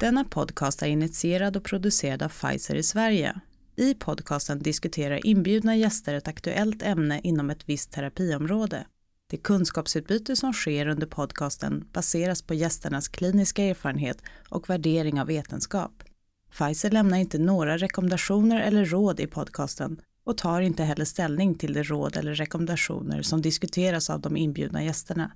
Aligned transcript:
Denna 0.00 0.24
podcast 0.24 0.82
är 0.82 0.86
initierad 0.86 1.56
och 1.56 1.64
producerad 1.64 2.22
av 2.22 2.28
Pfizer 2.28 2.74
i 2.74 2.82
Sverige. 2.82 3.40
I 3.76 3.94
podcasten 3.94 4.58
diskuterar 4.58 5.26
inbjudna 5.26 5.76
gäster 5.76 6.14
ett 6.14 6.28
aktuellt 6.28 6.82
ämne 6.82 7.20
inom 7.24 7.50
ett 7.50 7.68
visst 7.68 7.92
terapiområde. 7.92 8.86
Det 9.30 9.36
kunskapsutbyte 9.36 10.36
som 10.36 10.52
sker 10.52 10.86
under 10.86 11.06
podcasten 11.06 11.84
baseras 11.92 12.42
på 12.42 12.54
gästernas 12.54 13.08
kliniska 13.08 13.64
erfarenhet 13.64 14.22
och 14.48 14.70
värdering 14.70 15.20
av 15.20 15.26
vetenskap. 15.26 16.02
Pfizer 16.58 16.90
lämnar 16.90 17.18
inte 17.18 17.38
några 17.38 17.76
rekommendationer 17.76 18.60
eller 18.60 18.84
råd 18.84 19.20
i 19.20 19.26
podcasten 19.26 20.00
och 20.24 20.38
tar 20.38 20.60
inte 20.60 20.84
heller 20.84 21.04
ställning 21.04 21.54
till 21.54 21.72
de 21.72 21.82
råd 21.82 22.16
eller 22.16 22.34
rekommendationer 22.34 23.22
som 23.22 23.42
diskuteras 23.42 24.10
av 24.10 24.20
de 24.20 24.36
inbjudna 24.36 24.84
gästerna. 24.84 25.32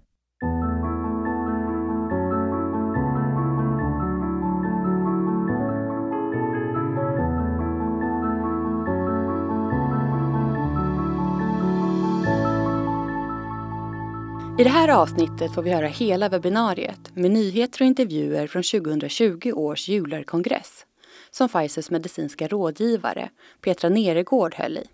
I 14.58 14.64
det 14.64 14.71
här 14.71 14.89
avsnittet 14.89 15.54
får 15.54 15.63
vi 15.63 15.72
höra 15.72 15.86
hela 15.86 16.29
webbinariet 16.29 17.17
med 17.17 17.31
nyheter 17.31 17.82
och 17.82 17.86
intervjuer 17.86 18.46
från 18.46 18.62
2020 18.62 19.53
års 19.53 19.89
jularkongress 19.89 20.86
som 21.31 21.49
Pfizers 21.49 21.90
medicinska 21.90 22.49
rådgivare 22.49 23.29
Petra 23.61 23.89
Neregård 23.89 24.54
höll 24.54 24.79
i. 24.79 24.86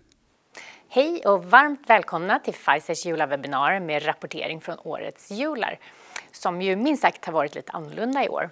Hej 0.89 1.21
och 1.25 1.45
varmt 1.45 1.89
välkomna 1.89 2.39
till 2.39 2.53
Pfizers 2.53 3.05
julavebbinar 3.05 3.79
med 3.79 4.05
rapportering 4.05 4.61
från 4.61 4.77
årets 4.83 5.31
jular 5.31 5.79
som 6.31 6.61
ju 6.61 6.75
minst 6.75 7.01
sagt 7.01 7.25
har 7.25 7.33
varit 7.33 7.55
lite 7.55 7.71
annorlunda 7.71 8.25
i 8.25 8.29
år. 8.29 8.49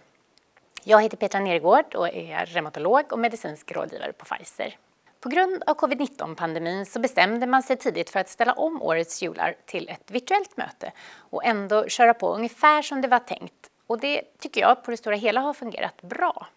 Jag 0.84 1.02
heter 1.02 1.18
Petra 1.18 1.40
Nergård 1.40 1.96
och 1.96 2.08
är 2.08 2.46
reumatolog 2.46 3.14
och 3.14 3.20
medicinsk 3.20 3.72
rådgivare 3.72 4.14
på 4.14 4.26
Pfizer. 4.26 4.78
På 5.20 5.30
grund 5.30 5.64
av 5.68 5.76
covid-19-pandemin 5.76 6.86
så 6.86 7.00
bestämde 7.00 7.48
man 7.48 7.64
sig 7.64 7.78
tidigt 7.78 8.10
för 8.10 8.20
att 8.20 8.30
ställa 8.30 8.54
om 8.54 8.82
årets 8.82 9.22
jular 9.22 9.56
till 9.66 9.90
ett 9.90 10.12
virtuellt 10.12 10.58
möte 10.58 10.92
och 11.16 11.46
ändå 11.46 11.88
köra 11.88 12.14
på 12.14 12.34
ungefär 12.34 12.82
som 12.82 13.02
det 13.02 13.08
var 13.08 13.20
tänkt. 13.20 13.70
Och 13.88 14.00
det 14.00 14.22
tycker 14.40 14.62
jag 14.62 14.84
på 14.84 14.92
det 14.92 14.98
stora 14.98 15.16
hela 15.16 15.42
har 15.42 15.54
fungerat 15.54 16.02
bra. 16.02 16.48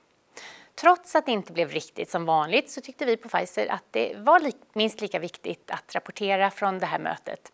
Trots 0.74 1.14
att 1.14 1.26
det 1.26 1.32
inte 1.32 1.52
blev 1.52 1.70
riktigt 1.70 2.10
som 2.10 2.24
vanligt 2.24 2.70
så 2.70 2.80
tyckte 2.80 3.04
vi 3.04 3.16
på 3.16 3.28
Pfizer 3.28 3.72
att 3.72 3.84
det 3.90 4.14
var 4.16 4.52
minst 4.72 5.00
lika 5.00 5.18
viktigt 5.18 5.70
att 5.70 5.94
rapportera 5.94 6.50
från 6.50 6.78
det 6.78 6.86
här 6.86 6.98
mötet 6.98 7.52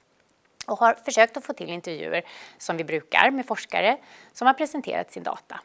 och 0.67 0.79
har 0.79 0.95
försökt 0.95 1.37
att 1.37 1.45
få 1.45 1.53
till 1.53 1.71
intervjuer 1.71 2.23
som 2.59 2.77
vi 2.77 2.85
brukar 2.85 3.31
med 3.31 3.47
forskare 3.47 3.99
som 4.33 4.47
har 4.47 4.55
presenterat 4.55 5.13
sin 5.13 5.23
data. 5.23 5.61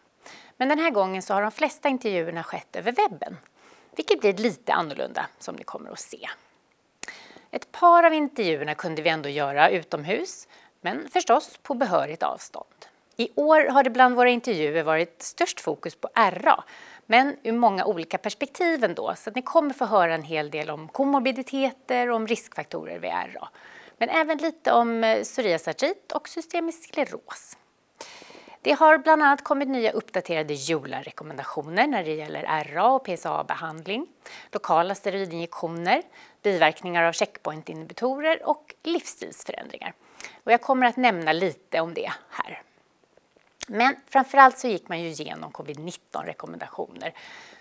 Men 0.58 0.70
den 0.70 0.80
här 0.80 0.92
gången 0.92 1.22
så 1.22 1.34
har 1.34 1.42
de 1.42 1.52
flesta 1.52 1.90
intervjuerna 1.90 2.44
skett 2.44 2.76
över 2.76 2.92
webben 2.92 3.38
vilket 3.96 4.20
blir 4.20 4.34
lite 4.34 4.74
annorlunda 4.74 5.26
som 5.40 5.56
ni 5.56 5.64
kommer 5.64 5.92
att 5.92 6.00
se. 6.00 6.30
Ett 7.52 7.72
par 7.72 8.04
av 8.04 8.14
intervjuerna 8.14 8.76
kunde 8.76 9.02
vi 9.02 9.10
ändå 9.10 9.30
göra 9.30 9.70
utomhus, 9.70 10.48
men 10.82 11.10
förstås 11.10 11.60
på 11.64 11.74
behörigt 11.74 12.24
avstånd. 12.24 12.66
I 13.18 13.30
år 13.36 13.66
har 13.66 13.84
det 13.84 13.90
bland 13.90 14.16
våra 14.16 14.30
intervjuer 14.30 14.84
varit 14.84 15.22
störst 15.22 15.62
fokus 15.62 15.96
på 15.96 16.10
RA, 16.16 16.64
men 17.06 17.38
ur 17.44 17.52
många 17.52 17.86
olika 17.86 18.18
perspektiv 18.18 18.84
ändå, 18.84 19.14
så 19.18 19.30
att 19.30 19.36
ni 19.36 19.42
kommer 19.42 19.74
få 19.74 19.86
höra 19.86 20.16
en 20.16 20.24
hel 20.24 20.52
del 20.52 20.70
om 20.70 20.88
komorbiditeter 20.88 22.10
och 22.10 22.16
om 22.16 22.28
riskfaktorer 22.28 23.00
vid 23.00 23.12
RA. 23.12 23.50
Men 23.98 24.10
även 24.10 24.38
lite 24.38 24.72
om 24.72 25.04
eh, 25.04 25.24
psoriasartrit 25.24 26.12
och 26.12 26.30
systemisk 26.30 26.84
skleros. 26.84 27.58
Det 28.64 28.72
har 28.72 28.98
bland 28.98 29.24
annat 29.24 29.44
kommit 29.44 29.68
nya 29.68 29.92
uppdaterade 29.92 30.54
JOLA-rekommendationer 30.54 31.88
när 31.88 32.04
det 32.04 32.14
gäller 32.14 32.64
RA 32.74 32.92
och 32.92 33.06
PSA-behandling, 33.06 34.08
lokala 34.52 34.96
steroidinjektioner, 34.96 36.02
biverkningar 36.44 37.04
av 37.04 37.12
checkpointinhibitorer 37.12 38.50
och 38.50 38.76
livsstilsförändringar. 38.84 39.94
Och 40.44 40.52
jag 40.52 40.62
kommer 40.62 40.88
att 40.88 40.98
nämna 40.98 41.34
lite 41.34 41.80
om 41.80 41.94
det 41.94 42.12
här. 42.30 42.62
Men 43.68 43.96
framförallt 44.08 44.60
så 44.60 44.68
gick 44.68 44.88
man 44.88 45.02
ju 45.02 45.08
igenom 45.08 45.52
covid-19-rekommendationer 45.52 47.14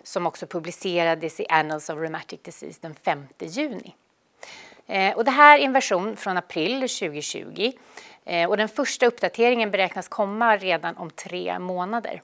som 0.02 0.26
också 0.26 0.46
publicerades 0.46 1.40
i 1.40 1.46
Annals 1.48 1.90
of 1.90 1.98
Rheumatic 1.98 2.40
Disease 2.42 2.78
den 2.82 2.94
5 2.94 3.26
juni. 3.38 3.94
Eh, 4.86 5.16
och 5.16 5.24
det 5.24 5.30
här 5.30 5.58
är 5.58 5.62
en 5.62 5.72
version 5.72 6.16
från 6.16 6.36
april 6.36 6.80
2020 6.80 7.72
Eh, 8.24 8.48
och 8.48 8.56
den 8.56 8.68
första 8.68 9.06
uppdateringen 9.06 9.70
beräknas 9.70 10.08
komma 10.08 10.56
redan 10.56 10.96
om 10.96 11.10
tre 11.10 11.58
månader. 11.58 12.22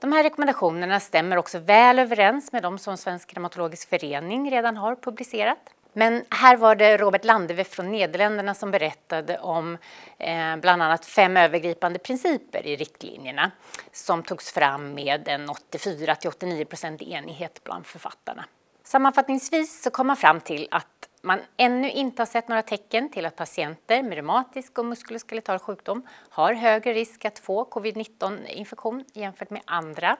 De 0.00 0.12
här 0.12 0.22
rekommendationerna 0.22 1.00
stämmer 1.00 1.36
också 1.36 1.58
väl 1.58 1.98
överens 1.98 2.52
med 2.52 2.62
de 2.62 2.78
som 2.78 2.96
Svensk 2.96 3.34
reumatologisk 3.34 3.88
förening 3.88 4.50
redan 4.50 4.76
har 4.76 4.96
publicerat. 4.96 5.58
Men 5.96 6.24
här 6.30 6.56
var 6.56 6.74
det 6.74 6.96
Robert 6.96 7.24
Landeve 7.24 7.64
från 7.64 7.92
Nederländerna 7.92 8.54
som 8.54 8.70
berättade 8.70 9.38
om 9.38 9.78
eh, 10.18 10.56
bland 10.56 10.82
annat 10.82 11.06
fem 11.06 11.36
övergripande 11.36 11.98
principer 11.98 12.66
i 12.66 12.76
riktlinjerna 12.76 13.50
som 13.92 14.22
togs 14.22 14.52
fram 14.52 14.94
med 14.94 15.28
en 15.28 15.50
84 15.50 16.14
till 16.14 16.28
89 16.28 16.64
procent 16.64 17.02
enighet 17.02 17.60
bland 17.64 17.86
författarna. 17.86 18.44
Sammanfattningsvis 18.84 19.82
så 19.82 19.90
kom 19.90 20.06
man 20.06 20.16
fram 20.16 20.40
till 20.40 20.68
att 20.70 20.86
man 21.24 21.40
ännu 21.56 21.90
inte 21.90 22.22
har 22.22 22.26
sett 22.26 22.48
några 22.48 22.62
tecken 22.62 23.10
till 23.10 23.26
att 23.26 23.36
patienter 23.36 24.02
med 24.02 24.14
reumatisk 24.14 24.78
och 24.78 24.84
muskuloskeletal 24.84 25.58
sjukdom 25.58 26.06
har 26.28 26.54
högre 26.54 26.94
risk 26.94 27.24
att 27.24 27.38
få 27.38 27.64
covid-19-infektion 27.64 29.04
jämfört 29.12 29.50
med 29.50 29.62
andra 29.64 30.16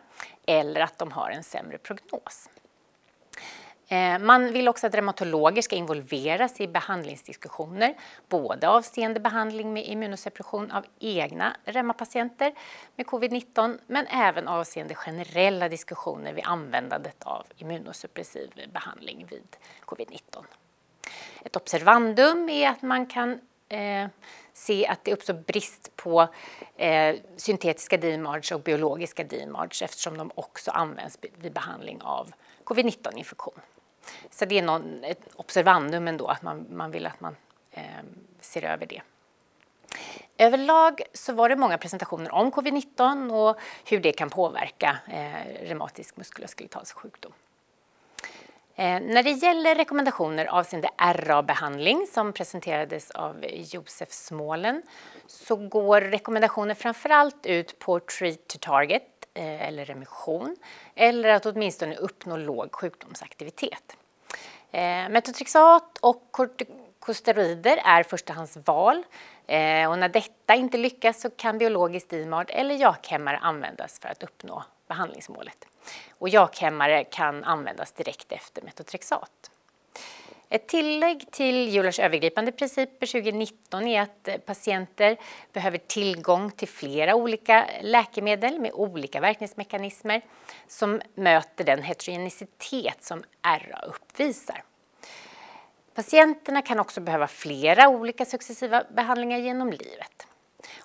eller 0.46 0.80
att 0.80 0.98
de 0.98 1.12
har 1.12 1.30
en 1.30 1.42
sämre 1.42 1.78
prognos. 1.78 2.48
Eh, 3.88 4.18
man 4.18 4.52
vill 4.52 4.68
också 4.68 4.86
att 4.86 4.94
reumatologer 4.94 5.62
ska 5.62 5.76
involveras 5.76 6.60
i 6.60 6.68
behandlingsdiskussioner, 6.68 7.94
både 8.28 8.68
avseende 8.68 9.20
behandling 9.20 9.72
med 9.72 9.86
immunosuppression 9.86 10.70
av 10.70 10.84
egna 11.00 11.56
reumapatienter 11.64 12.52
med 12.96 13.06
covid-19, 13.06 13.78
men 13.86 14.06
även 14.06 14.48
avseende 14.48 14.94
generella 14.94 15.68
diskussioner 15.68 16.32
vid 16.32 16.44
användandet 16.46 17.22
av 17.22 17.46
immunosuppressiv 17.56 18.50
behandling 18.72 19.26
vid 19.30 19.56
covid-19. 19.86 20.44
Ett 21.44 21.56
observandum 21.56 22.48
är 22.48 22.68
att 22.68 22.82
man 22.82 23.06
kan 23.06 23.40
eh, 23.68 24.06
se 24.52 24.86
att 24.86 25.04
det 25.04 25.12
uppstår 25.12 25.34
brist 25.34 25.96
på 25.96 26.28
eh, 26.76 27.16
syntetiska 27.36 27.96
DMARDs 27.96 28.52
och 28.52 28.60
biologiska 28.60 29.24
DMARDs 29.24 29.82
eftersom 29.82 30.18
de 30.18 30.30
också 30.34 30.70
används 30.70 31.18
vid 31.36 31.52
behandling 31.52 32.02
av 32.02 32.32
covid-19-infektion. 32.64 33.60
Så 34.30 34.44
det 34.44 34.58
är 34.58 34.62
någon, 34.62 35.04
ett 35.04 35.28
observandum 35.36 36.08
ändå, 36.08 36.26
att 36.26 36.42
man, 36.42 36.66
man 36.70 36.90
vill 36.90 37.06
att 37.06 37.20
man 37.20 37.36
eh, 37.70 37.82
ser 38.40 38.62
över 38.64 38.86
det. 38.86 39.02
Överlag 40.38 41.02
så 41.12 41.32
var 41.32 41.48
det 41.48 41.56
många 41.56 41.78
presentationer 41.78 42.32
om 42.32 42.52
covid-19 42.52 43.32
och 43.32 43.60
hur 43.84 44.00
det 44.00 44.12
kan 44.12 44.30
påverka 44.30 44.96
eh, 45.08 45.66
reumatisk 45.68 46.16
muskuloskeletal 46.16 46.84
sjukdom. 46.84 47.32
Eh, 48.76 49.00
när 49.00 49.22
det 49.22 49.30
gäller 49.30 49.74
rekommendationer 49.74 50.46
avseende 50.46 50.90
RA-behandling 50.98 52.06
som 52.06 52.32
presenterades 52.32 53.10
av 53.10 53.44
Josef 53.46 54.12
Smålen 54.12 54.82
så 55.26 55.56
går 55.56 56.00
rekommendationer 56.00 56.74
framförallt 56.74 57.46
ut 57.46 57.78
på 57.78 58.00
treat 58.00 58.48
to 58.48 58.58
target 58.60 59.02
eh, 59.34 59.68
eller 59.68 59.84
remission 59.84 60.56
eller 60.94 61.28
att 61.28 61.46
åtminstone 61.46 61.96
uppnå 61.96 62.36
låg 62.36 62.74
sjukdomsaktivitet. 62.74 63.96
Eh, 64.72 65.08
metotrexat 65.08 65.98
och 66.00 66.28
kortikosteroider 66.30 67.80
är 67.84 68.02
förstahandsval 68.02 69.02
eh, 69.46 69.90
och 69.90 69.98
när 69.98 70.08
detta 70.08 70.54
inte 70.54 70.78
lyckas 70.78 71.20
så 71.20 71.30
kan 71.30 71.58
biologisk 71.58 72.08
DMARD 72.10 72.50
eller 72.50 72.74
jakhämmare 72.74 73.36
användas 73.36 73.98
för 73.98 74.08
att 74.08 74.22
uppnå 74.22 74.64
behandlingsmålet. 74.88 75.66
Och 76.18 76.28
jakhämmare 76.28 77.04
kan 77.04 77.44
användas 77.44 77.92
direkt 77.92 78.32
efter 78.32 78.62
metotrexat. 78.62 79.50
Ett 80.48 80.68
tillägg 80.68 81.30
till 81.30 81.76
Eulers 81.76 81.98
övergripande 81.98 82.52
principer 82.52 83.06
2019 83.06 83.86
är 83.86 84.02
att 84.02 84.46
patienter 84.46 85.16
behöver 85.52 85.78
tillgång 85.78 86.50
till 86.50 86.68
flera 86.68 87.14
olika 87.14 87.66
läkemedel 87.82 88.60
med 88.60 88.72
olika 88.72 89.20
verkningsmekanismer 89.20 90.22
som 90.68 91.00
möter 91.14 91.64
den 91.64 91.82
heterogenicitet 91.82 93.04
som 93.04 93.22
RA 93.42 93.80
uppvisar. 93.86 94.64
Patienterna 95.94 96.62
kan 96.62 96.80
också 96.80 97.00
behöva 97.00 97.26
flera 97.26 97.88
olika 97.88 98.24
successiva 98.24 98.84
behandlingar 98.90 99.38
genom 99.38 99.70
livet. 99.70 100.26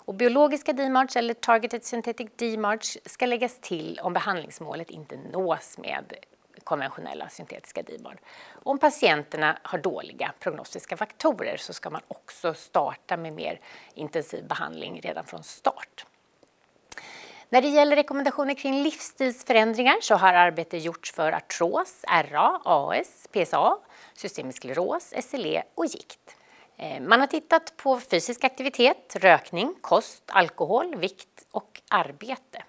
Och 0.09 0.15
biologiska 0.15 0.73
DMARDs 0.73 1.15
eller 1.15 1.33
Targeted 1.33 1.83
Synthetic 1.83 2.29
DMARDs 2.35 2.97
ska 3.05 3.25
läggas 3.25 3.59
till 3.61 3.99
om 4.03 4.13
behandlingsmålet 4.13 4.89
inte 4.89 5.17
nås 5.17 5.77
med 5.77 6.13
konventionella 6.63 7.29
syntetiska 7.29 7.81
DMARD. 7.81 8.17
Om 8.63 8.79
patienterna 8.79 9.57
har 9.63 9.79
dåliga 9.79 10.33
prognostiska 10.39 10.97
faktorer 10.97 11.57
så 11.57 11.73
ska 11.73 11.89
man 11.89 12.01
också 12.07 12.53
starta 12.53 13.17
med 13.17 13.33
mer 13.33 13.59
intensiv 13.93 14.47
behandling 14.47 15.01
redan 15.01 15.25
från 15.25 15.43
start. 15.43 16.05
När 17.49 17.61
det 17.61 17.67
gäller 17.67 17.95
rekommendationer 17.95 18.53
kring 18.53 18.83
livsstilsförändringar 18.83 19.95
så 20.01 20.15
har 20.15 20.33
arbete 20.33 20.77
gjorts 20.77 21.11
för 21.13 21.31
artros, 21.31 22.05
RA, 22.31 22.61
AS, 22.65 23.27
PSA, 23.31 23.77
systemisk 24.13 24.57
skleros, 24.57 25.13
SLE 25.21 25.63
och 25.75 25.85
gikt. 25.85 26.35
Eh, 26.81 27.01
man 27.01 27.19
har 27.19 27.27
tittat 27.27 27.73
på 27.77 27.99
fysisk 27.99 28.43
aktivitet, 28.43 29.15
rökning, 29.19 29.75
kost, 29.81 30.23
alkohol, 30.27 30.95
vikt 30.95 31.45
och 31.51 31.81
arbete. 31.89 32.63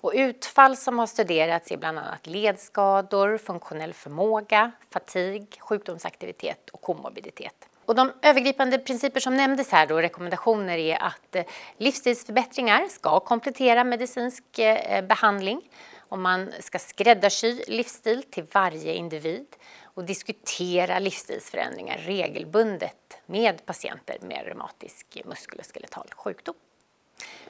Och 0.00 0.12
utfall 0.14 0.76
som 0.76 0.98
har 0.98 1.06
studerats 1.06 1.70
är 1.70 1.76
bland 1.76 1.98
annat 1.98 2.26
ledskador, 2.26 3.38
funktionell 3.38 3.92
förmåga, 3.92 4.72
fatig, 4.90 5.58
sjukdomsaktivitet 5.60 6.70
och 6.70 6.80
komorbiditet. 6.80 7.54
Och 7.84 7.94
de 7.94 8.12
övergripande 8.22 8.78
principer 8.78 9.20
som 9.20 9.36
nämndes 9.36 9.70
här 9.70 9.86
då, 9.86 10.00
rekommendationer 10.00 10.78
är 10.78 11.02
att 11.02 11.36
eh, 11.36 11.44
livsstilsförbättringar 11.76 12.88
ska 12.88 13.20
komplettera 13.20 13.84
medicinsk 13.84 14.58
eh, 14.58 15.04
behandling 15.04 15.60
och 15.98 16.18
man 16.18 16.52
ska 16.60 16.78
skräddarsy 16.78 17.62
livsstil 17.68 18.22
till 18.22 18.46
varje 18.52 18.94
individ 18.94 19.46
och 19.82 20.04
diskutera 20.04 20.98
livsstilsförändringar 20.98 21.98
regelbundet 21.98 22.96
med 23.32 23.66
patienter 23.66 24.18
med 24.20 24.44
reumatisk 24.46 25.22
muskuloskeletal 25.24 26.08
sjukdom. 26.16 26.54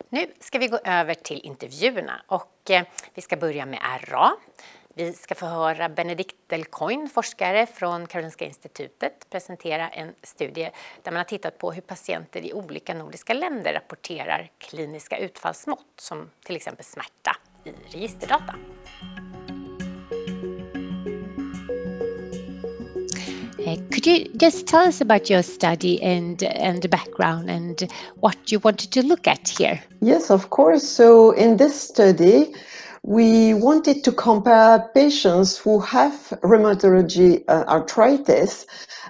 Nu 0.09 0.27
ska 0.41 0.59
vi 0.59 0.69
gå 0.69 0.79
över 0.85 1.15
till 1.15 1.41
intervjuerna 1.45 2.23
och 2.27 2.71
eh, 2.71 2.85
vi 3.15 3.23
ska 3.23 3.37
börja 3.37 3.67
med 3.67 3.81
RA. 4.01 4.33
Vi 4.95 5.13
ska 5.13 5.35
få 5.35 5.47
höra 5.47 5.89
Benedikt 5.89 6.37
Delcoin, 6.47 7.09
forskare 7.09 7.67
från 7.67 8.07
Karolinska 8.07 8.45
institutet, 8.45 9.31
presentera 9.31 9.89
en 9.89 10.15
studie 10.23 10.71
där 11.03 11.13
man 11.13 11.17
har 11.17 11.25
tittat 11.25 11.59
på 11.59 11.73
hur 11.73 11.83
patienter 11.83 12.41
i 12.41 12.53
olika 12.53 12.95
nordiska 12.95 13.35
länder 13.35 13.73
rapporterar 13.73 14.51
kliniska 14.59 15.19
utfallsmått 15.19 15.87
som 15.97 16.31
till 16.45 16.57
exempel 16.57 16.85
smärta 16.85 17.37
i 17.65 17.73
registerdata. 17.97 18.55
Could 23.91 24.07
you 24.07 24.25
just 24.37 24.67
tell 24.67 24.83
us 24.83 25.01
about 25.01 25.31
your 25.31 25.43
study 25.43 26.03
and 26.03 26.43
and 26.43 26.83
the 26.83 26.89
background 26.89 27.51
and 27.51 27.91
what 28.21 28.51
you 28.51 28.59
wanted 28.59 28.91
to 28.93 29.03
look 29.03 29.27
at 29.27 29.49
here? 29.49 29.81
Yes, 30.01 30.31
of 30.31 30.51
course. 30.51 30.83
So 30.83 31.33
in 31.33 31.57
this 31.57 31.81
study, 31.81 32.55
we 33.03 33.55
wanted 33.55 34.05
to 34.05 34.13
compare 34.13 34.89
patients 34.95 35.59
who 35.59 35.81
have 35.81 36.13
rheumatology 36.43 37.43
uh, 37.49 37.65
arthritis, 37.67 38.67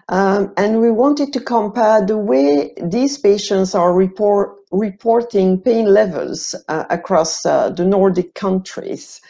um, 0.08 0.52
and 0.56 0.80
we 0.80 0.90
wanted 0.90 1.32
to 1.34 1.40
compare 1.40 2.04
the 2.04 2.16
way 2.16 2.72
these 2.82 3.18
patients 3.18 3.74
are 3.74 3.92
report, 3.92 4.56
reporting 4.70 5.60
pain 5.60 5.86
levels 5.86 6.54
uh, 6.68 6.84
across 6.88 7.44
uh, 7.44 7.68
the 7.68 7.84
Nordic 7.84 8.34
countries. 8.34 9.20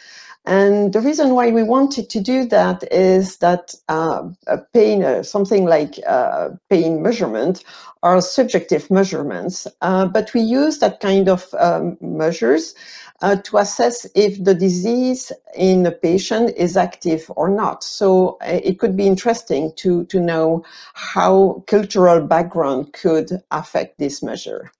And 0.45 0.91
the 0.91 0.99
reason 0.99 1.35
why 1.35 1.51
we 1.51 1.63
wanted 1.63 2.09
to 2.09 2.19
do 2.19 2.45
that 2.45 2.83
is 2.91 3.37
that 3.37 3.73
uh, 3.87 4.29
pain, 4.73 5.03
uh, 5.03 5.23
something 5.23 5.65
like 5.65 5.99
uh, 6.05 6.49
pain 6.69 7.01
measurement, 7.01 7.63
are 8.03 8.19
subjective 8.19 8.91
measurements, 8.91 9.65
uh, 9.81 10.05
but 10.05 10.33
we 10.33 10.41
use 10.41 10.79
that 10.79 10.99
kind 10.99 11.29
of 11.29 11.53
um, 11.57 11.97
measures 12.01 12.75
uh, 13.21 13.37
to 13.37 13.57
assess 13.57 14.05
if 14.15 14.43
the 14.43 14.53
disease 14.53 15.31
in 15.55 15.85
a 15.85 15.91
patient 15.91 16.53
is 16.57 16.75
active 16.75 17.31
or 17.37 17.47
not. 17.47 17.81
So 17.81 18.37
uh, 18.41 18.59
it 18.61 18.79
could 18.79 18.97
be 18.97 19.07
interesting 19.07 19.71
to, 19.77 20.03
to 20.05 20.19
know 20.19 20.65
how 20.93 21.63
cultural 21.67 22.19
background 22.27 22.91
could 22.91 23.41
affect 23.51 23.97
this 23.97 24.21
measure. 24.21 24.71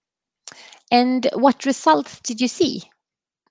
And 0.91 1.29
what 1.35 1.65
results 1.65 2.19
did 2.19 2.41
you 2.41 2.49
see? 2.49 2.83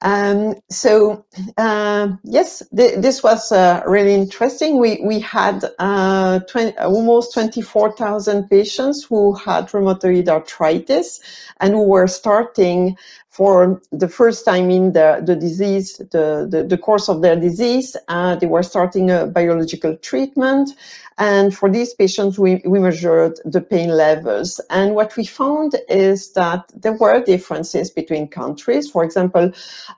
Um, 0.03 0.57
so 0.69 1.25
uh, 1.59 2.09
yes, 2.25 2.63
th- 2.77 2.97
this 3.01 3.23
was 3.23 3.53
uh, 3.53 3.83
really 3.87 4.15
interesting. 4.15 4.79
We 4.79 5.01
we 5.05 5.21
had 5.21 5.65
uh, 5.79 6.41
20, 6.41 6.77
almost 6.79 7.33
twenty 7.35 7.63
four 7.63 7.93
thousand 7.97 8.49
patients 8.51 9.05
who 9.05 9.35
had 9.35 9.69
rheumatoid 9.69 10.29
arthritis 10.29 11.21
and 11.61 11.75
who 11.75 11.85
were 11.85 12.09
starting 12.09 12.97
for 13.33 13.81
the 13.91 14.09
first 14.09 14.45
time 14.45 14.71
in 14.71 14.93
the, 14.93 15.23
the 15.25 15.35
disease, 15.35 15.97
the, 16.11 16.47
the, 16.51 16.65
the 16.69 16.77
course 16.77 17.09
of 17.09 17.23
their 17.23 17.35
disease. 17.35 17.97
Uh, 18.09 18.37
they 18.37 18.47
were 18.47 18.63
starting 18.63 19.11
a 19.11 19.25
biological 19.27 19.97
treatment. 19.97 20.69
And 21.17 21.57
for 21.57 21.71
these 21.71 21.95
patients, 21.95 22.39
we, 22.39 22.61
we 22.67 22.79
measured 22.79 23.41
the 23.47 23.63
pain 23.63 23.89
levels. 23.89 24.61
And 24.69 24.95
what 24.95 25.17
we 25.17 25.25
found 25.25 25.77
is 25.89 26.35
that 26.35 26.71
there 26.77 26.93
were 26.93 27.25
differences 27.25 27.91
between 27.91 28.29
countries. 28.29 28.91
For 28.91 29.03
example, 29.03 29.51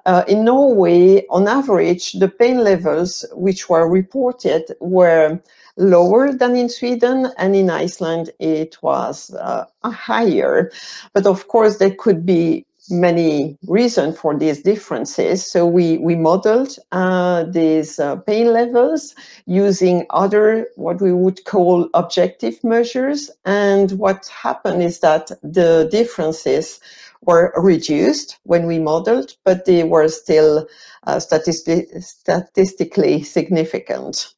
uh, 0.06 0.22
in 0.28 0.44
Norway, 0.44 1.26
on 1.28 1.48
average, 1.48 2.12
the 2.12 2.28
pain 2.28 2.58
levels 2.58 3.24
which 3.32 3.68
were 3.68 3.88
reported 3.88 4.76
were 4.78 5.40
lower 5.76 6.32
than 6.32 6.54
in 6.54 6.68
Sweden, 6.68 7.32
and 7.36 7.56
in 7.56 7.68
Iceland 7.68 8.30
it 8.38 8.80
was 8.80 9.34
uh, 9.34 9.64
higher. 9.82 10.70
But 11.12 11.26
of 11.26 11.48
course, 11.48 11.78
there 11.78 11.94
could 11.96 12.24
be 12.24 12.64
many 12.90 13.56
reasons 13.66 14.18
for 14.18 14.36
these 14.36 14.62
differences. 14.62 15.50
So 15.50 15.66
we, 15.66 15.98
we 15.98 16.16
modeled 16.16 16.76
uh, 16.92 17.44
these 17.44 17.98
uh, 17.98 18.16
pain 18.16 18.52
levels 18.52 19.14
using 19.46 20.06
other, 20.10 20.66
what 20.76 21.00
we 21.00 21.12
would 21.12 21.44
call 21.44 21.88
objective 21.94 22.62
measures. 22.62 23.30
And 23.44 23.92
what 23.92 24.26
happened 24.28 24.82
is 24.82 25.00
that 25.00 25.30
the 25.42 25.88
differences 25.90 26.80
were 27.22 27.52
reduced 27.56 28.38
when 28.42 28.66
we 28.66 28.78
modeled, 28.78 29.36
but 29.44 29.64
they 29.64 29.84
were 29.84 30.08
still 30.08 30.68
uh, 31.06 31.16
statisti- 31.16 32.02
statistically 32.02 33.22
significant. 33.22 34.34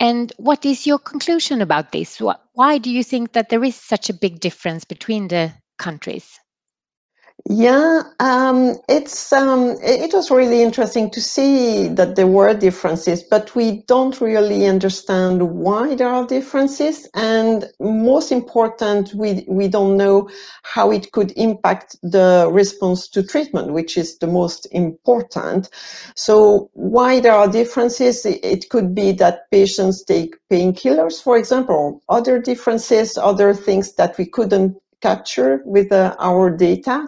And 0.00 0.32
what 0.36 0.64
is 0.64 0.86
your 0.86 0.98
conclusion 0.98 1.60
about 1.60 1.90
this? 1.92 2.20
Why 2.52 2.78
do 2.78 2.90
you 2.90 3.02
think 3.02 3.32
that 3.32 3.48
there 3.48 3.64
is 3.64 3.74
such 3.74 4.08
a 4.08 4.14
big 4.14 4.40
difference 4.40 4.84
between 4.84 5.28
the 5.28 5.52
countries? 5.78 6.38
Yeah, 7.46 8.02
um, 8.20 8.76
it's 8.88 9.32
um, 9.32 9.76
it 9.82 10.12
was 10.14 10.30
really 10.30 10.62
interesting 10.62 11.10
to 11.10 11.20
see 11.20 11.88
that 11.88 12.14
there 12.16 12.26
were 12.26 12.54
differences, 12.54 13.22
but 13.22 13.54
we 13.54 13.82
don't 13.86 14.20
really 14.20 14.66
understand 14.66 15.42
why 15.42 15.94
there 15.94 16.08
are 16.08 16.26
differences, 16.26 17.08
and 17.14 17.66
most 17.80 18.32
important, 18.32 19.14
we 19.14 19.44
we 19.48 19.68
don't 19.68 19.96
know 19.96 20.28
how 20.62 20.90
it 20.90 21.12
could 21.12 21.32
impact 21.36 21.96
the 22.02 22.48
response 22.52 23.08
to 23.10 23.22
treatment, 23.22 23.72
which 23.72 23.96
is 23.96 24.18
the 24.18 24.26
most 24.26 24.66
important. 24.72 25.70
So, 26.16 26.70
why 26.74 27.20
there 27.20 27.34
are 27.34 27.48
differences? 27.48 28.26
It 28.26 28.68
could 28.70 28.94
be 28.94 29.12
that 29.12 29.50
patients 29.50 30.04
take 30.04 30.36
painkillers, 30.50 31.22
for 31.22 31.36
example, 31.38 32.02
or 32.08 32.18
other 32.18 32.40
differences, 32.40 33.16
other 33.18 33.54
things 33.54 33.94
that 33.94 34.18
we 34.18 34.26
couldn't 34.26 34.76
capture 35.00 35.62
with 35.64 35.92
uh, 35.92 36.14
our 36.18 36.50
data 36.50 37.06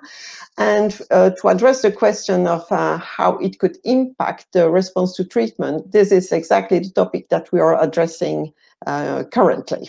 and 0.59 1.01
uh, 1.11 1.31
to 1.31 1.49
address 1.49 1.83
the 1.83 1.93
question 1.93 2.47
of 2.47 2.65
uh, 2.71 2.99
how 2.99 3.37
it 3.39 3.59
could 3.59 3.79
impact 3.85 4.47
the 4.53 4.71
response 4.71 5.15
to 5.15 5.25
treatment 5.25 5.91
this 5.93 6.13
is 6.13 6.33
exactly 6.33 6.79
the 6.79 6.91
topic 6.91 7.29
that 7.29 7.51
we 7.53 7.61
are 7.61 7.81
addressing 7.83 8.53
uh, 8.87 9.25
currently 9.33 9.89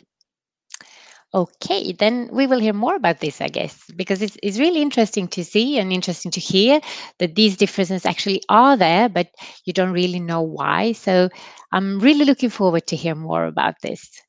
Okay, 1.33 1.93
then 1.93 2.27
we 2.33 2.45
will 2.45 2.59
hear 2.59 2.73
more 2.73 2.95
about 2.95 3.21
this, 3.21 3.39
I 3.39 3.47
guess, 3.47 3.89
because 3.95 4.21
it's, 4.21 4.37
it's 4.43 4.59
really 4.59 4.81
interesting 4.81 5.29
to 5.29 5.45
see 5.45 5.79
and 5.79 5.93
interesting 5.93 6.29
to 6.31 6.41
hear 6.41 6.81
that 7.19 7.35
these 7.35 7.55
differences 7.55 8.05
actually 8.05 8.43
are 8.49 8.75
there, 8.75 9.07
but 9.07 9.29
you 9.63 9.71
don't 9.71 9.93
really 9.93 10.19
know 10.19 10.41
why. 10.41 10.91
So 10.91 11.29
I'm 11.71 11.99
really 11.99 12.25
looking 12.25 12.49
forward 12.49 12.85
to 12.87 12.97
hear 12.97 13.15
more 13.15 13.45
about 13.45 13.75
this. 13.81 14.21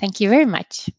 Thank 0.00 0.20
you 0.20 0.28
very 0.28 0.46
much. 0.46 0.90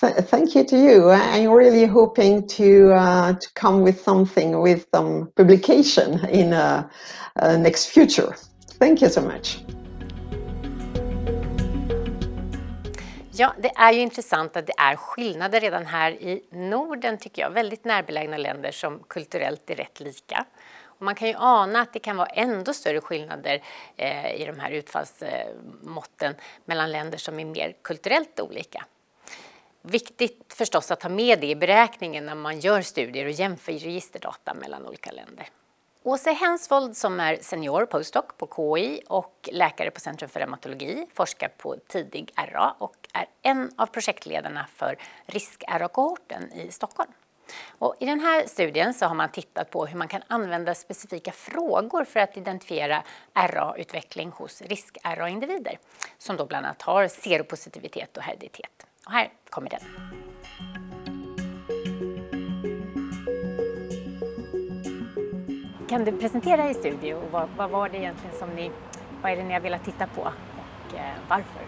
Thank 0.00 0.54
you 0.54 0.64
to 0.64 0.76
you. 0.76 1.10
I'm 1.10 1.50
really 1.50 1.86
hoping 1.86 2.46
to 2.48 2.92
uh, 2.92 3.32
to 3.32 3.48
come 3.54 3.82
with 3.82 4.00
something 4.00 4.62
with 4.62 4.86
some 4.94 5.26
publication 5.34 6.28
in 6.28 6.52
uh, 6.52 6.82
uh, 7.42 7.56
next 7.56 7.86
future. 7.86 8.34
Thank 8.78 9.02
you 9.02 9.10
so 9.10 9.22
much. 9.22 9.58
Ja, 13.32 13.54
det 13.58 13.68
är 13.76 13.92
ju 13.92 14.00
intressant 14.00 14.56
att 14.56 14.66
det 14.66 14.72
är 14.78 14.96
skillnader 14.96 15.60
redan 15.60 15.86
här 15.86 16.10
i 16.10 16.42
Norden 16.50 17.18
tycker 17.18 17.42
jag. 17.42 17.50
Väldigt 17.50 17.84
närbelägna 17.84 18.36
länder 18.36 18.70
som 18.70 18.98
kulturellt 19.08 19.70
är 19.70 19.74
rätt 19.74 20.00
lika. 20.00 20.44
Och 20.84 21.02
man 21.02 21.14
kan 21.14 21.28
ju 21.28 21.34
ana 21.38 21.80
att 21.80 21.92
det 21.92 21.98
kan 21.98 22.16
vara 22.16 22.28
ändå 22.28 22.72
större 22.72 23.00
skillnader 23.00 23.62
eh, 23.96 24.34
i 24.40 24.44
de 24.46 24.58
här 24.58 24.70
utfallsmåtten 24.70 26.34
mellan 26.64 26.92
länder 26.92 27.18
som 27.18 27.40
är 27.40 27.44
mer 27.44 27.76
kulturellt 27.82 28.40
olika. 28.40 28.84
Viktigt 29.88 30.54
förstås 30.56 30.90
att 30.90 31.02
ha 31.02 31.10
med 31.10 31.40
det 31.40 31.46
i 31.46 31.56
beräkningen 31.56 32.26
när 32.26 32.34
man 32.34 32.60
gör 32.60 32.82
studier 32.82 33.24
och 33.24 33.30
jämför 33.30 33.72
registerdata 33.72 34.54
mellan 34.54 34.86
olika 34.86 35.10
länder. 35.12 35.48
Åse 36.02 36.32
Hensvold 36.32 36.96
som 36.96 37.20
är 37.20 37.36
senior 37.40 37.86
postdoc 37.86 38.24
på 38.36 38.46
KI 38.56 39.02
och 39.08 39.48
läkare 39.52 39.90
på 39.90 40.00
Centrum 40.00 40.28
för 40.28 40.40
reumatologi 40.40 41.06
forskar 41.14 41.48
på 41.48 41.76
tidig 41.88 42.32
RA 42.36 42.74
och 42.78 42.96
är 43.12 43.26
en 43.42 43.72
av 43.76 43.86
projektledarna 43.86 44.66
för 44.74 44.98
risk-RA-kohorten 45.26 46.52
i 46.52 46.70
Stockholm. 46.70 47.12
Och 47.78 47.94
I 48.00 48.06
den 48.06 48.20
här 48.20 48.46
studien 48.46 48.94
så 48.94 49.06
har 49.06 49.14
man 49.14 49.28
tittat 49.28 49.70
på 49.70 49.86
hur 49.86 49.98
man 49.98 50.08
kan 50.08 50.22
använda 50.26 50.74
specifika 50.74 51.32
frågor 51.32 52.04
för 52.04 52.20
att 52.20 52.36
identifiera 52.36 53.02
RA-utveckling 53.34 54.30
hos 54.30 54.62
risk-RA-individer 54.62 55.78
som 56.18 56.36
då 56.36 56.46
bland 56.46 56.66
annat 56.66 56.82
har 56.82 57.08
seropositivitet 57.08 58.16
och 58.16 58.22
hereditet. 58.22 58.85
Och 59.06 59.12
här 59.12 59.28
kommer 59.50 59.70
den. 59.70 59.80
Kan 65.88 66.04
du 66.04 66.12
presentera 66.12 66.70
i 66.70 66.74
studio 66.74 67.22
vad, 67.30 67.48
vad 67.56 67.70
var 67.70 67.88
det 67.88 67.98
egentligen 67.98 68.36
som 68.36 68.50
ni, 68.50 68.70
vad 69.22 69.32
är 69.32 69.36
det 69.36 69.42
ni 69.42 69.52
har 69.52 69.60
velat 69.60 69.84
titta 69.84 70.06
på 70.06 70.20
och 70.20 70.94
eh, 70.94 71.14
varför? 71.28 71.62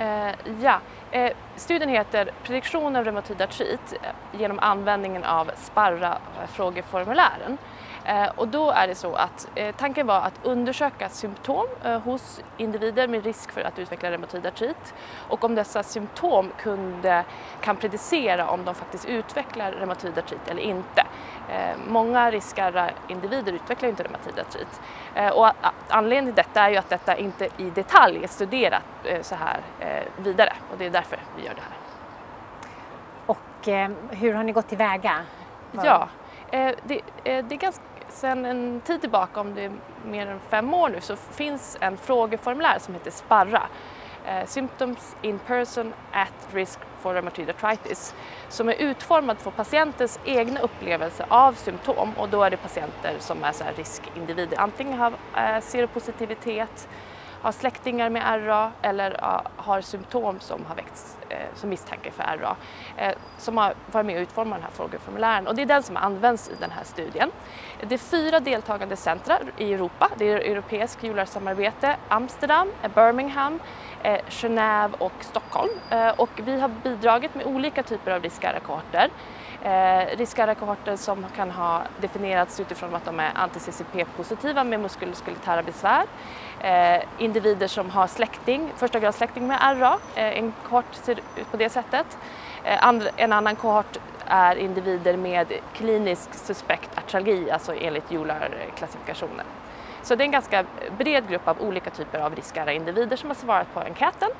Uh, 0.00 0.34
ja, 0.62 0.80
eh, 1.10 1.32
studien 1.56 1.90
heter 1.90 2.30
Prediktion 2.42 2.96
av 2.96 3.04
reumatoid 3.04 3.42
artrit 3.42 3.92
eh, 3.92 3.98
genom 4.40 4.58
användningen 4.58 5.24
av 5.24 5.50
Sparra-frågeformulären. 5.56 7.58
Eh, 8.04 8.28
och 8.36 8.48
då 8.48 8.70
är 8.70 8.86
det 8.86 8.94
så 8.94 9.14
att 9.14 9.48
eh, 9.54 9.74
tanken 9.76 10.06
var 10.06 10.20
att 10.20 10.40
undersöka 10.42 11.08
symptom 11.08 11.66
eh, 11.84 12.00
hos 12.00 12.42
individer 12.56 13.08
med 13.08 13.24
risk 13.24 13.52
för 13.52 13.60
att 13.60 13.78
utveckla 13.78 14.10
reumatoid 14.10 14.46
artrit 14.46 14.94
och 15.28 15.44
om 15.44 15.54
dessa 15.54 15.82
symptom 15.82 16.52
kunde, 16.58 17.24
kan 17.60 17.76
predicera 17.76 18.50
om 18.50 18.64
de 18.64 18.74
faktiskt 18.74 19.04
utvecklar 19.04 19.72
reumatoid 19.72 20.18
artrit 20.18 20.48
eller 20.48 20.62
inte. 20.62 21.06
Eh, 21.48 21.76
många 21.88 22.30
riskärra 22.30 22.88
eh, 22.88 22.94
individer 23.08 23.52
utvecklar 23.52 23.88
inte 23.88 24.02
reumatoid 24.02 24.38
artrit 24.38 24.80
och 25.34 25.48
anledningen 25.88 26.34
till 26.34 26.44
detta 26.44 26.60
är 26.60 26.70
ju 26.70 26.76
att 26.76 26.88
detta 26.88 27.16
inte 27.16 27.48
i 27.56 27.70
detalj 27.70 28.24
är 28.24 28.28
studerat 28.28 28.82
så 29.22 29.34
här 29.34 29.60
vidare 30.16 30.52
och 30.72 30.78
det 30.78 30.86
är 30.86 30.90
därför 31.00 31.18
vi 31.36 31.44
gör 31.44 31.54
det 31.54 31.60
här. 31.60 31.76
Och 33.26 34.16
hur 34.16 34.34
har 34.34 34.44
ni 34.44 34.52
gått 34.52 34.68
tillväga? 34.68 35.24
Ja, 35.72 36.08
det, 36.50 37.00
det 37.22 37.24
är 37.24 37.42
ganska 37.42 37.84
Sen 38.12 38.44
en 38.44 38.80
tid 38.80 39.00
tillbaka, 39.00 39.40
om 39.40 39.54
det 39.54 39.64
är 39.64 39.72
mer 40.04 40.26
än 40.26 40.40
fem 40.40 40.74
år 40.74 40.88
nu, 40.88 41.00
så 41.00 41.16
finns 41.16 41.78
en 41.80 41.96
frågeformulär 41.96 42.78
som 42.78 42.94
heter 42.94 43.10
SPARRA. 43.10 43.62
Eh, 44.26 44.46
Symptoms 44.46 45.16
in 45.22 45.38
person 45.38 45.92
at 46.12 46.48
risk 46.52 46.78
for 47.00 47.14
rheumatoid 47.14 47.50
arthritis 47.50 48.14
som 48.48 48.68
är 48.68 48.74
utformad 48.74 49.38
för 49.38 49.50
patientens 49.50 50.20
egna 50.24 50.60
upplevelse 50.60 51.26
av 51.28 51.52
symptom 51.52 52.12
och 52.16 52.28
då 52.28 52.42
är 52.42 52.50
det 52.50 52.56
patienter 52.56 53.16
som 53.18 53.44
är 53.44 53.52
så 53.52 53.64
riskindivider. 53.76 54.60
Antingen 54.60 54.98
har 54.98 55.12
eh, 55.36 55.60
seropositivitet 55.60 56.88
har 57.42 57.52
släktingar 57.52 58.10
med 58.10 58.46
RA 58.46 58.72
eller 58.82 59.40
har 59.56 59.80
symptom 59.80 60.40
som 60.40 60.66
har 60.66 60.74
väckts 60.74 61.16
eh, 61.28 61.38
som 61.54 61.70
misstanke 61.70 62.10
för 62.10 62.22
RA 62.22 62.56
eh, 62.96 63.14
som 63.38 63.56
har 63.56 63.74
varit 63.92 64.06
med 64.06 64.16
och 64.16 64.22
utformat 64.22 64.58
den 64.58 64.62
här 64.62 64.70
frågeformulären 64.70 65.46
och 65.46 65.54
det 65.54 65.62
är 65.62 65.66
den 65.66 65.82
som 65.82 65.96
används 65.96 66.48
i 66.48 66.52
den 66.60 66.70
här 66.70 66.84
studien. 66.84 67.30
Det 67.88 67.94
är 67.94 67.98
fyra 67.98 68.40
deltagande 68.40 68.96
centra 68.96 69.38
i 69.56 69.74
Europa. 69.74 70.10
Det 70.18 70.28
är 70.28 70.36
Europeisk 70.36 71.04
jularsamarbete, 71.04 71.96
Amsterdam, 72.08 72.72
eh, 72.82 72.90
Birmingham, 72.94 73.60
Genève 74.28 74.92
och 74.98 75.12
Stockholm 75.20 75.70
och 76.16 76.30
vi 76.44 76.60
har 76.60 76.68
bidragit 76.68 77.34
med 77.34 77.46
olika 77.46 77.82
typer 77.82 78.10
av 78.10 78.22
riskarrapporter 78.22 79.10
Eh, 79.62 80.16
riskarrapporter 80.16 80.96
som 80.96 81.26
kan 81.36 81.50
ha 81.50 81.82
definierats 82.00 82.60
utifrån 82.60 82.94
att 82.94 83.04
de 83.04 83.20
är 83.20 83.30
anti-CCP-positiva 83.34 84.64
med 84.64 84.80
muskuloskeletära 84.80 85.62
besvär. 85.62 86.04
Eh, 86.60 87.02
individer 87.18 87.66
som 87.66 87.90
har 87.90 88.06
släkting, 88.06 88.72
första 88.76 89.00
grads 89.00 89.18
släkting 89.18 89.46
med 89.46 89.58
RA, 89.80 89.98
eh, 90.14 90.38
en 90.38 90.52
kohort 90.68 90.94
ser 90.94 91.18
ut 91.36 91.50
på 91.50 91.56
det 91.56 91.70
sättet. 91.70 92.18
Eh, 92.64 92.86
and, 92.86 93.08
en 93.16 93.32
annan 93.32 93.56
kohort 93.56 93.98
är 94.26 94.56
individer 94.56 95.16
med 95.16 95.46
klinisk 95.72 96.34
suspekt 96.34 96.98
artralgi, 96.98 97.50
alltså 97.50 97.74
enligt 97.74 98.12
Eular-klassifikationen. 98.12 99.46
Så 100.02 100.14
det 100.14 100.22
är 100.22 100.24
en 100.24 100.30
ganska 100.30 100.64
bred 100.98 101.28
grupp 101.28 101.48
av 101.48 101.60
olika 101.60 101.90
typer 101.90 102.18
av 102.20 102.34
riskära 102.34 102.72
individer 102.72 103.16
som 103.16 103.30
har 103.30 103.34
svarat 103.34 103.74
på 103.74 103.80
enkäten 103.80 104.30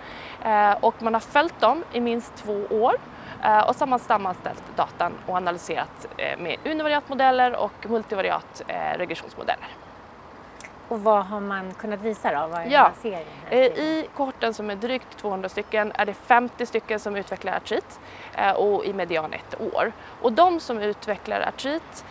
eh, 0.44 0.72
och 0.80 1.02
man 1.02 1.14
har 1.14 1.20
följt 1.20 1.60
dem 1.60 1.84
i 1.92 2.00
minst 2.00 2.36
två 2.36 2.62
år 2.70 2.96
Eh, 3.42 3.68
och 3.68 3.76
så 3.76 3.82
har 3.82 3.86
man 3.86 3.98
sammanställt 3.98 4.62
datan 4.76 5.12
och 5.26 5.36
analyserat 5.36 6.06
eh, 6.16 6.38
med 6.38 6.56
univariatmodeller 6.64 7.56
och 7.56 7.90
multivariat 7.90 8.62
eh, 8.66 8.98
regressionsmodeller. 8.98 9.68
Och 10.90 11.00
vad 11.00 11.26
har 11.26 11.40
man 11.40 11.74
kunnat 11.74 12.00
visa 12.00 12.30
då? 12.32 12.46
Vad 12.46 12.66
ja. 12.68 12.82
man 12.82 12.92
ser 13.02 13.54
i, 13.54 14.08
kohorten 14.16 14.54
som 14.54 14.70
är 14.70 14.76
drygt 14.76 15.16
200 15.16 15.48
stycken 15.48 15.92
är 15.94 16.06
det 16.06 16.14
50 16.14 16.66
stycken 16.66 17.00
som 17.00 17.16
utvecklar 17.16 17.56
artrit 17.56 18.00
och 18.56 18.84
i 18.84 18.92
median 18.92 19.32
ett 19.32 19.60
år. 19.74 19.92
Och 20.22 20.32
de 20.32 20.60
som 20.60 20.78
utvecklar 20.78 21.40
artrit 21.40 22.04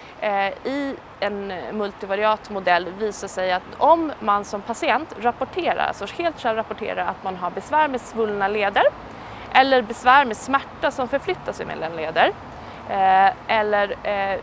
i 0.63 0.95
en 1.19 1.53
multivariat 1.71 2.49
modell 2.49 2.89
visar 2.99 3.27
sig 3.27 3.51
att 3.51 3.63
om 3.77 4.11
man 4.19 4.45
som 4.45 4.61
patient 4.61 5.15
rapporterar, 5.19 5.87
alltså 5.87 6.05
helt 6.05 6.39
själv 6.39 6.57
rapporterar 6.57 7.05
att 7.05 7.23
man 7.23 7.35
har 7.35 7.51
besvär 7.51 7.87
med 7.87 8.01
svullna 8.01 8.47
leder 8.47 8.83
eller 9.51 9.81
besvär 9.81 10.25
med 10.25 10.37
smärta 10.37 10.91
som 10.91 11.07
förflyttar 11.07 11.53
sig 11.53 11.65
mellan 11.65 11.95
leder. 11.95 12.33
Eh, 12.89 13.31
eller 13.47 13.95
eh, 14.03 14.33
eh, 14.33 14.39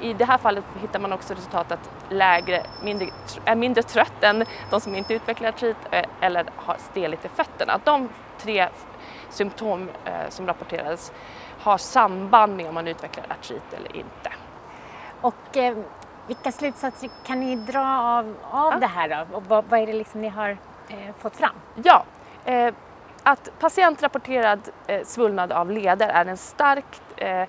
i 0.00 0.12
det 0.12 0.24
här 0.24 0.38
fallet 0.38 0.64
hittar 0.80 1.00
man 1.00 1.12
också 1.12 1.34
resultat 1.34 1.72
att 1.72 1.90
lägre, 2.08 2.62
mindre, 2.82 3.08
är 3.44 3.54
mindre 3.54 3.82
trött 3.82 4.22
än 4.24 4.44
de 4.70 4.80
som 4.80 4.94
inte 4.94 5.14
utvecklar 5.14 5.48
artrit 5.48 5.76
eh, 5.90 6.04
eller 6.20 6.46
har 6.56 6.76
stelhet 6.78 7.24
i 7.24 7.28
fötterna. 7.28 7.72
Att 7.72 7.84
de 7.84 8.08
tre 8.38 8.68
symptom 9.30 9.88
eh, 10.04 10.28
som 10.28 10.46
rapporterades 10.46 11.12
har 11.60 11.78
samband 11.78 12.56
med 12.56 12.68
om 12.68 12.74
man 12.74 12.88
utvecklar 12.88 13.24
artrit 13.30 13.72
eller 13.72 13.96
inte. 13.96 14.32
Och 15.20 15.56
eh, 15.56 15.76
vilka 16.26 16.52
slutsatser 16.52 17.10
kan 17.26 17.40
ni 17.40 17.56
dra 17.56 17.80
av, 18.00 18.36
av 18.50 18.72
ja. 18.72 18.78
det 18.80 18.86
här 18.86 19.08
då? 19.08 19.36
Och 19.36 19.44
vad, 19.46 19.64
vad 19.64 19.80
är 19.80 19.86
det 19.86 19.92
liksom 19.92 20.20
ni 20.20 20.28
har 20.28 20.56
fått 21.18 21.36
fram? 21.36 21.54
Ja, 21.82 22.04
att 23.22 23.48
patientrapporterad 23.58 24.68
eh, 24.86 25.04
svullnad 25.04 25.52
av 25.52 25.70
leder 25.70 26.08
är 26.08 26.26
en 26.26 26.36
stark 26.36 27.02
eh, 27.16 27.48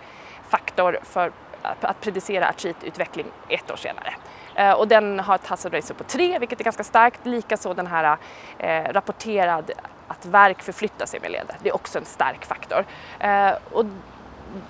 faktor 0.49 0.99
för 1.03 1.31
att 1.61 2.01
predicera 2.01 2.49
artritutveckling 2.49 3.25
ett 3.49 3.71
år 3.71 3.75
senare. 3.75 4.13
Eh, 4.55 4.71
och 4.71 4.87
den 4.87 5.19
har 5.19 5.35
ett 5.35 5.47
hazard 5.47 5.73
ratio 5.73 5.93
på 5.93 6.03
3 6.03 6.39
vilket 6.39 6.59
är 6.59 6.63
ganska 6.63 6.83
starkt. 6.83 7.25
Likaså 7.25 7.73
den 7.73 7.87
här 7.87 8.17
eh, 8.57 8.83
rapporterad 8.83 9.71
att 10.07 10.25
verk 10.25 10.61
förflyttar 10.61 11.05
sig 11.05 11.19
med 11.19 11.31
leder. 11.31 11.55
Det 11.63 11.69
är 11.69 11.75
också 11.75 11.99
en 11.99 12.05
stark 12.05 12.45
faktor. 12.45 12.85
Eh, 13.19 13.51
och 13.71 13.85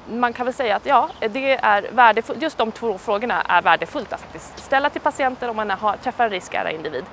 man 0.09 0.33
kan 0.33 0.45
väl 0.45 0.53
säga 0.53 0.75
att 0.75 0.85
ja, 0.85 1.09
det 1.19 1.51
är 1.51 1.85
värdefullt. 1.91 2.41
Just 2.41 2.57
de 2.57 2.71
två 2.71 2.97
frågorna 2.97 3.41
är 3.41 3.61
värdefullt 3.61 4.13
att 4.13 4.21
faktiskt 4.21 4.59
ställa 4.59 4.89
till 4.89 5.01
patienter 5.01 5.49
om 5.49 5.55
man 5.55 5.69
har, 5.69 5.97
träffar 5.97 6.23
en 6.23 6.29
riskära 6.29 6.71
individ. 6.71 7.05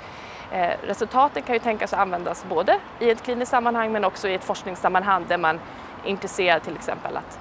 Eh, 0.53 0.71
resultaten 0.83 1.43
kan 1.43 1.55
ju 1.55 1.59
tänkas 1.59 1.93
användas 1.93 2.45
både 2.49 2.79
i 2.99 3.11
ett 3.11 3.23
kliniskt 3.23 3.51
sammanhang 3.51 3.93
men 3.93 4.05
också 4.05 4.29
i 4.29 4.35
ett 4.35 4.45
forskningssammanhang 4.45 5.25
där 5.29 5.39
man 5.39 5.61
är 6.05 6.11
intresserad 6.11 6.63
till 6.63 6.77
exempel 6.77 7.17
att 7.17 7.39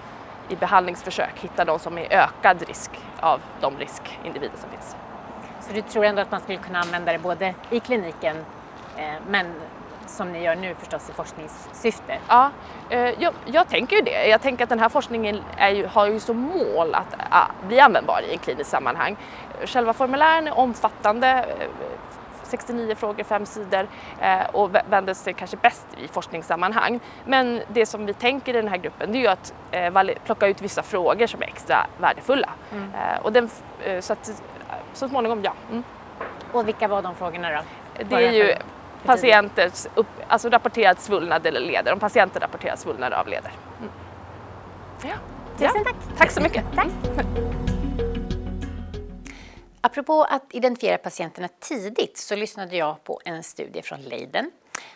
i 0.50 0.56
behandlingsförsök 0.56 1.34
hitta 1.36 1.66
de 1.66 1.80
som 1.80 1.98
är 1.98 2.13
ökad 2.13 2.62
risk 2.68 2.92
av 3.20 3.42
de 3.62 3.77
riskindivider 3.77 4.58
som 4.58 4.70
finns. 4.70 4.96
Så 5.62 5.74
du 5.74 5.82
tror 5.82 6.06
ändå 6.06 6.22
att 6.22 6.32
man 6.32 6.42
skulle 6.42 6.58
kunna 6.58 6.80
använda 6.80 7.12
det 7.12 7.20
både 7.20 7.54
i 7.70 7.80
kliniken 7.80 8.38
eh, 8.98 9.13
men 9.27 9.54
som 10.06 10.32
ni 10.32 10.44
gör 10.44 10.56
nu 10.56 10.75
förstås 10.75 11.10
i 11.10 11.13
forskningssyfte? 11.13 12.20
Ja, 12.27 12.51
eh, 12.89 13.10
jag, 13.20 13.34
jag, 13.46 13.70
tänker 13.70 13.96
ju 13.96 14.01
det. 14.01 14.27
Jag 14.27 14.42
tänker 14.42 14.63
att 14.63 14.70
den 14.70 14.80
här 14.80 14.89
forskningen 14.89 15.39
ju, 15.74 15.86
har 15.86 16.08
ju 16.08 16.20
som 16.20 16.38
mål 16.38 16.96
att 16.96 17.13
uh, 17.13 17.68
bli 17.68 17.80
användbar 17.80 18.22
i 18.30 18.32
en 18.32 18.38
klinisk 18.38 18.70
sammanhang. 18.70 19.18
Själva 19.66 19.94
formulären 19.94 20.48
är 20.48 20.58
omfattande, 20.58 21.46
69 22.48 22.96
frågor, 22.96 23.24
fem 23.24 23.46
sidor 23.46 23.88
eh, 24.22 24.46
och 24.51 24.75
vänder 24.89 25.13
sig 25.13 25.34
kanske 25.34 25.58
bäst 25.58 25.88
i 25.98 26.08
forskningssammanhang. 26.08 27.00
Men 27.25 27.62
det 27.68 27.86
som 27.86 28.06
vi 28.06 28.13
tänker 28.13 28.54
i 28.54 28.62
den 28.62 28.68
här 28.68 28.77
gruppen 28.77 29.12
det 29.12 29.18
är 29.18 29.22
ju 29.22 29.27
att 29.27 29.54
eh, 29.72 30.16
plocka 30.25 30.48
ut 30.48 30.62
vissa 30.62 30.84
frågor 30.84 31.27
som 31.27 31.42
är 31.42 31.48
extra 31.48 31.88
värdefulla. 31.98 32.50
Mm. 32.72 32.84
Eh, 32.94 33.20
och 33.22 33.32
den, 33.32 33.50
så 34.00 34.13
att 34.13 34.42
så 34.94 35.10
småningom, 35.10 35.42
ja. 35.44 35.54
Mm. 35.72 35.84
Och 36.51 36.68
vilka 36.68 36.88
var 36.88 37.01
de 37.01 37.16
frågorna 37.16 37.50
då? 37.51 37.62
Det 38.10 38.16
är 38.16 38.32
ju 38.32 38.56
patienters 39.06 39.88
upp, 39.96 40.08
alltså 40.27 40.50
rapporterad 40.50 41.00
svullnad 41.00 41.46
eller 41.46 41.60
leder, 41.60 41.94
om 41.94 42.00
patienter 42.00 42.39
rapporterar 42.39 42.75
svullnad 42.75 43.13
av 43.13 43.27
leder. 43.27 43.51
Mm. 43.80 43.92
Ja. 45.01 45.16
Tusen 45.58 45.72
ja. 45.75 45.84
tack! 45.84 46.18
Tack 46.18 46.32
så 46.32 46.42
mycket! 46.42 46.66
Tack. 46.75 46.88
Apropå 49.88 50.24
att 50.24 50.44
identifiera 50.56 50.98
patienterna 50.98 51.48
tidigt 51.60 52.17
så 52.17 52.36
lyssnade 52.36 52.77
jag 52.77 53.03
på 53.03 53.20
en 53.25 53.44
studie 53.44 53.82
från 53.82 54.01
Leiden. 54.01 54.51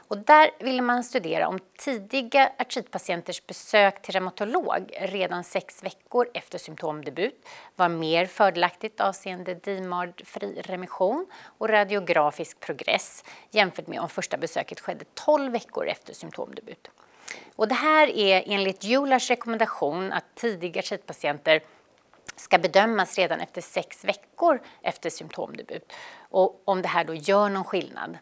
Och 0.08 0.18
där 0.18 0.52
ville 0.60 0.82
man 0.82 1.04
studera 1.04 1.48
om 1.48 1.60
tidiga 1.78 2.52
artritpatienters 2.60 3.48
besök 3.48 4.02
till 4.02 4.14
reumatolog 4.14 4.92
redan 5.02 5.44
sex 5.44 5.84
veckor 5.84 6.30
efter 6.34 6.58
symptomdebut 6.58 7.46
var 7.76 7.90
mer 7.90 8.26
fördelaktigt 8.26 9.02
avseende 9.02 9.54
DIMARD-fri 9.54 10.62
remission 10.62 11.28
och 11.58 11.70
radiografisk 11.70 12.60
progress 12.60 13.24
jämfört 13.52 13.88
med 13.88 14.00
om 14.00 14.10
första 14.10 14.38
besöket 14.38 14.80
skedde 14.80 15.06
12 15.14 15.52
veckor 15.52 15.88
efter 15.88 16.14
symptomdebut. 16.14 16.88
Och 17.56 17.68
det 17.68 17.76
här 17.76 18.08
är 18.08 18.44
enligt 18.46 18.84
Julars 18.84 19.30
rekommendation 19.30 20.12
att 20.12 20.36
tidiga 20.36 20.80
artritpatienter 20.80 21.62
ska 22.42 22.58
bedömas 22.58 23.18
redan 23.18 23.40
efter 23.40 23.62
sex 23.62 24.06
veckor 24.06 24.62
efter 24.82 25.10
symptomdebut 25.10 25.94
och 26.30 26.62
om 26.66 26.82
det 26.82 26.88
här 26.88 27.04
då 27.04 27.14
gör 27.14 27.50
någon 27.50 27.64
skillnad. 27.64 28.18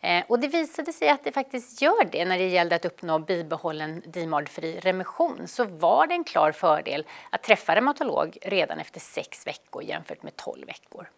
Eh, 0.00 0.24
och 0.28 0.40
det 0.40 0.48
visade 0.48 0.92
sig 0.92 1.08
att 1.08 1.24
det 1.24 1.32
faktiskt 1.32 1.82
gör 1.82 2.04
det 2.04 2.24
när 2.24 2.38
det 2.38 2.48
gällde 2.48 2.76
att 2.76 2.84
uppnå 2.84 3.18
bibehållen 3.18 4.02
dimardfri 4.06 4.80
remission 4.80 5.48
så 5.48 5.64
var 5.64 6.06
det 6.06 6.14
en 6.14 6.24
klar 6.24 6.52
fördel 6.52 7.06
att 7.30 7.42
träffa 7.42 7.74
reumatolog 7.74 8.38
redan 8.42 8.78
efter 8.78 9.00
sex 9.00 9.46
veckor 9.46 9.82
jämfört 9.82 10.22
med 10.22 10.36
12 10.36 10.66
veckor. 10.66 11.08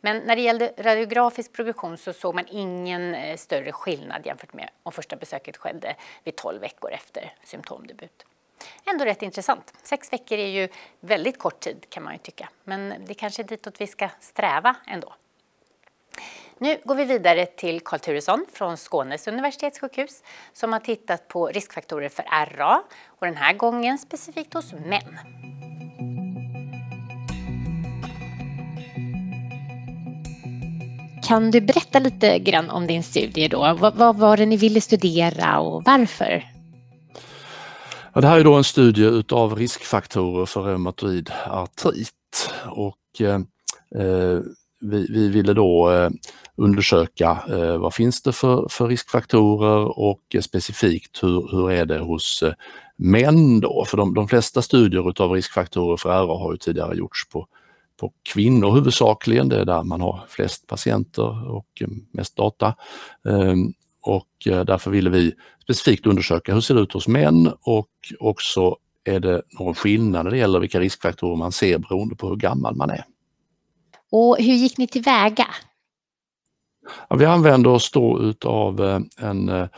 Men 0.00 0.18
när 0.18 0.36
det 0.36 0.42
gällde 0.42 0.72
radiografisk 0.78 1.52
progression 1.52 1.96
så 1.96 2.12
såg 2.12 2.34
man 2.34 2.44
ingen 2.50 3.14
eh, 3.14 3.36
större 3.36 3.72
skillnad 3.72 4.26
jämfört 4.26 4.52
med 4.52 4.70
om 4.82 4.92
första 4.92 5.16
besöket 5.16 5.56
skedde 5.56 5.96
vid 6.24 6.36
12 6.36 6.60
veckor 6.60 6.90
efter 6.90 7.32
symptomdebut. 7.44 8.24
Ändå 8.84 9.04
rätt 9.04 9.22
intressant. 9.22 9.72
Sex 9.82 10.12
veckor 10.12 10.38
är 10.38 10.46
ju 10.46 10.68
väldigt 11.00 11.38
kort 11.38 11.60
tid 11.60 11.86
kan 11.88 12.02
man 12.02 12.12
ju 12.12 12.18
tycka, 12.18 12.48
men 12.64 12.94
det 13.06 13.14
kanske 13.14 13.42
är 13.42 13.44
ditåt 13.44 13.80
vi 13.80 13.86
ska 13.86 14.08
sträva 14.20 14.76
ändå. 14.86 15.14
Nu 16.58 16.78
går 16.84 16.94
vi 16.94 17.04
vidare 17.04 17.46
till 17.46 17.80
Karl 17.80 18.00
Turesson 18.00 18.46
från 18.52 18.76
Skånes 18.76 19.28
universitetssjukhus 19.28 20.22
som 20.52 20.72
har 20.72 20.80
tittat 20.80 21.28
på 21.28 21.46
riskfaktorer 21.46 22.08
för 22.08 22.24
RA 22.56 22.82
och 23.06 23.26
den 23.26 23.36
här 23.36 23.52
gången 23.54 23.98
specifikt 23.98 24.54
hos 24.54 24.72
män. 24.72 25.18
Kan 31.28 31.50
du 31.50 31.60
berätta 31.60 31.98
lite 31.98 32.38
grann 32.38 32.70
om 32.70 32.86
din 32.86 33.02
studie 33.02 33.48
då? 33.48 33.76
Vad, 33.80 33.94
vad 33.94 34.16
var 34.16 34.36
det 34.36 34.46
ni 34.46 34.56
ville 34.56 34.80
studera 34.80 35.58
och 35.58 35.84
varför? 35.84 36.57
Ja, 38.14 38.20
det 38.20 38.26
här 38.26 38.40
är 38.40 38.44
då 38.44 38.54
en 38.54 38.64
studie 38.64 39.04
utav 39.04 39.56
riskfaktorer 39.56 40.46
för 40.46 40.62
reumatoid 40.62 41.30
artrit 41.46 42.10
och 42.66 43.20
eh, 43.20 43.40
eh, 44.02 44.40
vi, 44.80 45.06
vi, 45.10 45.28
ville 45.28 45.52
då 45.52 45.90
eh, 45.90 46.10
undersöka 46.56 47.38
eh, 47.48 47.78
vad 47.78 47.94
finns 47.94 48.22
det 48.22 48.32
för, 48.32 48.66
för 48.70 48.88
riskfaktorer 48.88 49.98
och 49.98 50.22
eh, 50.34 50.40
specifikt 50.40 51.22
hur, 51.22 51.48
hur 51.50 51.70
är 51.70 51.84
det 51.86 51.98
hos 51.98 52.42
eh, 52.42 52.52
män 52.96 53.60
då? 53.60 53.84
För 53.88 53.96
de, 53.96 54.14
de 54.14 54.28
flesta 54.28 54.62
studier 54.62 55.10
utav 55.10 55.32
riskfaktorer 55.32 55.96
för 55.96 56.08
RA 56.08 56.38
har 56.38 56.52
ju 56.52 56.58
tidigare 56.58 56.96
gjorts 56.96 57.28
på 57.28 57.46
på 58.00 58.12
kvinnor 58.32 58.74
huvudsakligen, 58.74 59.48
det 59.48 59.60
är 59.60 59.64
där 59.64 59.82
man 59.82 60.00
har 60.00 60.24
flest 60.28 60.66
patienter 60.66 61.50
och 61.50 61.66
eh, 61.80 61.88
mest 62.12 62.36
data. 62.36 62.74
Ehm, 63.28 63.72
och 64.08 64.46
eh, 64.46 64.64
därför 64.64 64.90
ville 64.90 65.10
vi 65.10 65.34
specifikt 65.62 66.06
undersöka 66.06 66.54
hur 66.54 66.60
ser 66.60 66.74
det 66.74 66.80
ut 66.80 66.92
hos 66.92 67.08
män 67.08 67.52
och 67.60 67.88
också 68.20 68.76
är 69.04 69.20
det 69.20 69.42
någon 69.58 69.74
skillnad 69.74 70.24
när 70.24 70.30
det 70.30 70.38
gäller 70.38 70.60
vilka 70.60 70.80
riskfaktorer 70.80 71.36
man 71.36 71.52
ser 71.52 71.78
beroende 71.78 72.16
på 72.16 72.28
hur 72.28 72.36
gammal 72.36 72.76
man 72.76 72.90
är. 72.90 73.04
Och 74.10 74.36
hur 74.38 74.54
gick 74.54 74.78
ni 74.78 74.86
tillväga? 74.86 75.46
Ja, 77.08 77.16
vi 77.16 77.24
använder 77.24 77.70
oss 77.70 77.90
då 77.90 78.20
utav 78.22 78.84
eh, 78.84 79.00
en 79.28 79.68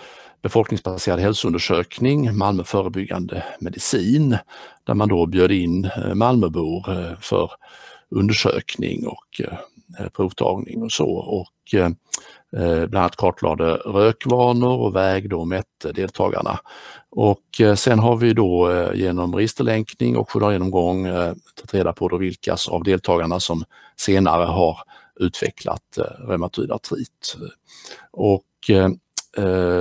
befolkningsbaserad 0.42 1.20
hälsoundersökning, 1.20 2.36
Malmö 2.36 2.64
förebyggande 2.64 3.44
medicin, 3.60 4.38
där 4.84 4.94
man 4.94 5.08
då 5.08 5.26
bjöd 5.26 5.50
in 5.50 5.90
Malmöbor 6.14 7.16
för 7.20 7.50
undersökning 8.10 9.06
och 9.06 9.40
eh, 9.98 10.08
provtagning 10.08 10.82
och 10.82 10.92
så 10.92 11.10
och 11.10 11.74
eh, 11.74 11.86
eh, 11.86 11.90
Eh, 12.56 12.86
bland 12.86 12.96
annat 12.96 13.16
kartlade 13.16 13.74
rökvanor 13.74 14.78
och 14.78 14.96
vägde 14.96 15.34
och 15.34 15.48
mätte 15.48 15.92
deltagarna. 15.92 16.60
Och 17.10 17.60
eh, 17.60 17.74
sen 17.74 17.98
har 17.98 18.16
vi 18.16 18.32
då 18.32 18.70
eh, 18.70 18.94
genom 18.94 19.34
registerlänkning 19.34 20.16
och 20.16 20.30
journalgenomgång 20.30 21.04
tagit 21.04 21.74
reda 21.74 21.92
på 21.92 22.08
då 22.08 22.16
vilka 22.16 22.56
av 22.70 22.84
deltagarna 22.84 23.40
som 23.40 23.64
senare 23.96 24.44
har 24.44 24.78
utvecklat 25.20 25.98
reumatoid 26.28 26.72
artrit. 26.72 27.36
Och 28.10 28.44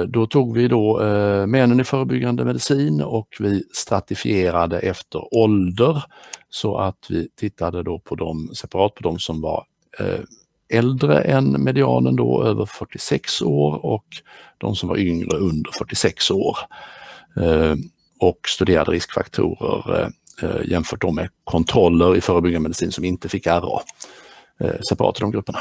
då 0.08 0.28
tog 0.28 0.56
vi 0.56 0.67
då 0.67 1.00
männen 1.48 1.80
i 1.80 1.84
förebyggande 1.84 2.46
medicin 2.46 3.02
och 3.02 3.28
vi 3.39 3.63
stratifierade 3.74 4.80
efter 4.80 5.34
ålder 5.36 6.04
så 6.50 6.78
att 6.78 7.06
vi 7.10 7.30
tittade 7.36 7.84
då 7.84 8.00
på 8.00 8.15
dem 8.15 8.50
separat 8.54 8.96
på 8.96 9.04
de 9.04 9.20
som 9.20 9.41
var 9.41 9.65
äldre 10.70 11.22
än 11.22 11.64
medianen 11.64 12.16
då, 12.16 12.44
över 12.44 12.66
46 12.66 13.42
år 13.42 13.86
och 13.86 14.06
de 14.58 14.76
som 14.76 14.90
var 14.90 14.98
yngre 14.98 15.38
under 15.38 15.72
46 15.72 16.32
år. 16.32 16.58
Eh, 17.42 17.76
och 18.20 18.40
studerade 18.48 18.92
riskfaktorer 18.92 20.12
eh, 20.42 20.72
jämfört 20.72 21.14
med 21.14 21.30
kontroller 21.44 22.16
i 22.16 22.22
förebyggande 22.22 22.64
medicin 22.64 22.92
som 22.92 23.06
inte 23.06 23.30
fick 23.30 23.48
RA 23.48 23.82
separat 24.90 25.18
i 25.18 25.22
de 25.22 25.32
grupperna. 25.32 25.60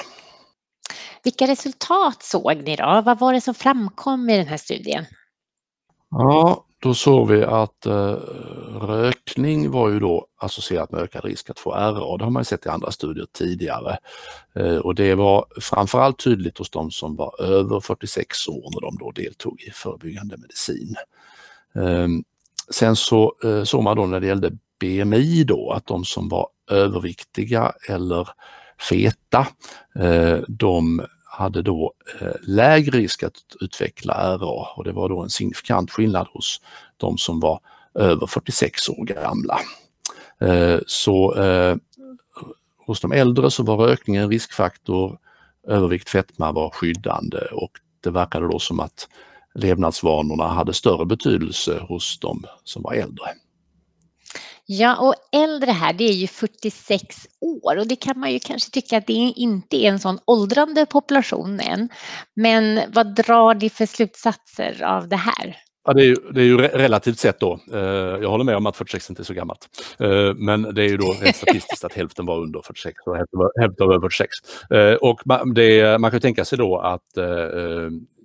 Vilka 1.24 1.46
resultat 1.46 2.22
såg 2.22 2.56
ni 2.56 2.76
då? 2.76 3.02
Vad 3.04 3.18
var 3.18 3.32
det 3.32 3.40
som 3.40 3.54
framkom 3.54 4.30
i 4.30 4.36
den 4.36 4.46
här 4.46 4.56
studien? 4.56 5.04
Ja, 6.10 6.64
då 6.80 6.94
såg 6.94 7.28
vi 7.28 7.44
att 7.44 7.86
eh, 7.86 8.16
rökning 8.80 9.70
var 9.70 9.88
ju 9.88 10.00
då 10.00 10.26
associerat 10.40 10.92
med 10.92 11.00
ökad 11.00 11.24
risk 11.24 11.50
att 11.50 11.58
få 11.58 11.70
RA. 11.70 12.16
Det 12.16 12.24
har 12.24 12.30
man 12.30 12.44
sett 12.44 12.66
i 12.66 12.68
andra 12.68 12.90
studier 12.90 13.26
tidigare. 13.32 13.98
Eh, 14.54 14.76
och 14.76 14.94
det 14.94 15.14
var 15.14 15.46
framförallt 15.60 16.24
tydligt 16.24 16.58
hos 16.58 16.70
de 16.70 16.90
som 16.90 17.16
var 17.16 17.42
över 17.42 17.80
46 17.80 18.48
år 18.48 18.70
när 18.74 18.80
de 18.80 18.98
då 18.98 19.10
deltog 19.10 19.60
i 19.60 19.70
förebyggande 19.70 20.36
medicin. 20.36 20.94
Eh, 21.74 22.08
sen 22.70 22.96
så 22.96 23.34
eh, 23.44 23.64
såg 23.64 23.82
man 23.82 23.96
då 23.96 24.06
när 24.06 24.20
det 24.20 24.26
gällde 24.26 24.50
BMI 24.80 25.44
då 25.44 25.70
att 25.70 25.86
de 25.86 26.04
som 26.04 26.28
var 26.28 26.48
överviktiga 26.70 27.72
eller 27.88 28.28
feta, 28.88 29.46
eh, 29.98 30.38
de 30.48 31.06
hade 31.38 31.62
då 31.62 31.92
eh, 32.20 32.32
lägre 32.42 32.98
risk 32.98 33.22
att 33.22 33.34
utveckla 33.60 34.38
RA 34.38 34.68
och 34.76 34.84
det 34.84 34.92
var 34.92 35.08
då 35.08 35.22
en 35.22 35.30
signifikant 35.30 35.90
skillnad 35.90 36.26
hos 36.32 36.60
de 36.96 37.18
som 37.18 37.40
var 37.40 37.60
över 37.94 38.26
46 38.26 38.88
år 38.88 39.04
gamla. 39.04 39.58
Eh, 40.40 40.78
så 40.86 41.34
eh, 41.34 41.76
hos 42.86 43.00
de 43.00 43.12
äldre 43.12 43.50
så 43.50 43.62
var 43.62 43.76
rökning 43.76 44.16
en 44.16 44.30
riskfaktor, 44.30 45.18
övervikt, 45.68 46.08
fetma 46.08 46.52
var 46.52 46.70
skyddande 46.70 47.38
och 47.52 47.70
det 48.00 48.10
verkade 48.10 48.48
då 48.48 48.58
som 48.58 48.80
att 48.80 49.08
levnadsvanorna 49.54 50.48
hade 50.48 50.72
större 50.72 51.06
betydelse 51.06 51.80
hos 51.88 52.18
de 52.18 52.44
som 52.64 52.82
var 52.82 52.92
äldre. 52.92 53.26
Ja, 54.70 54.96
och 54.96 55.14
äldre 55.32 55.70
här, 55.70 55.92
det 55.92 56.04
är 56.04 56.12
ju 56.12 56.26
46 56.26 57.26
år 57.40 57.78
och 57.78 57.86
det 57.86 57.96
kan 57.96 58.18
man 58.18 58.32
ju 58.32 58.38
kanske 58.38 58.70
tycka 58.70 58.98
att 58.98 59.06
det 59.06 59.12
inte 59.12 59.76
är 59.76 59.88
en 59.88 59.98
sån 59.98 60.18
åldrande 60.24 60.86
population 60.86 61.60
än. 61.60 61.88
Men 62.36 62.80
vad 62.92 63.14
drar 63.14 63.54
ni 63.54 63.70
för 63.70 63.86
slutsatser 63.86 64.84
av 64.84 65.08
det 65.08 65.16
här? 65.16 65.56
Ja, 65.84 65.92
det, 65.92 66.02
är 66.02 66.06
ju, 66.06 66.14
det 66.14 66.40
är 66.40 66.44
ju 66.44 66.56
relativt 66.56 67.18
sett 67.18 67.40
då. 67.40 67.60
Eh, 67.72 67.78
jag 68.22 68.30
håller 68.30 68.44
med 68.44 68.56
om 68.56 68.66
att 68.66 68.76
46 68.76 69.10
inte 69.10 69.22
är 69.22 69.24
så 69.24 69.34
gammalt. 69.34 69.68
Eh, 69.98 70.34
men 70.34 70.62
det 70.62 70.82
är 70.82 70.88
ju 70.88 70.96
då 70.96 71.16
rent 71.20 71.36
statistiskt 71.36 71.84
att 71.84 71.92
hälften 71.92 72.26
var 72.26 72.38
under 72.38 72.62
46 72.62 72.96
och 73.06 73.16
hälften 73.16 73.38
var, 73.38 73.94
över 73.94 74.00
46. 74.00 74.28
Eh, 74.70 74.94
och 74.94 75.20
man, 75.24 75.54
det, 75.54 76.00
man 76.00 76.10
kan 76.10 76.20
tänka 76.20 76.44
sig 76.44 76.58
då 76.58 76.78
att 76.78 77.18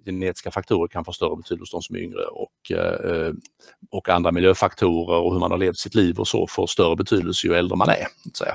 genetiska 0.05 0.51
faktorer 0.51 0.87
kan 0.87 1.05
få 1.05 1.13
större 1.13 1.35
betydelse 1.35 1.61
hos 1.61 1.71
de 1.71 1.81
som 1.81 1.95
är 1.95 1.99
yngre 1.99 2.23
och, 2.23 2.71
eh, 2.71 3.33
och 3.91 4.09
andra 4.09 4.31
miljöfaktorer 4.31 5.17
och 5.17 5.33
hur 5.33 5.39
man 5.39 5.51
har 5.51 5.57
levt 5.57 5.77
sitt 5.77 5.95
liv 5.95 6.19
och 6.19 6.27
så 6.27 6.47
får 6.47 6.67
större 6.67 6.95
betydelse 6.95 7.47
ju 7.47 7.53
äldre 7.53 7.75
man 7.75 7.89
är. 7.89 8.07
Så 8.33 8.45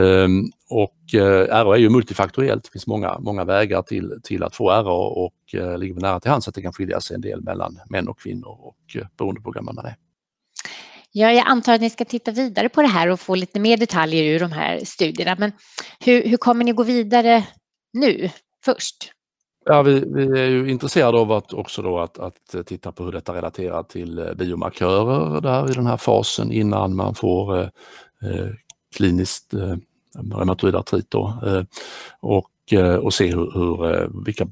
ehm, 0.00 0.44
och 0.70 1.14
eh, 1.14 1.64
RA 1.64 1.74
är 1.74 1.80
ju 1.80 1.90
multifaktoriellt, 1.90 2.64
det 2.64 2.70
finns 2.70 2.86
många, 2.86 3.18
många 3.18 3.44
vägar 3.44 3.82
till, 3.82 4.20
till 4.22 4.42
att 4.42 4.56
få 4.56 4.70
RA 4.70 4.94
och 4.94 5.54
eh, 5.54 5.78
ligger 5.78 5.94
nära 5.94 6.20
till 6.20 6.30
hands 6.30 6.48
att 6.48 6.54
det 6.54 6.62
kan 6.62 6.72
skilja 6.72 7.00
sig 7.00 7.14
en 7.14 7.20
del 7.20 7.42
mellan 7.42 7.80
män 7.90 8.08
och 8.08 8.18
kvinnor 8.20 8.58
och 8.60 8.96
beroende 9.18 9.40
på 9.40 9.48
hur 9.48 9.54
gammal 9.54 9.74
man 9.74 9.86
är. 9.86 9.96
Ja, 11.16 11.32
jag 11.32 11.46
antar 11.46 11.74
att 11.74 11.80
ni 11.80 11.90
ska 11.90 12.04
titta 12.04 12.30
vidare 12.30 12.68
på 12.68 12.82
det 12.82 12.88
här 12.88 13.08
och 13.08 13.20
få 13.20 13.34
lite 13.34 13.60
mer 13.60 13.76
detaljer 13.76 14.24
ur 14.24 14.40
de 14.40 14.52
här 14.52 14.80
studierna. 14.84 15.36
Men 15.38 15.52
hur, 16.00 16.28
hur 16.28 16.36
kommer 16.36 16.64
ni 16.64 16.72
gå 16.72 16.82
vidare 16.82 17.46
nu 17.92 18.30
först? 18.64 19.13
Ja, 19.64 19.82
vi, 19.82 20.04
vi, 20.06 20.40
är 20.40 20.48
ju 20.48 20.70
intresserade 20.70 21.18
av 21.18 21.32
att 21.32 21.52
också 21.52 21.82
då 21.82 21.98
att, 21.98 22.18
att 22.18 22.66
titta 22.66 22.92
på 22.92 23.04
hur 23.04 23.12
detta 23.12 23.34
relaterar 23.34 23.82
till 23.82 24.18
eh, 24.18 24.34
biomarkörer 24.34 25.40
där 25.40 25.70
i 25.70 25.74
den 25.74 25.86
här 25.86 25.96
fasen 25.96 26.52
innan 26.52 26.96
man 26.96 27.14
får 27.14 27.58
eh, 27.58 27.68
eh 28.22 28.50
kliniskt 28.96 29.54
eh, 29.54 29.76
reumatoid 30.38 30.74
artrit 30.74 31.10
då, 31.10 31.38
eh, 31.46 31.62
och, 32.20 32.72
eh, 32.72 32.94
och 32.94 33.14
se 33.14 33.26
hur, 33.26 33.52
hur, 33.54 34.24
vilka 34.24 34.46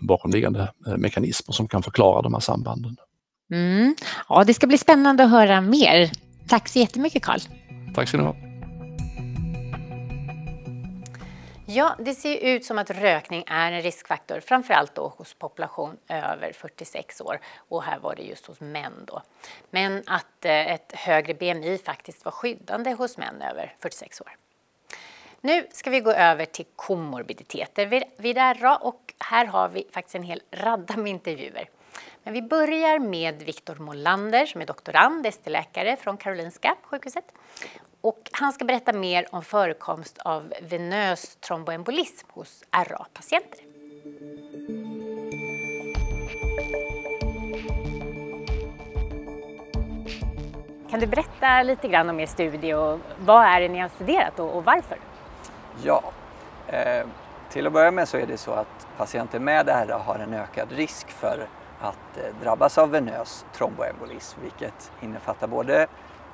bakomliggande 0.00 0.72
mekanismer 0.96 1.52
som 1.52 1.68
kan 1.68 1.82
förklara 1.82 2.22
de 2.22 2.34
här 2.34 2.40
sambanden. 2.40 2.96
Mm. 3.52 3.94
Ja, 4.28 4.44
det 4.44 4.54
ska 4.54 4.66
bli 4.66 4.78
spännande 4.78 5.24
att 5.24 5.30
höra 5.30 5.60
mer. 5.60 6.10
Tack 6.48 6.68
så 6.68 6.78
jättemycket 6.78 7.22
Karl. 7.22 7.40
Tack 7.94 8.08
ska 8.08 8.16
ni 8.16 8.24
ha. 8.24 8.47
Ja, 11.70 11.96
det 11.98 12.14
ser 12.14 12.36
ut 12.36 12.64
som 12.64 12.78
att 12.78 12.90
rökning 12.90 13.44
är 13.46 13.72
en 13.72 13.82
riskfaktor, 13.82 14.40
framförallt 14.40 14.94
då 14.94 15.08
hos 15.08 15.34
population 15.34 15.96
över 16.08 16.52
46 16.52 17.20
år 17.20 17.40
och 17.56 17.82
här 17.82 17.98
var 17.98 18.14
det 18.14 18.22
just 18.22 18.46
hos 18.46 18.60
män 18.60 18.92
då. 19.06 19.22
Men 19.70 20.02
att 20.06 20.44
eh, 20.44 20.72
ett 20.72 20.92
högre 20.92 21.34
BMI 21.34 21.78
faktiskt 21.78 22.24
var 22.24 22.32
skyddande 22.32 22.92
hos 22.92 23.18
män 23.18 23.42
över 23.42 23.74
46 23.78 24.20
år. 24.20 24.36
Nu 25.40 25.66
ska 25.72 25.90
vi 25.90 26.00
gå 26.00 26.12
över 26.12 26.44
till 26.44 26.66
komorbiditeter 26.76 28.04
vid 28.16 28.36
RA 28.36 28.76
och 28.76 29.14
här 29.18 29.46
har 29.46 29.68
vi 29.68 29.86
faktiskt 29.92 30.14
en 30.14 30.22
hel 30.22 30.42
radda 30.50 30.96
med 30.96 31.10
intervjuer. 31.10 31.68
Men 32.22 32.34
vi 32.34 32.42
börjar 32.42 32.98
med 32.98 33.42
Viktor 33.42 33.74
Molander 33.74 34.46
som 34.46 34.60
är 34.60 34.66
doktorand, 34.66 35.26
ST-läkare 35.26 35.96
från 35.96 36.16
Karolinska 36.16 36.76
sjukhuset. 36.82 37.32
Och 38.00 38.30
han 38.32 38.52
ska 38.52 38.64
berätta 38.64 38.92
mer 38.92 39.26
om 39.30 39.42
förekomst 39.42 40.18
av 40.18 40.52
venös 40.62 41.36
tromboembolism 41.36 42.26
hos 42.30 42.64
RA-patienter. 42.70 43.60
Kan 50.90 51.00
du 51.00 51.06
berätta 51.06 51.62
lite 51.62 51.88
grann 51.88 52.10
om 52.10 52.20
er 52.20 52.26
studie 52.26 52.74
och 52.74 53.00
vad 53.18 53.44
är 53.44 53.60
det 53.60 53.68
ni 53.68 53.78
har 53.78 53.88
studerat 53.88 54.38
och, 54.38 54.64
varför? 54.64 54.98
Ja, 55.82 56.02
eh, 56.66 57.06
till 57.50 57.66
att 57.66 57.72
börja 57.72 57.90
med 57.90 58.08
så 58.08 58.16
är 58.16 58.26
det 58.26 58.36
så 58.36 58.52
att 58.52 58.86
patienter 58.96 59.38
med 59.38 59.68
RA 59.68 59.98
har 59.98 60.18
en 60.18 60.34
ökad 60.34 60.72
risk 60.72 61.10
för 61.10 61.48
att 61.80 62.18
eh, 62.18 62.24
drabbas 62.42 62.78
av 62.78 62.90
venös 62.90 63.44
tromboembolism 63.52 64.40
vilket 64.42 64.92
innefattar 65.00 65.46
både 65.46 65.86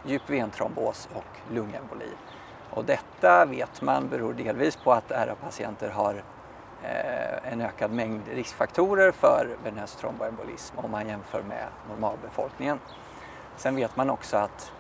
djup 0.05 0.31
ventrombos 0.31 1.09
och 1.15 1.55
lungemboli. 1.55 2.11
Och 2.71 2.85
detta 2.85 3.45
vet 3.45 3.83
man 3.83 4.09
beror 4.09 4.33
delvis 4.33 4.77
på 4.77 4.93
att 4.93 5.11
RA-patienter 5.11 5.89
har 5.89 6.15
eh, 6.83 7.53
en 7.53 7.61
ökad 7.61 7.91
mängd 7.91 8.23
riskfaktorer 8.33 9.13
för 9.13 9.49
venös 9.65 9.97
tromboembolism 9.97 10.79
om 10.79 10.91
man 10.91 11.09
jämför 11.09 11.43
med 11.43 11.67
normalbefolkningen. 11.89 12.79
Sen 13.57 13.77
vet 13.77 13.97
man 13.97 14.11
också 14.11 14.37
att 14.37 14.73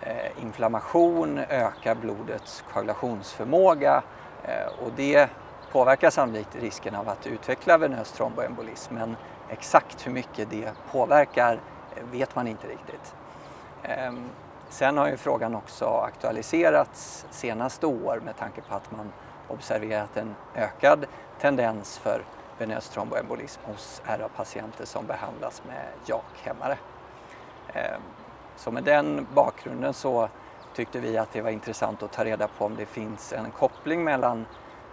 eh, 0.00 0.42
inflammation 0.42 1.38
ökar 1.38 1.94
blodets 1.94 2.64
koagulationsförmåga 2.72 4.02
eh, 4.44 4.84
och 4.84 4.92
det 4.96 5.30
påverkar 5.72 6.10
sannolikt 6.10 6.56
risken 6.56 6.94
av 6.94 7.08
att 7.08 7.26
utveckla 7.26 7.78
venös 7.78 8.12
tromboembolism 8.12 8.94
men 8.94 9.16
exakt 9.48 10.06
hur 10.06 10.12
mycket 10.12 10.50
det 10.50 10.72
påverkar 10.90 11.60
eh, 11.96 12.04
vet 12.10 12.34
man 12.36 12.48
inte 12.48 12.66
riktigt. 12.68 13.14
Ehm, 13.82 14.28
Sen 14.72 14.98
har 14.98 15.08
ju 15.08 15.16
frågan 15.16 15.54
också 15.54 15.84
aktualiserats 15.84 17.26
senaste 17.30 17.86
år 17.86 18.20
med 18.24 18.36
tanke 18.36 18.60
på 18.60 18.74
att 18.74 18.90
man 18.90 19.12
observerat 19.48 20.16
en 20.16 20.34
ökad 20.54 21.06
tendens 21.40 21.98
för 21.98 22.24
venös 22.58 22.88
tromboembolism 22.88 23.60
hos 23.64 24.02
RA-patienter 24.04 24.84
som 24.84 25.06
behandlas 25.06 25.62
med 25.68 25.86
JAK-hämmare. 26.06 26.78
Ehm, 27.74 28.00
så 28.56 28.70
med 28.70 28.84
den 28.84 29.26
bakgrunden 29.34 29.94
så 29.94 30.28
tyckte 30.74 31.00
vi 31.00 31.18
att 31.18 31.32
det 31.32 31.40
var 31.40 31.50
intressant 31.50 32.02
att 32.02 32.12
ta 32.12 32.24
reda 32.24 32.48
på 32.48 32.64
om 32.64 32.76
det 32.76 32.86
finns 32.86 33.32
en 33.32 33.50
koppling 33.50 34.04
mellan 34.04 34.46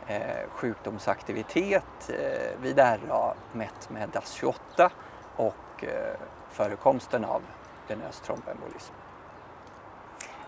eh, 0.07 0.49
sjukdomsaktivitet 0.49 2.09
eh, 2.09 2.61
vid 2.61 2.79
RA 2.79 3.33
mätt 3.51 3.89
med 3.89 4.09
DAS28 4.09 4.89
och 5.35 5.83
eh, 5.83 6.19
förekomsten 6.49 7.25
av 7.25 7.41
venös 7.87 8.19
tromboembolism. 8.19 8.93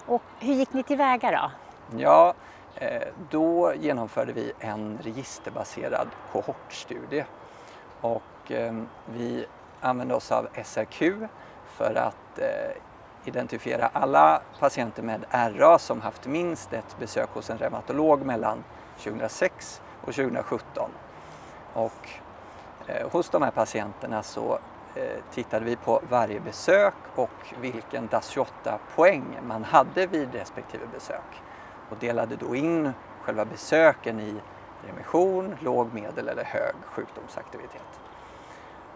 Och 0.06 0.22
hur 0.40 0.54
gick 0.54 0.74
ni 0.74 0.84
tillväga 0.84 1.32
då? 1.32 1.52
Ja, 1.98 2.34
eh, 2.76 3.08
då 3.30 3.74
genomförde 3.74 4.34
vi 4.34 4.52
en 4.60 5.00
registerbaserad 5.04 6.08
kohortstudie 6.32 7.26
och 8.02 8.52
eh, 8.52 8.74
vi 9.06 9.46
använde 9.82 10.16
oss 10.16 10.32
av 10.32 10.48
SRQ 10.64 11.02
för 11.66 11.96
att 11.96 12.40
eh, 12.40 12.72
identifiera 13.26 13.90
alla 13.94 14.42
patienter 14.60 15.04
med 15.04 15.26
RA 15.32 15.80
som 15.80 16.02
haft 16.02 16.28
minst 16.28 16.74
ett 16.74 17.00
besök 17.00 17.30
hos 17.30 17.50
en 17.50 17.58
reumatolog 17.58 18.26
mellan 18.26 18.64
2006 18.98 19.82
och 20.02 20.14
2017. 20.14 20.92
Och 21.74 22.10
hos 23.12 23.30
de 23.30 23.42
här 23.42 23.52
patienterna 23.52 24.24
så 24.24 24.60
Eh, 24.96 25.20
tittade 25.32 25.66
vi 25.66 25.76
på 25.76 26.02
varje 26.10 26.40
besök 26.40 26.94
och 27.16 27.54
vilken 27.62 28.10
DAS28-poäng 28.10 29.24
man 29.48 29.64
hade 29.64 30.08
vid 30.08 30.34
respektive 30.34 30.86
besök 30.94 31.42
och 31.90 31.98
delade 31.98 32.36
då 32.36 32.56
in 32.56 32.92
själva 33.22 33.46
besöken 33.46 34.20
i 34.20 34.36
remission, 34.88 35.56
låg, 35.60 35.94
medel 35.94 36.28
eller 36.28 36.44
hög 36.44 36.76
sjukdomsaktivitet. 36.86 38.00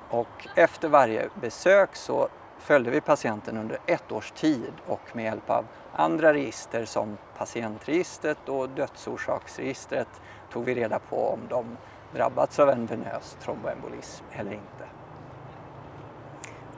Och 0.09 0.47
efter 0.55 0.89
varje 0.89 1.29
besök 1.41 1.95
så 1.95 2.27
följde 2.57 2.91
vi 2.91 3.01
patienten 3.01 3.57
under 3.57 3.77
ett 3.85 4.11
års 4.11 4.31
tid 4.31 4.73
och 4.85 5.01
med 5.13 5.25
hjälp 5.25 5.49
av 5.49 5.65
andra 5.93 6.33
register 6.33 6.85
som 6.85 7.17
patientregistret 7.37 8.49
och 8.49 8.69
dödsorsaksregistret 8.69 10.21
tog 10.51 10.65
vi 10.65 10.75
reda 10.75 10.99
på 10.99 11.29
om 11.29 11.39
de 11.49 11.77
drabbats 12.13 12.59
av 12.59 12.69
en 12.69 12.85
venös 12.85 13.37
tromboembolism 13.41 14.25
eller 14.31 14.51
inte. 14.51 14.94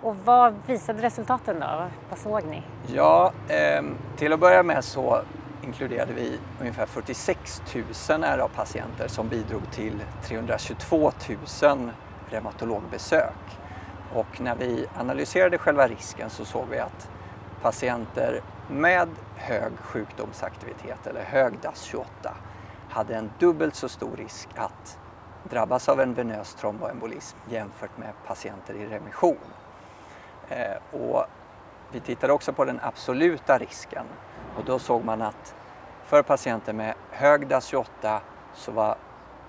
Och 0.08 0.17
vad 0.17 0.54
visade 0.65 1.02
resultaten 1.02 1.60
då? 1.60 1.88
Vad 2.10 2.20
såg 2.20 2.43
ni? 2.43 2.63
Ja, 2.88 3.32
eh, 3.48 3.84
till 4.17 4.34
att 4.34 4.39
börja 4.39 4.63
med 4.63 4.84
så 4.84 5.22
inkluderade 5.63 6.13
vi 6.13 6.39
ungefär 6.60 6.86
46 6.86 7.62
000 8.10 8.24
RA-patienter 8.24 9.08
som 9.08 9.28
bidrog 9.28 9.62
till 9.72 10.04
322 10.24 11.12
000 11.63 11.91
reumatologbesök. 12.30 13.60
Och 14.13 14.41
när 14.41 14.56
vi 14.56 14.86
analyserade 15.00 15.58
själva 15.58 15.88
risken 15.88 16.30
så 16.30 16.46
såg 16.46 16.65
vi 16.72 16.80
att 16.80 17.10
patienter 17.62 18.41
med 18.70 19.10
hög 19.36 19.72
sjukdomsaktivitet 19.78 21.08
eller 21.08 21.24
hög 21.24 21.54
DAS28 21.54 22.06
hade 22.89 23.15
en 23.15 23.32
dubbelt 23.39 23.76
så 23.76 23.89
stor 23.89 24.17
risk 24.17 24.50
att 24.56 25.00
drabbas 25.50 25.89
av 25.89 26.02
en 26.02 26.13
venös 26.13 26.56
tromboembolism 26.56 27.38
jämfört 27.50 27.98
med 27.98 28.13
patienter 28.28 28.74
i 28.74 28.86
remission. 28.86 29.38
Eh, 30.50 31.00
och 31.02 31.26
vi 31.92 32.00
tittade 32.00 32.34
också 32.34 32.54
på 32.54 32.66
den 32.66 32.80
absoluta 32.84 33.58
risken 33.58 34.06
och 34.58 34.66
då 34.66 34.80
såg 34.80 35.06
man 35.06 35.22
att 35.22 35.56
för 36.04 36.24
patienter 36.24 36.74
med 36.74 36.94
hög 37.12 37.48
DAS28 37.48 38.20
så 38.54 38.72
var, 38.72 38.98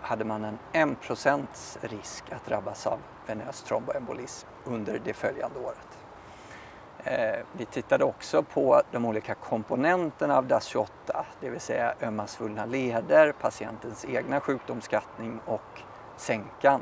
hade 0.01 0.25
man 0.25 0.45
en 0.45 0.59
1% 0.73 1.47
risk 1.81 2.25
att 2.33 2.47
drabbas 2.47 2.87
av 2.87 2.99
venös 3.27 3.63
tromboembolism 3.63 4.49
under 4.65 5.01
det 5.05 5.13
följande 5.13 5.59
året. 5.59 5.99
Eh, 7.05 7.45
vi 7.53 7.65
tittade 7.65 8.05
också 8.05 8.43
på 8.43 8.83
de 8.91 9.05
olika 9.05 9.35
komponenterna 9.35 10.37
av 10.37 10.47
DAS28, 10.47 10.89
det 11.41 11.51
vill 11.51 11.61
säga 11.61 11.95
ömma 12.03 12.27
svullna 12.27 12.67
leder, 12.67 13.33
patientens 13.33 14.05
egna 14.05 14.41
sjukdomsskattning 14.41 15.41
och 15.47 15.83
sänkan. 16.17 16.81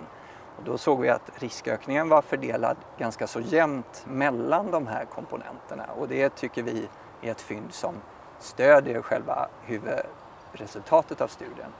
Då 0.64 0.78
såg 0.78 1.00
vi 1.00 1.08
att 1.08 1.30
riskökningen 1.34 2.08
var 2.08 2.22
fördelad 2.22 2.76
ganska 2.98 3.26
så 3.26 3.40
jämnt 3.40 4.04
mellan 4.06 4.70
de 4.70 4.86
här 4.86 5.04
komponenterna 5.04 5.84
och 5.98 6.08
det 6.08 6.28
tycker 6.28 6.62
vi 6.62 6.88
är 7.22 7.30
ett 7.30 7.40
fynd 7.40 7.72
som 7.72 7.94
stödjer 8.40 9.02
själva 9.02 9.48
huvudresultatet 9.62 11.20
av 11.20 11.28
studien. 11.28 11.70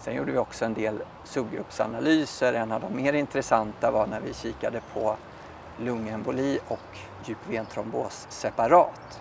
Sen 0.00 0.14
gjorde 0.14 0.32
vi 0.32 0.38
också 0.38 0.64
en 0.64 0.74
del 0.74 1.02
subgruppsanalyser. 1.24 2.52
En 2.52 2.72
av 2.72 2.80
de 2.80 2.96
mer 2.96 3.12
intressanta 3.12 3.90
var 3.90 4.06
när 4.06 4.20
vi 4.20 4.34
kikade 4.34 4.80
på 4.94 5.16
lungemboli 5.78 6.58
och 6.68 6.98
djupventrombos 7.24 8.26
separat. 8.28 9.20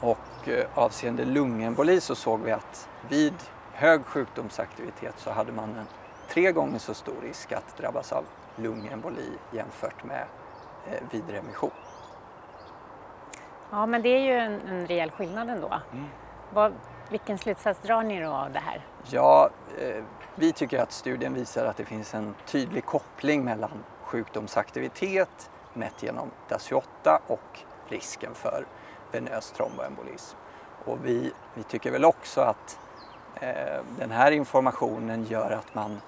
Och 0.00 0.48
eh, 0.48 0.66
avseende 0.74 1.24
lungemboli 1.24 2.00
så 2.00 2.14
såg 2.14 2.40
vi 2.40 2.52
att 2.52 2.88
vid 3.08 3.34
hög 3.72 4.04
sjukdomsaktivitet 4.04 5.14
så 5.16 5.30
hade 5.30 5.52
man 5.52 5.76
en 5.76 5.86
tre 6.32 6.52
gånger 6.52 6.78
så 6.78 6.94
stor 6.94 7.20
risk 7.22 7.52
att 7.52 7.76
drabbas 7.76 8.12
av 8.12 8.24
lungemboli 8.56 9.28
jämfört 9.50 10.04
med 10.04 10.24
eh, 10.86 11.02
vid 11.10 11.30
remission. 11.30 11.70
Ja, 13.70 13.86
men 13.86 14.02
det 14.02 14.08
är 14.08 14.20
ju 14.20 14.32
en, 14.32 14.60
en 14.60 14.86
rejäl 14.86 15.10
skillnad 15.10 15.50
ändå. 15.50 15.80
Mm. 15.92 16.04
Vad, 16.52 16.72
vilken 17.10 17.38
slutsats 17.38 17.80
drar 17.82 18.02
ni 18.02 18.20
då 18.20 18.30
av 18.30 18.52
det 18.52 18.58
här? 18.58 18.86
Ja, 19.10 19.50
eh, 19.78 20.04
vi 20.34 20.52
tycker 20.52 20.78
att 20.82 20.92
studien 20.92 21.34
visar 21.34 21.66
att 21.66 21.76
det 21.76 21.84
finns 21.84 22.14
en 22.14 22.34
tydlig 22.46 22.84
koppling 22.84 23.44
mellan 23.44 23.84
sjukdomsaktivitet 24.02 25.50
mätt 25.72 26.02
genom 26.02 26.30
DAS28 26.48 27.18
och 27.26 27.60
risken 27.88 28.34
för 28.34 28.64
venös 29.12 29.50
tromboembolism. 29.50 30.36
Och 30.84 30.98
vi, 31.04 31.32
vi 31.54 31.62
tycker 31.62 31.90
väl 31.90 32.04
också 32.04 32.40
att 32.40 32.78
eh, 33.34 33.82
den 33.98 34.10
här 34.10 34.32
informationen 34.32 35.24
gör 35.24 35.50
att 35.50 35.74
man 35.74 36.00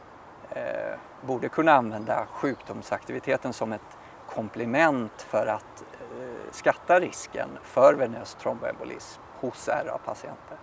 eh, 0.55 0.99
borde 1.21 1.49
kunna 1.49 1.73
använda 1.73 2.27
sjukdomsaktiviteten 2.27 3.53
som 3.53 3.73
ett 3.73 3.99
komplement 4.27 5.23
för 5.23 5.47
att 5.47 5.83
eh, 5.83 6.51
skatta 6.51 7.01
risken 7.01 7.49
för 7.63 7.95
venös 7.95 8.35
tromboembolism 8.35 9.21
hos 9.41 9.69
RA-patienter. 9.69 10.57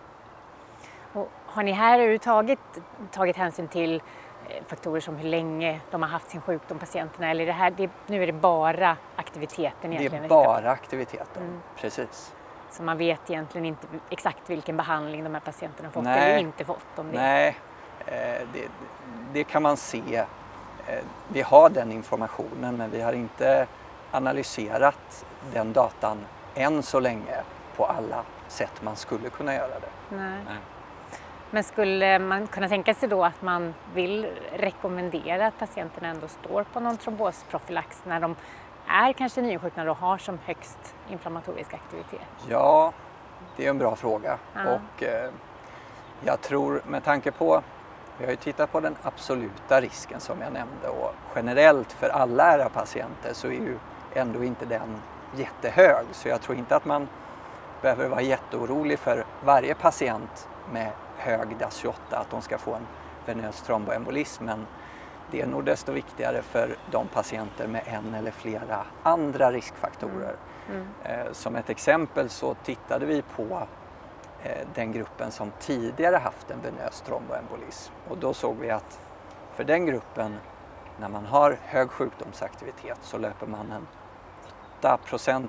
Har 1.45 1.63
ni 1.63 1.71
här 1.71 1.95
överhuvudtaget 1.95 2.59
tagit 3.11 3.37
hänsyn 3.37 3.67
till 3.67 4.01
eh, 4.49 4.63
faktorer 4.67 4.99
som 4.99 5.15
hur 5.15 5.29
länge 5.29 5.81
de 5.91 6.01
har 6.01 6.09
haft 6.09 6.29
sin 6.29 6.41
sjukdom, 6.41 6.79
patienterna, 6.79 7.31
eller 7.31 7.45
det 7.45 7.51
här, 7.51 7.71
det, 7.71 7.89
nu 8.07 8.23
är 8.23 8.27
det 8.27 8.33
bara 8.33 8.97
aktiviteten 9.15 9.93
egentligen? 9.93 10.21
Det 10.21 10.27
är 10.27 10.29
bara 10.29 10.71
aktiviteten, 10.71 11.43
mm. 11.43 11.61
precis. 11.75 12.35
Så 12.71 12.83
man 12.83 12.97
vet 12.97 13.29
egentligen 13.29 13.65
inte 13.65 13.87
exakt 14.09 14.49
vilken 14.49 14.77
behandling 14.77 15.23
de 15.23 15.33
här 15.33 15.41
patienterna 15.41 15.87
har 15.87 15.93
fått 15.93 16.03
Nej. 16.03 16.31
eller 16.31 16.39
inte 16.39 16.65
fått? 16.65 16.85
Om 16.99 17.11
det. 17.11 17.17
Nej, 17.17 17.57
eh, 18.05 18.47
det, 18.53 18.67
det 19.33 19.43
kan 19.43 19.63
man 19.63 19.77
se. 19.77 20.25
Eh, 20.87 20.99
vi 21.27 21.41
har 21.41 21.69
den 21.69 21.91
informationen 21.91 22.77
men 22.77 22.91
vi 22.91 23.01
har 23.01 23.13
inte 23.13 23.67
analyserat 24.11 25.25
den 25.53 25.73
datan 25.73 26.17
än 26.55 26.83
så 26.83 26.99
länge 26.99 27.35
på 27.75 27.85
alla 27.85 28.23
sätt 28.47 28.81
man 28.81 28.95
skulle 28.95 29.29
kunna 29.29 29.53
göra 29.53 29.79
det. 29.79 30.15
Nej. 30.15 30.39
Nej. 30.45 30.57
Men 31.51 31.63
skulle 31.63 32.19
man 32.19 32.47
kunna 32.47 32.69
tänka 32.69 32.93
sig 32.93 33.09
då 33.09 33.23
att 33.23 33.41
man 33.41 33.73
vill 33.93 34.27
rekommendera 34.53 35.47
att 35.47 35.59
patienterna 35.59 36.07
ändå 36.07 36.27
står 36.27 36.63
på 36.63 36.79
någon 36.79 36.97
trombosprofylax 36.97 38.01
när 38.05 38.19
de 38.19 38.35
är 38.87 39.13
kanske 39.13 39.41
nyinsjuknade 39.41 39.91
och 39.91 39.97
har 39.97 40.17
som 40.17 40.39
högst 40.45 40.95
inflammatorisk 41.09 41.73
aktivitet? 41.73 42.27
Ja, 42.47 42.93
det 43.55 43.65
är 43.65 43.69
en 43.69 43.77
bra 43.77 43.95
fråga. 43.95 44.37
Ja. 44.55 44.61
Och 44.61 45.03
eh, 45.03 45.29
jag 46.23 46.41
tror 46.41 46.81
med 46.87 47.03
tanke 47.03 47.31
på, 47.31 47.61
vi 48.21 48.27
har 48.27 48.31
ju 48.31 48.37
tittat 48.37 48.71
på 48.71 48.79
den 48.79 48.95
absoluta 49.03 49.81
risken 49.81 50.19
som 50.19 50.41
jag 50.41 50.53
nämnde 50.53 50.87
och 50.87 51.13
generellt 51.35 51.91
för 51.91 52.09
alla 52.09 52.57
RA-patienter 52.57 53.33
så 53.33 53.47
är 53.47 53.51
ju 53.51 53.77
ändå 54.13 54.43
inte 54.43 54.65
den 54.65 55.01
jättehög. 55.35 56.05
Så 56.11 56.27
jag 56.27 56.41
tror 56.41 56.57
inte 56.57 56.75
att 56.75 56.85
man 56.85 57.07
behöver 57.81 58.07
vara 58.07 58.21
jätteorolig 58.21 58.99
för 58.99 59.25
varje 59.45 59.75
patient 59.75 60.47
med 60.73 60.91
hög 61.17 61.47
DAS28 61.59 61.93
att 62.09 62.29
de 62.31 62.41
ska 62.41 62.57
få 62.57 62.73
en 62.73 62.87
venös 63.25 63.61
tromboembolism. 63.61 64.45
Men 64.45 64.65
det 65.31 65.41
är 65.41 65.47
nog 65.47 65.63
desto 65.65 65.91
viktigare 65.91 66.41
för 66.41 66.75
de 66.91 67.07
patienter 67.07 67.67
med 67.67 67.81
en 67.85 68.13
eller 68.13 68.31
flera 68.31 68.85
andra 69.03 69.51
riskfaktorer. 69.51 70.35
Mm. 70.69 70.87
Mm. 71.03 71.33
Som 71.33 71.55
ett 71.55 71.69
exempel 71.69 72.29
så 72.29 72.53
tittade 72.53 73.05
vi 73.05 73.21
på 73.21 73.43
eh, 73.43 73.80
Eh, 74.43 74.67
den 74.75 74.91
gruppen 74.91 75.31
som 75.31 75.51
tidigare 75.59 76.15
haft 76.15 76.51
en 76.51 76.61
venös 76.61 77.01
tromboembolism 77.01 77.93
och 78.09 78.17
då 78.17 78.33
såg 78.33 78.57
vi 78.57 78.69
att 78.69 78.99
för 79.55 79.63
den 79.63 79.85
gruppen, 79.85 80.37
när 80.99 81.09
man 81.09 81.25
har 81.25 81.57
hög 81.61 81.89
sjukdomsaktivitet 81.89 82.97
så 83.01 83.17
löper 83.17 83.47
man 83.47 83.71
en 83.71 83.87
8 84.79 84.99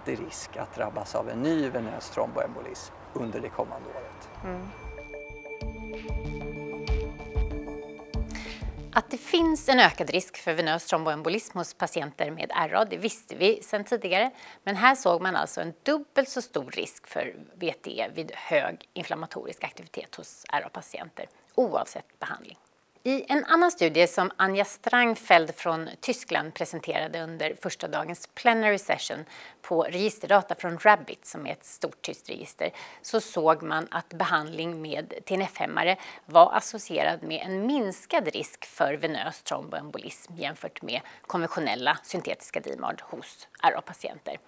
i 0.05 0.17
risk 0.17 0.57
att 0.57 0.75
drabbas 0.75 1.15
av 1.15 1.29
en 1.29 1.43
ny 1.43 1.69
venös 1.69 2.11
tromboembolism 2.11 2.95
under 3.13 3.41
det 3.41 3.49
kommande 3.49 3.89
året. 3.89 4.29
Mm. 4.45 4.69
Att 8.95 9.11
det 9.11 9.17
finns 9.17 9.69
en 9.69 9.81
ökad 9.81 10.11
risk 10.11 10.37
för 10.37 10.55
venös 10.55 10.87
tromboembolism 10.87 11.59
hos 11.59 11.75
patienter 11.75 12.31
med 12.31 12.51
RA, 12.71 12.85
det 12.85 12.97
visste 12.97 13.37
vi 13.37 13.63
sedan 13.63 13.85
tidigare. 13.85 14.31
Men 14.65 14.77
här 14.77 14.95
såg 14.95 15.23
man 15.23 15.37
alltså 15.37 15.61
en 15.61 15.75
dubbelt 15.83 16.29
så 16.29 16.43
stor 16.43 16.71
risk 16.71 17.07
för 17.07 17.35
VTE 17.55 18.11
vid 18.15 18.33
hög 18.35 18.89
inflammatorisk 18.93 19.65
aktivitet 19.65 20.15
hos 20.15 20.45
RA-patienter 20.53 21.27
oavsett 21.55 22.19
behandling. 22.19 22.59
I 23.05 23.25
en 23.29 23.45
annan 23.45 23.71
studie 23.71 24.07
som 24.07 24.31
Anja 24.37 24.65
Strangfeld 24.65 25.55
från 25.55 25.89
Tyskland 26.01 26.55
presenterade 26.55 27.23
under 27.23 27.55
första 27.63 27.89
dagens 27.89 28.29
plenary 28.35 28.79
session 28.79 29.25
på 29.63 29.83
registerdata 29.83 30.55
från 30.55 30.79
Rabbit, 30.79 31.27
som 31.27 31.47
är 31.47 31.53
ett 31.53 31.65
stort 31.65 32.03
tyskt 32.03 32.31
register, 32.31 32.71
så 33.01 33.21
såg 33.21 33.63
man 33.63 33.89
att 33.91 34.09
behandling 34.09 34.83
med 34.83 35.15
TNF-hämmare 35.27 35.97
var 36.27 36.53
associerad 36.55 37.23
med 37.23 37.47
en 37.47 37.67
minskad 37.67 38.29
risk 38.29 38.65
för 38.65 38.95
venös 38.95 39.43
tromboembolism 39.43 40.35
jämfört 40.37 40.83
med 40.83 41.01
konventionella 41.27 41.99
syntetiska 42.03 42.61
DMARD 42.61 43.01
hos 43.01 43.49
RA-patienter. 43.63 44.39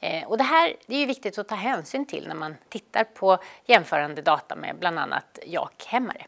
Eh, 0.00 0.24
och 0.24 0.38
det 0.38 0.44
här 0.44 0.76
det 0.86 0.96
är 0.96 1.06
viktigt 1.06 1.38
att 1.38 1.48
ta 1.48 1.54
hänsyn 1.54 2.06
till 2.06 2.28
när 2.28 2.34
man 2.34 2.56
tittar 2.68 3.04
på 3.04 3.38
jämförande 3.64 4.22
data 4.22 4.56
med 4.56 4.76
bland 4.78 4.98
annat 4.98 5.38
JAK-hämmare. 5.46 6.26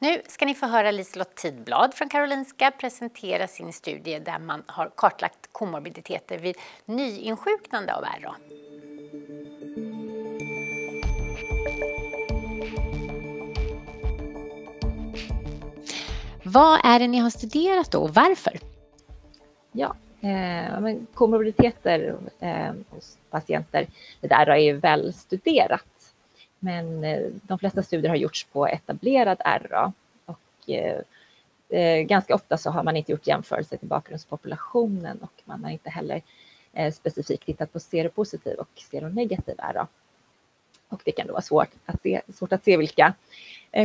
Nu 0.00 0.22
ska 0.28 0.46
ni 0.46 0.54
få 0.54 0.66
höra 0.66 0.90
Liselott 0.90 1.34
Tidblad 1.34 1.94
från 1.94 2.08
Karolinska 2.08 2.70
presentera 2.70 3.46
sin 3.46 3.72
studie 3.72 4.18
där 4.18 4.38
man 4.38 4.62
har 4.66 4.90
kartlagt 4.96 5.48
komorbiditeter 5.52 6.38
vid 6.38 6.56
nyinsjuknande 6.84 7.94
av 7.94 8.02
RA. 8.02 8.34
Vad 16.42 16.80
är 16.84 16.98
det 16.98 17.06
ni 17.06 17.18
har 17.18 17.30
studerat 17.30 17.90
då 17.90 17.98
och 17.98 18.14
varför? 18.14 18.58
Ja, 19.72 19.96
eh, 20.20 20.80
men 20.80 21.06
komorbiditeter 21.14 22.16
eh, 22.40 22.72
hos 22.90 23.18
patienter 23.30 23.86
med 24.20 24.48
RA 24.48 24.58
är 24.58 24.74
väl 24.74 25.12
studerat 25.12 25.97
men 26.58 27.04
eh, 27.04 27.26
de 27.42 27.58
flesta 27.58 27.82
studier 27.82 28.08
har 28.08 28.16
gjorts 28.16 28.44
på 28.44 28.66
etablerad 28.66 29.40
RA 29.44 29.92
och 30.24 30.70
eh, 30.70 31.00
eh, 31.68 32.02
ganska 32.02 32.34
ofta 32.34 32.58
så 32.58 32.70
har 32.70 32.82
man 32.82 32.96
inte 32.96 33.12
gjort 33.12 33.26
jämförelser 33.26 33.76
till 33.76 33.88
bakgrundspopulationen 33.88 35.18
och 35.18 35.42
man 35.44 35.64
har 35.64 35.70
inte 35.70 35.90
heller 35.90 36.22
specifikt 36.92 37.46
tittat 37.46 37.72
på 37.72 37.80
seropositiv 37.80 38.58
och 38.58 38.68
seronegativ 38.90 39.54
RA. 39.58 39.86
Och 40.88 41.00
det 41.04 41.12
kan 41.12 41.26
då 41.26 41.32
vara 41.32 41.42
svårt 41.42 41.68
att 41.86 42.02
se, 42.02 42.20
svårt 42.34 42.52
att 42.52 42.64
se 42.64 42.76
vilka 42.76 43.14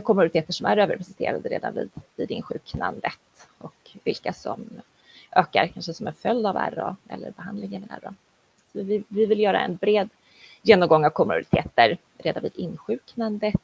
komorbiditeter 0.04 0.54
som 0.54 0.66
är 0.66 0.78
överrepresenterade 0.78 1.50
redan 1.50 1.74
vid, 1.74 1.90
vid 2.16 2.32
insjuknandet 2.32 3.48
och 3.58 3.92
vilka 4.04 4.34
som 4.34 4.70
ökar 5.36 5.68
kanske 5.68 5.94
som 5.94 6.08
en 6.08 6.14
följd 6.14 6.46
av 6.46 6.56
RA 6.56 6.96
eller 7.10 7.32
behandlingen 7.32 7.82
med 7.82 8.04
RA. 8.04 8.14
Så 8.72 8.84
vi, 8.84 9.04
vi 9.08 9.26
vill 9.26 9.40
göra 9.40 9.62
en 9.62 9.76
bred 9.76 10.10
genomgång 10.64 11.06
av 11.06 11.10
komorbiditeter 11.10 11.98
redan 12.18 12.44
vid 12.44 12.56
insjuknandet. 12.56 13.56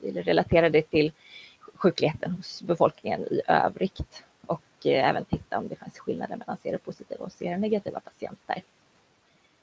Vi 0.00 0.10
vill 0.10 0.44
det 0.72 0.82
till 0.82 1.12
sjukligheten 1.74 2.30
hos 2.30 2.62
befolkningen 2.62 3.20
i 3.20 3.40
övrigt 3.46 4.24
och 4.46 4.86
eh, 4.86 5.08
även 5.08 5.24
titta 5.24 5.58
om 5.58 5.68
det 5.68 5.76
finns 5.76 5.98
skillnader 5.98 6.36
mellan 6.36 6.56
seropositiva 6.56 7.24
och 7.24 7.32
seronegativa 7.32 8.00
patienter. 8.00 8.62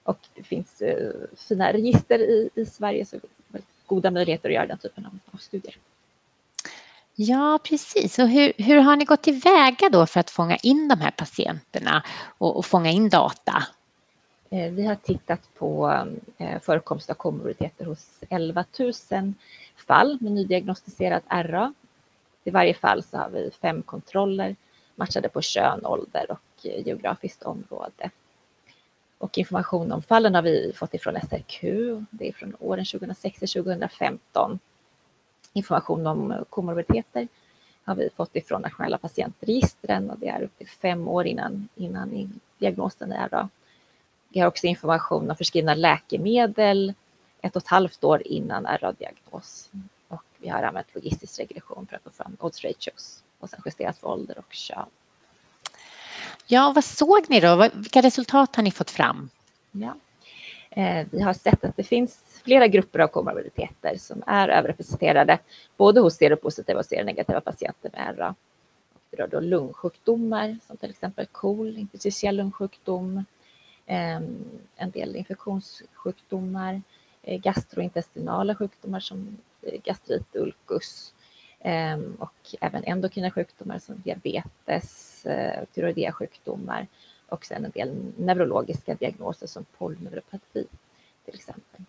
Och 0.04 0.20
det 0.36 0.44
finns 0.44 0.82
eh, 0.82 1.12
fina 1.36 1.74
register 1.74 2.20
i, 2.20 2.50
i 2.56 2.66
Sverige 2.66 3.06
så 3.06 3.18
goda 3.86 4.12
möjligheter 4.12 4.50
att 4.50 4.56
göra 4.56 4.68
den 4.68 4.78
typen 4.78 5.06
av, 5.06 5.20
av 5.32 5.38
studier. 5.38 5.78
Ja, 7.16 7.60
precis. 7.64 8.20
Och 8.20 8.30
hur, 8.30 8.54
hur 8.58 8.78
har 8.78 8.96
ni 8.96 9.06
gått 9.06 9.24
tillväga 9.24 9.90
då 9.92 10.06
för 10.06 10.20
att 10.20 10.30
fånga 10.30 10.56
in 10.56 10.88
de 10.88 11.02
här 11.02 11.12
patienterna 11.12 12.04
och, 12.38 12.58
och 12.58 12.66
fånga 12.66 12.90
in 12.90 13.10
data? 13.10 13.64
Eh, 14.54 14.72
vi 14.72 14.86
har 14.86 14.96
tittat 14.96 15.50
på 15.54 16.04
eh, 16.38 16.60
förekomst 16.60 17.10
av 17.10 17.14
komorbiditeter 17.14 17.86
hos 17.86 18.24
11 18.30 18.66
000 18.80 19.34
fall 19.76 20.18
med 20.22 20.32
nydiagnostiserad 20.32 21.22
RA. 21.30 21.74
I 22.44 22.50
varje 22.50 22.74
fall 22.74 23.04
så 23.04 23.18
har 23.18 23.30
vi 23.30 23.52
fem 23.62 23.82
kontroller 23.82 24.56
matchade 24.96 25.30
på 25.30 25.42
kön, 25.42 25.86
ålder 25.86 26.26
och 26.30 26.66
eh, 26.66 26.88
geografiskt 26.88 27.44
område. 27.44 28.10
Och 29.18 29.38
information 29.38 29.92
om 29.92 30.02
fallen 30.02 30.36
har 30.36 30.42
vi 30.42 30.74
fått 30.76 30.94
ifrån 30.94 31.16
SRQ, 31.22 31.62
det 32.10 32.28
är 32.28 32.34
från 32.34 32.56
åren 32.60 32.86
2006 32.86 33.40
till 33.40 33.64
2015. 33.64 34.60
Information 35.54 36.08
om 36.08 36.46
komorbiditeter 36.50 37.28
har 37.84 37.96
vi 37.96 38.10
fått 38.16 38.36
ifrån 38.36 38.62
nationella 38.62 38.98
patientregistren 38.98 40.10
och 40.10 40.20
det 40.20 40.28
är 40.28 40.42
upp 40.42 40.58
till 40.58 40.70
fem 40.70 41.08
år 41.08 41.26
innan, 41.26 41.68
innan 41.76 42.40
diagnosen 42.58 43.12
är 43.12 43.30
RA. 43.30 43.50
Vi 44.34 44.40
har 44.40 44.48
också 44.48 44.68
information 44.68 45.30
om 45.30 45.36
förskrivna 45.36 45.76
läkemedel 45.76 46.94
ett 47.42 47.56
och 47.56 47.62
ett 47.62 47.68
halvt 47.68 48.04
år 48.04 48.28
innan 48.28 48.66
RA-diagnos. 48.66 49.70
Och 50.08 50.24
vi 50.38 50.50
har 50.50 50.64
använt 50.64 50.96
logistisk 50.96 51.40
regression 51.40 51.88
för 51.90 51.96
att 51.96 52.04
få 52.04 52.10
fram 52.10 52.38
odds 52.40 52.64
ratios 52.64 53.24
och 53.40 53.50
sen 53.50 53.60
justerat 53.66 53.98
för 53.98 54.08
ålder 54.08 54.38
och 54.38 54.54
kön. 54.54 54.86
Ja, 56.48 56.72
vad 56.76 56.84
såg 56.84 57.30
ni 57.30 57.40
då? 57.40 57.70
Vilka 57.74 58.02
resultat 58.02 58.56
har 58.56 58.64
ni 58.64 58.72
fått 58.72 58.92
fram? 58.92 59.30
Ja. 59.72 59.96
Eh, 60.70 61.08
vi 61.12 61.22
har 61.22 61.34
sett 61.34 61.64
att 61.64 61.78
det 61.78 61.84
finns 61.84 62.42
flera 62.44 62.68
grupper 62.68 63.00
av 63.00 63.08
komorbiditeter 63.08 63.98
som 63.98 64.24
är 64.28 64.50
överrepresenterade 64.50 65.40
både 65.78 66.02
hos 66.02 66.16
seropositiva 66.16 66.80
och 66.80 66.86
seronegativa 66.86 67.42
patienter 67.42 67.90
med 67.94 68.20
RA. 68.20 68.36
Det 69.10 69.18
rör 69.18 69.28
då 69.28 69.40
lungsjukdomar 69.40 70.58
som 70.68 70.78
till 70.78 70.90
exempel 70.90 71.26
KOL, 71.26 71.78
interstitiell 71.78 72.36
lungsjukdom, 72.36 73.26
Ehm, 73.86 74.46
en 74.76 74.92
del 74.92 75.16
infektionssjukdomar, 75.16 76.82
eh, 77.24 77.42
gastrointestinala 77.42 78.56
sjukdomar 78.56 79.00
som 79.00 79.38
eh, 79.62 79.82
gastrit, 79.84 80.36
ulkus 80.36 81.14
ehm, 81.60 82.16
och 82.20 82.56
även 82.62 82.84
endokrina 82.84 83.32
sjukdomar 83.32 83.80
som 83.80 84.02
diabetes, 84.02 85.26
eh, 85.26 85.66
tyroidea 85.74 86.12
sjukdomar 86.12 86.88
och 87.28 87.46
sen 87.46 87.66
en 87.66 87.72
del 87.72 88.12
neurologiska 88.18 88.96
diagnoser 88.96 89.48
som 89.48 89.66
polyneuropati 89.78 90.68
till 91.26 91.36
exempel. 91.36 91.82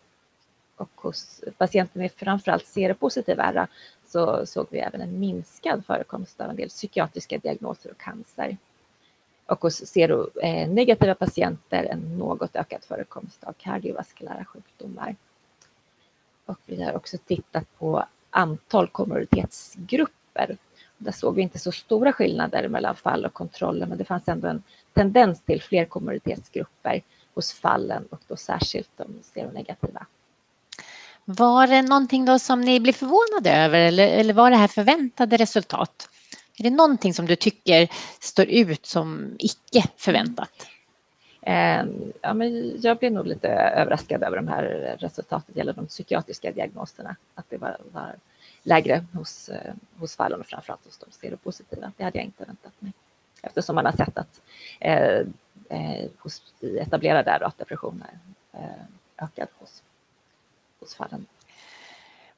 Och 0.76 0.90
hos 0.94 1.44
patienter 1.58 1.98
med 1.98 2.12
framförallt 2.12 2.66
seropositiv 2.66 3.40
ärra 3.40 3.68
så 4.06 4.46
såg 4.46 4.66
vi 4.70 4.78
även 4.78 5.00
en 5.00 5.18
minskad 5.20 5.86
förekomst 5.86 6.40
av 6.40 6.50
en 6.50 6.56
del 6.56 6.68
psykiatriska 6.68 7.38
diagnoser 7.38 7.90
och 7.90 7.98
cancer. 7.98 8.56
Och 9.46 9.60
hos 9.60 9.74
seronegativa 9.86 11.12
eh, 11.12 11.16
patienter 11.16 11.84
en 11.84 12.18
något 12.18 12.56
ökad 12.56 12.84
förekomst 12.84 13.44
av 13.44 13.52
kardiovaskulära 13.52 14.44
sjukdomar. 14.44 15.16
Och 16.46 16.58
vi 16.66 16.82
har 16.82 16.96
också 16.96 17.18
tittat 17.18 17.78
på 17.78 18.04
antal 18.30 18.88
komorbiditetsgrupper. 18.88 20.56
Där 20.98 21.12
såg 21.12 21.34
vi 21.34 21.42
inte 21.42 21.58
så 21.58 21.72
stora 21.72 22.12
skillnader 22.12 22.68
mellan 22.68 22.96
fall 22.96 23.24
och 23.24 23.32
kontroller, 23.32 23.86
men 23.86 23.98
det 23.98 24.04
fanns 24.04 24.28
ändå 24.28 24.48
en 24.48 24.62
tendens 24.92 25.40
till 25.40 25.62
fler 25.62 25.84
komorbiditetsgrupper 25.84 27.02
hos 27.34 27.52
fallen 27.52 28.06
och 28.10 28.20
då 28.28 28.36
särskilt 28.36 28.90
de 28.96 29.06
seronegativa. 29.22 30.06
Var 31.24 31.66
det 31.66 31.82
någonting 31.82 32.24
då 32.24 32.38
som 32.38 32.60
ni 32.60 32.80
blev 32.80 32.92
förvånade 32.92 33.50
över 33.50 33.78
eller, 33.78 34.08
eller 34.08 34.34
var 34.34 34.50
det 34.50 34.56
här 34.56 34.68
förväntade 34.68 35.36
resultat? 35.36 36.08
Är 36.58 36.64
det 36.64 36.70
någonting 36.70 37.14
som 37.14 37.26
du 37.26 37.36
tycker 37.36 37.88
står 38.20 38.46
ut 38.46 38.86
som 38.86 39.36
icke 39.38 39.88
förväntat? 39.96 40.66
Ehm, 41.42 42.12
ja, 42.22 42.34
men 42.34 42.80
jag 42.80 42.98
blev 42.98 43.12
nog 43.12 43.26
lite 43.26 43.48
överraskad 43.48 44.22
över 44.22 44.36
de 44.36 44.48
här 44.48 44.96
resultaten 44.98 45.54
gällande 45.54 45.80
de 45.80 45.86
psykiatriska 45.86 46.52
diagnoserna. 46.52 47.16
Att 47.34 47.50
det 47.50 47.56
var, 47.56 47.76
var 47.92 48.14
lägre 48.62 49.04
hos, 49.12 49.48
eh, 49.48 49.74
hos 49.98 50.16
fallen 50.16 50.40
och 50.40 50.46
framförallt 50.46 50.84
hos 50.84 50.98
de 50.98 51.06
seropositiva. 51.10 51.92
Det 51.96 52.04
hade 52.04 52.18
jag 52.18 52.24
inte 52.24 52.44
väntat 52.44 52.72
mig. 52.78 52.92
Eftersom 53.42 53.74
man 53.74 53.84
har 53.84 53.92
sett 53.92 54.18
att 54.18 54.40
eh, 54.80 55.20
eh, 55.68 56.10
hos 56.18 56.42
etablerade 56.62 57.30
ärrdepressioner 57.30 58.18
eh, 58.52 59.24
ökad 59.24 59.48
hos, 59.58 59.82
hos 60.80 60.94
fallen. 60.94 61.26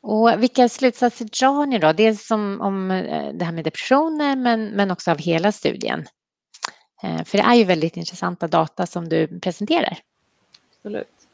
Och 0.08 0.42
vilka 0.42 0.68
slutsatser 0.68 1.24
drar 1.24 1.66
ni 1.66 1.78
då? 1.78 1.92
Dels 1.92 2.30
om, 2.30 2.60
om 2.60 2.88
det 3.34 3.44
här 3.44 3.52
med 3.52 3.64
depressioner 3.64 4.36
men, 4.36 4.68
men 4.68 4.90
också 4.90 5.10
av 5.10 5.18
hela 5.18 5.52
studien. 5.52 6.06
Eh, 7.02 7.24
för 7.24 7.38
det 7.38 7.44
är 7.44 7.54
ju 7.54 7.64
väldigt 7.64 7.96
intressanta 7.96 8.48
data 8.48 8.86
som 8.86 9.08
du 9.08 9.40
presenterar. 9.40 9.98
Absolut. 10.76 11.28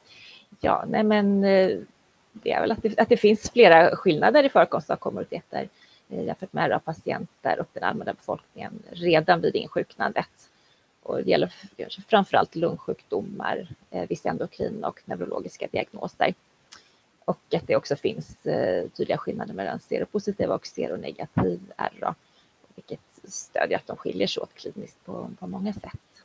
Ja, 0.61 0.85
nej 0.88 1.02
men 1.02 1.44
eh, 1.44 1.78
det 2.32 2.52
är 2.52 2.61
väl 2.61 2.72
att 2.72 2.82
det, 2.82 2.98
att 2.98 3.08
det 3.08 3.16
finns 3.16 3.50
flera 3.50 3.96
skillnader 3.96 4.44
i 4.44 4.48
förekomst 4.48 4.90
av 4.90 4.96
komorbiditeter 4.96 5.68
jämfört 6.08 6.52
med 6.52 6.70
RA-patienter 6.70 7.61
och 7.61 7.68
den 7.72 7.82
allmänna 7.85 8.12
befolkningen 8.12 8.82
redan 8.90 9.40
vid 9.40 9.56
insjuknandet. 9.56 10.50
Och 11.02 11.16
det 11.16 11.30
gäller 11.30 11.52
framförallt 12.08 12.56
lungsjukdomar, 12.56 13.68
vissa 14.08 14.28
endokrina 14.28 14.88
och 14.88 15.00
neurologiska 15.04 15.66
diagnoser. 15.72 16.35
Och 17.33 17.55
att 17.55 17.66
det 17.66 17.77
också 17.77 17.97
finns 17.97 18.47
eh, 18.47 18.88
tydliga 18.88 19.18
skillnader 19.18 19.55
mellan 19.55 19.81
seropositiva 19.81 20.55
och 20.55 20.66
seronegativ 20.66 21.61
RA, 22.01 22.14
vilket 22.75 23.01
stödjer 23.25 23.79
att 23.79 23.87
de 23.87 23.97
skiljer 23.97 24.27
sig 24.27 24.40
åt 24.40 24.55
kliniskt 24.55 25.05
på, 25.05 25.31
på 25.38 25.47
många 25.47 25.73
sätt. 25.73 26.25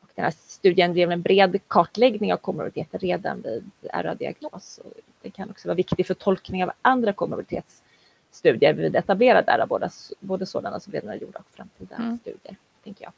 Och 0.00 0.08
den 0.14 0.24
här 0.24 0.34
studien 0.46 0.94
ger 0.94 1.10
en 1.10 1.22
bred 1.22 1.60
kartläggning 1.68 2.32
av 2.32 2.36
komorbiditeter 2.36 2.98
redan 2.98 3.42
vid 3.42 3.70
RA-diagnos. 3.92 4.80
Det 5.22 5.30
kan 5.30 5.50
också 5.50 5.68
vara 5.68 5.76
viktigt 5.76 6.06
för 6.06 6.14
tolkning 6.14 6.64
av 6.64 6.72
andra 6.82 7.12
komorbiditetsstudier 7.12 8.74
vid 8.74 8.96
etablerad 8.96 9.44
RA, 9.48 9.66
både, 9.66 9.90
både 10.20 10.46
sådana 10.46 10.80
som 10.80 10.92
redan 10.92 11.10
är 11.10 11.14
gjorda 11.14 11.38
och 11.38 11.56
framtida 11.56 11.96
mm. 11.96 12.18
studier, 12.18 12.56
tänker 12.84 13.04
jag. 13.04 13.12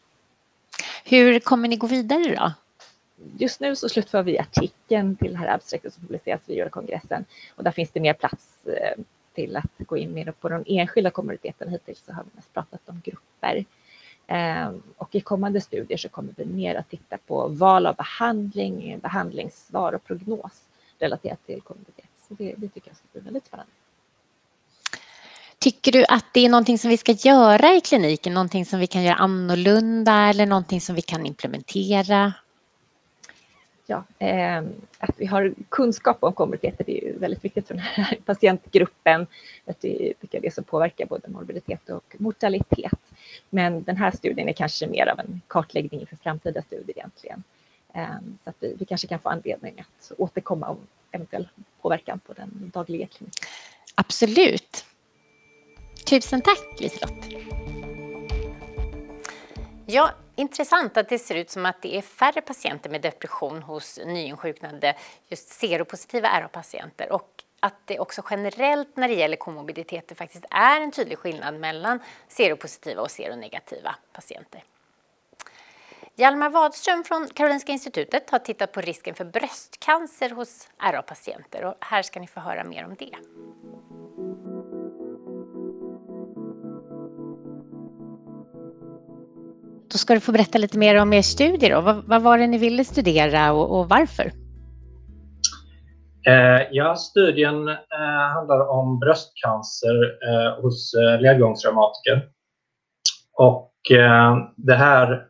Hur 1.05 1.40
kommer 1.40 1.68
ni 1.68 1.77
gå 1.77 1.87
vidare 1.87 2.35
då? 2.35 2.53
Just 3.38 3.61
nu 3.61 3.76
så 3.76 3.88
slutför 3.88 4.22
vi 4.22 4.38
artikeln 4.38 5.16
till 5.16 5.33
det 5.33 5.38
här 5.38 5.54
abstraktet 5.54 5.94
som 5.94 6.02
publiceras 6.02 6.40
vid 6.46 6.59
Eurokongressen 6.59 7.24
och 7.54 7.64
där 7.64 7.70
finns 7.70 7.90
det 7.90 8.00
mer 8.00 8.12
plats 8.12 8.66
eh, 8.66 9.04
till 9.35 9.57
att 9.57 9.87
gå 9.87 9.96
in 9.96 10.14
mer 10.14 10.33
på 10.40 10.48
de 10.48 10.64
enskilda 10.66 11.11
kommuniteterna. 11.11 11.70
Hittills 11.70 12.04
så 12.07 12.12
har 12.12 12.22
vi 12.22 12.31
mest 12.37 12.54
pratat 12.54 12.81
om 12.87 13.00
grupper. 13.04 13.64
Ehm, 14.26 14.83
och 14.96 15.14
i 15.14 15.20
kommande 15.20 15.61
studier 15.61 15.98
så 15.98 16.09
kommer 16.09 16.35
vi 16.37 16.44
mer 16.44 16.74
att 16.74 16.90
titta 16.90 17.18
på 17.26 17.48
val 17.48 17.87
av 17.87 17.96
behandling, 17.96 18.98
behandlingssvar 19.02 19.92
och 19.92 20.04
prognos 20.04 20.62
relaterat 20.98 21.46
till 21.46 21.61
kommunitet. 21.61 22.11
Så 22.28 22.35
det, 22.35 22.54
det 22.57 22.68
tycker 22.68 22.90
jag 22.90 22.96
ska 22.96 23.07
bli 23.12 23.20
väldigt 23.20 23.46
spännande. 23.46 23.72
Tycker 25.59 25.92
du 25.92 26.04
att 26.09 26.24
det 26.35 26.40
är 26.40 26.48
någonting 26.48 26.78
som 26.78 26.90
vi 26.90 26.96
ska 26.96 27.12
göra 27.12 27.74
i 27.74 27.81
kliniken, 27.81 28.35
någonting 28.35 28.66
som 28.66 28.78
vi 28.81 28.87
kan 28.87 29.02
göra 29.02 29.14
annorlunda 29.14 30.12
eller 30.12 30.46
någonting 30.46 30.81
som 30.81 30.94
vi 30.94 31.02
kan 31.02 31.26
implementera? 31.26 32.33
Ja, 33.88 34.05
eh, 34.18 34.62
att 34.98 35.14
vi 35.16 35.27
har 35.27 35.55
kunskap 35.68 36.16
om 36.20 36.33
komorbiditeter 36.33 36.90
är 36.90 37.05
ju 37.05 37.18
väldigt 37.18 37.44
viktigt 37.44 37.66
för 37.66 37.74
den 37.74 37.83
här 37.83 38.18
patientgruppen. 38.24 39.27
Att 39.66 39.81
det 39.81 40.14
är 40.31 40.40
det 40.40 40.55
som 40.55 40.64
påverkar 40.64 41.07
både 41.07 41.29
morbiditet 41.29 41.90
och 41.90 42.16
mortalitet. 42.18 42.98
Men 43.51 43.83
den 43.83 43.96
här 43.96 44.11
studien 44.11 44.48
är 44.48 44.53
kanske 44.53 44.87
mer 44.87 45.07
av 45.07 45.20
en 45.20 45.40
kartläggning 45.46 46.07
för 46.07 46.16
framtida 46.16 46.62
studier 46.62 46.98
egentligen. 46.98 47.42
Eh, 47.94 48.18
så 48.44 48.51
att 48.51 48.57
vi, 48.61 48.77
vi, 48.79 48.85
kanske 48.85 49.07
kan 49.07 49.18
få 49.18 49.29
anledning 49.29 49.81
att 49.81 50.12
återkomma 50.18 50.68
om 50.68 50.79
eventuell 51.11 51.48
påverkan 51.83 52.18
på 52.18 52.33
den 52.33 52.70
dagliga 52.74 53.07
kliniken. 53.07 53.48
Absolut. 53.94 54.85
Tusen 56.07 56.40
tack 56.40 56.81
Liselott. 56.81 57.24
Ja, 59.87 60.11
intressant 60.38 60.96
att 60.96 61.09
det 61.09 61.18
ser 61.18 61.35
ut 61.35 61.51
som 61.51 61.66
att 61.66 61.83
det 61.83 61.96
är 61.96 62.03
färre 62.03 62.40
patienter 62.40 62.90
med 62.90 63.01
depression 63.01 63.62
hos 63.62 63.98
nyinsjuknade 64.07 64.94
just 65.29 65.48
seropositiva 65.48 66.40
RA-patienter 66.40 67.12
och 67.12 67.44
att 67.61 67.74
det 67.85 67.98
också 67.98 68.22
generellt 68.31 68.96
när 68.96 69.09
det 69.09 69.14
gäller 69.14 69.37
komorbiditeter 69.37 70.14
faktiskt 70.14 70.44
är 70.51 70.81
en 70.81 70.90
tydlig 70.90 71.18
skillnad 71.18 71.55
mellan 71.55 72.01
seropositiva 72.29 73.03
och 73.03 73.11
seronegativa 73.11 73.94
patienter. 74.12 74.64
Hjalmar 76.14 76.51
Wadström 76.51 77.05
från 77.05 77.29
Karolinska 77.35 77.72
institutet 77.72 78.31
har 78.31 78.38
tittat 78.38 78.72
på 78.72 78.81
risken 78.81 79.14
för 79.14 79.24
bröstcancer 79.24 80.31
hos 80.31 80.68
RA-patienter 80.79 81.64
och 81.64 81.74
här 81.81 82.03
ska 82.03 82.20
ni 82.20 82.27
få 82.27 82.40
höra 82.40 82.64
mer 82.64 82.85
om 82.85 82.94
det. 82.94 83.14
Ska 89.98 90.14
du 90.14 90.20
få 90.20 90.32
berätta 90.32 90.58
lite 90.58 90.78
mer 90.78 91.00
om 91.00 91.12
er 91.12 91.22
studie. 91.22 91.68
Då. 91.68 91.80
Vad, 91.80 92.04
vad 92.04 92.22
var 92.22 92.38
det 92.38 92.46
ni 92.46 92.58
ville 92.58 92.84
studera 92.84 93.52
och, 93.52 93.78
och 93.78 93.88
varför? 93.88 94.32
Eh, 96.26 96.62
ja, 96.70 96.96
studien 96.96 97.68
eh, 97.68 98.34
handlar 98.34 98.68
om 98.68 98.98
bröstcancer 98.98 100.02
eh, 100.28 100.62
hos 100.62 100.94
eh, 100.94 101.20
ledgångsreumatiker. 101.20 102.28
Och 103.32 103.72
eh, 103.90 104.37
det 104.56 104.74
här 104.74 105.26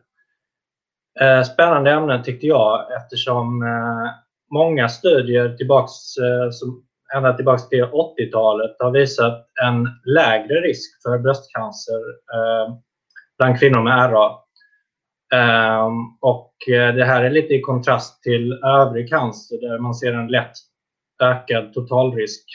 eh, 1.21 1.43
spännande 1.43 1.91
ämnet 1.91 2.25
tyckte 2.25 2.47
jag 2.47 2.95
eftersom 2.97 3.61
eh, 3.61 4.11
många 4.53 4.89
studier 4.89 5.57
tillbaks, 5.57 6.17
eh, 6.17 6.49
som 6.51 6.83
ända 7.15 7.33
tillbaks 7.33 7.69
till 7.69 7.83
80-talet 7.83 8.75
har 8.79 8.91
visat 8.91 9.47
en 9.63 9.87
lägre 10.05 10.61
risk 10.61 11.01
för 11.03 11.17
bröstcancer 11.17 11.99
eh, 12.33 12.75
bland 13.37 13.59
kvinnor 13.59 13.81
med 13.81 14.11
RA 14.11 14.48
Um, 15.35 16.17
och 16.21 16.53
eh, 16.69 16.95
det 16.95 17.05
här 17.05 17.23
är 17.23 17.29
lite 17.29 17.53
i 17.53 17.61
kontrast 17.61 18.23
till 18.23 18.53
övrig 18.53 19.09
cancer 19.09 19.57
där 19.61 19.79
man 19.79 19.95
ser 19.95 20.13
en 20.13 20.27
lätt 20.27 20.53
ökad 21.21 21.73
totalrisk 21.73 22.45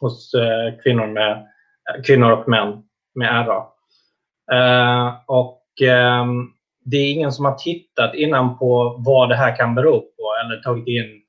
hos 0.00 0.34
uh, 0.34 0.82
kvinnor, 0.82 1.06
med, 1.06 1.32
eh, 1.32 2.02
kvinnor 2.06 2.30
och 2.30 2.48
män 2.48 2.82
med 3.14 3.46
RA. 3.46 3.66
Uh, 4.52 4.58
ehm, 4.58 5.14
och 5.26 5.62
um, 6.22 6.52
det 6.84 6.96
är 6.96 7.12
ingen 7.12 7.32
som 7.32 7.44
har 7.44 7.54
tittat 7.54 8.14
innan 8.14 8.58
på 8.58 8.96
vad 9.06 9.28
det 9.28 9.36
här 9.36 9.56
kan 9.56 9.74
bero 9.74 10.00
på 10.00 10.34
eller 10.44 10.62
tagit 10.62 10.86
in 10.86 11.22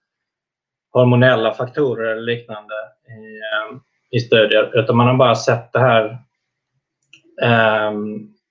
hormonella 0.91 1.53
faktorer 1.53 2.11
eller 2.11 2.21
liknande 2.21 2.73
i, 3.07 3.21
um, 3.71 3.81
i 4.11 4.19
studier, 4.19 4.79
utan 4.79 4.97
man 4.97 5.07
har 5.07 5.15
bara 5.15 5.35
sett 5.35 5.73
det 5.73 5.79
här 5.79 6.17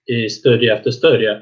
i 0.07 0.29
studie 0.31 0.69
efter 0.69 0.91
studie. 0.91 1.41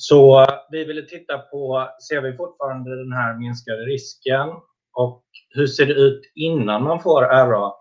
Så 0.00 0.40
eh, 0.40 0.48
vi 0.70 0.84
ville 0.84 1.02
titta 1.02 1.38
på, 1.38 1.88
ser 2.08 2.20
vi 2.20 2.36
fortfarande 2.36 2.96
den 2.96 3.12
här 3.12 3.34
minskade 3.34 3.82
risken 3.82 4.48
och 4.92 5.24
hur 5.54 5.66
ser 5.66 5.86
det 5.86 5.94
ut 5.94 6.20
innan 6.34 6.82
man 6.82 7.00
får 7.00 7.22
RA? 7.22 7.66
Um, 7.66 7.74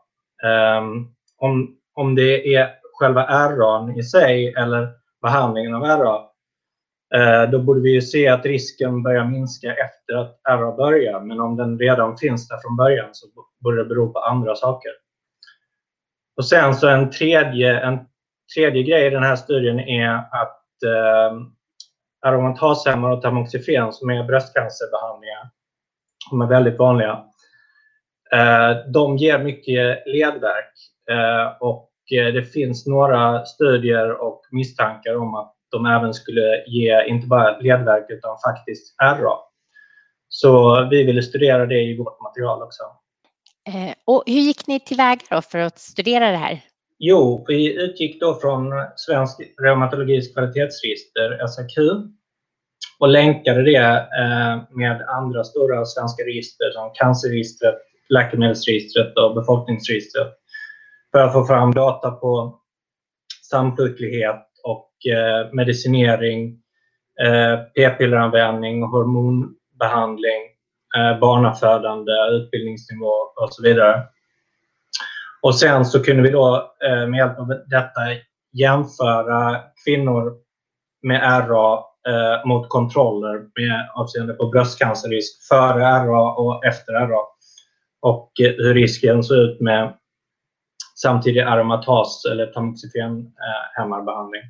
ehm, 0.43 1.07
om, 1.37 1.77
om 1.93 2.15
det 2.15 2.55
är 2.55 2.69
själva 2.93 3.23
RA 3.23 3.93
i 3.97 4.03
sig 4.03 4.53
eller 4.57 4.89
behandlingen 5.21 5.75
av 5.75 5.83
RA, 5.83 6.19
uh, 7.15 7.21
eh, 7.21 7.49
då 7.49 7.59
borde 7.59 7.81
vi 7.81 7.93
ju 7.93 8.01
se 8.01 8.27
att 8.27 8.45
risken 8.45 9.03
börjar 9.03 9.25
minska 9.25 9.75
efter 9.75 10.15
att 10.15 10.39
RA 10.49 10.71
börjar. 10.71 11.19
Men 11.19 11.39
om 11.39 11.57
den 11.57 11.79
redan 11.79 12.17
finns 12.17 12.47
där 12.47 12.57
från 12.57 12.77
början 12.77 13.09
så 13.11 13.27
borde 13.59 13.77
det 13.77 13.89
bero 13.89 14.13
på 14.13 14.19
andra 14.19 14.55
saker. 14.55 14.91
Och 16.37 16.45
sen 16.45 16.75
så 16.75 16.87
en 16.87 17.11
tredje, 17.11 17.79
en 17.79 17.99
tredje 18.55 18.83
grej 18.83 19.07
i 19.07 19.09
den 19.09 19.23
här 19.23 19.35
studien 19.35 19.79
är 19.79 20.15
att 20.15 20.65
uh, 20.85 21.58
aromatashämmare 22.21 23.13
och 23.13 23.21
tamoxifen 23.21 23.93
som 23.93 24.09
är 24.09 24.23
bröstcancerbehandlingar. 24.23 25.49
De 26.31 26.41
är 26.41 26.47
väldigt 26.47 26.79
vanliga. 26.79 27.23
Eh, 28.31 28.91
de 28.93 29.17
ger 29.17 29.39
mycket 29.39 30.03
ledvärk 30.05 30.73
eh, 31.11 31.57
och 31.59 31.89
eh, 32.11 32.33
det 32.33 32.43
finns 32.43 32.87
några 32.87 33.45
studier 33.45 34.21
och 34.21 34.41
misstankar 34.51 35.15
om 35.15 35.35
att 35.35 35.55
de 35.71 35.85
även 35.85 36.13
skulle 36.13 36.63
ge 36.67 37.05
inte 37.05 37.27
bara 37.27 37.59
ledvärk 37.59 38.05
utan 38.09 38.37
faktiskt 38.45 38.95
RA. 39.01 39.37
Så 40.29 40.83
vi 40.89 41.03
ville 41.03 41.21
studera 41.21 41.65
det 41.65 41.81
i 41.81 41.97
vårt 41.97 42.21
material 42.21 42.63
också. 42.63 42.83
Och 44.05 44.23
hur 44.25 44.39
gick 44.39 44.67
ni 44.67 44.79
tillväga 44.79 45.41
för 45.41 45.59
att 45.59 45.79
studera 45.79 46.31
det 46.31 46.37
här? 46.37 46.61
Jo, 47.01 47.45
vi 47.47 47.83
utgick 47.83 48.19
då 48.19 48.39
från 48.39 48.73
Svensk 48.95 49.41
reumatologis 49.61 50.33
kvalitetsregister, 50.33 51.47
SAQ, 51.47 51.77
och 52.99 53.07
länkade 53.07 53.63
det 53.63 54.07
eh, 54.21 54.77
med 54.77 55.01
andra 55.01 55.43
stora 55.43 55.85
svenska 55.85 56.23
register 56.23 56.71
som 56.71 56.91
Cancerregistret, 56.93 57.75
Läkemedelsregistret 58.09 59.17
och 59.17 59.35
Befolkningsregistret 59.35 60.27
för 61.11 61.19
att 61.19 61.33
få 61.33 61.45
fram 61.45 61.73
data 61.73 62.11
på 62.11 62.59
samsjuklighet 63.49 64.45
och 64.63 64.91
eh, 65.13 65.53
medicinering, 65.53 66.61
eh, 67.21 67.59
p-pilleranvändning, 67.75 68.83
hormonbehandling, 68.83 70.41
barnafödande, 71.21 72.11
utbildningsnivå 72.31 73.13
och 73.35 73.53
så 73.53 73.63
vidare. 73.63 74.03
Sen 75.59 75.85
så 75.85 76.03
kunde 76.03 76.23
vi 76.23 76.29
då 76.29 76.73
med 76.81 77.17
hjälp 77.17 77.39
av 77.39 77.47
detta 77.47 78.01
jämföra 78.53 79.61
kvinnor 79.85 80.33
med 81.01 81.49
RA 81.49 81.83
mot 82.45 82.69
kontroller 82.69 83.39
med 83.39 83.89
avseende 83.95 84.33
på 84.33 84.45
bröstcancerrisk 84.45 85.47
före 85.47 85.83
RA 85.83 86.33
och 86.33 86.65
efter 86.65 86.93
RA 86.93 87.21
och 88.01 88.31
hur 88.37 88.73
risken 88.73 89.23
såg 89.23 89.37
ut 89.37 89.61
med 89.61 89.93
samtidig 90.95 91.39
aromatas 91.39 92.25
eller 92.31 92.45
tamoxifen-hämmarbehandling. 92.45 94.43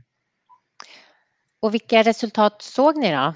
Vilka 1.72 2.04
resultat 2.04 2.62
såg 2.62 2.98
ni 2.98 3.12
då? 3.12 3.34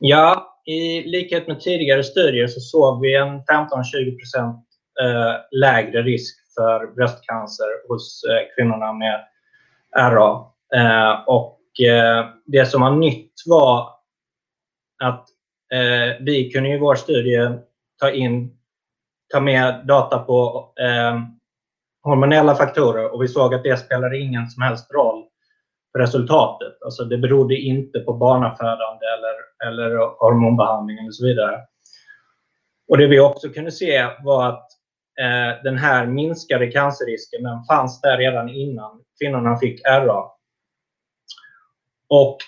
Ja, 0.00 0.52
i 0.66 1.02
likhet 1.02 1.48
med 1.48 1.60
tidigare 1.60 2.04
studier 2.04 2.46
så 2.46 2.60
såg 2.60 3.00
vi 3.00 3.16
en 3.16 3.28
15-20% 3.28 4.62
lägre 5.50 6.02
risk 6.02 6.45
för 6.56 6.86
bröstcancer 6.86 7.88
hos 7.88 8.24
eh, 8.24 8.54
kvinnorna 8.56 8.92
med 8.92 9.24
RA. 9.96 10.46
Eh, 10.74 11.10
eh, 11.88 12.26
det 12.46 12.66
som 12.66 12.80
var 12.80 12.90
nytt 12.90 13.32
var 13.46 13.90
att 15.04 15.28
vi 16.20 16.50
kunde 16.50 16.68
i 16.68 16.78
vår 16.78 16.94
studie 16.94 17.50
ta 19.32 19.40
med 19.40 19.86
data 19.86 20.18
på 20.18 20.70
hormonella 22.02 22.54
faktorer 22.54 23.14
och 23.14 23.22
vi 23.22 23.28
såg 23.28 23.54
att 23.54 23.62
det 23.62 23.76
spelade 23.76 24.18
ingen 24.18 24.46
som 24.46 24.62
helst 24.62 24.92
roll 24.94 25.24
för 25.92 25.98
resultatet. 25.98 26.82
Alltså 26.84 27.04
det 27.04 27.18
berodde 27.18 27.56
inte 27.56 28.00
på 28.00 28.12
barnafödande 28.12 29.06
eller 29.66 29.96
hormonbehandling 29.96 31.06
och 31.06 31.14
så 31.14 31.26
vidare. 31.26 31.60
Det 32.88 33.06
vi 33.06 33.20
också 33.20 33.48
kunde 33.48 33.72
se 33.72 34.08
var 34.24 34.48
att 34.48 34.75
den 35.64 35.78
här 35.78 36.06
minskade 36.06 36.66
cancerrisken, 36.66 37.42
den 37.42 37.64
fanns 37.64 38.00
där 38.00 38.18
redan 38.18 38.48
innan 38.48 39.00
kvinnorna 39.20 39.58
fick 39.58 39.80
RA. 39.86 40.24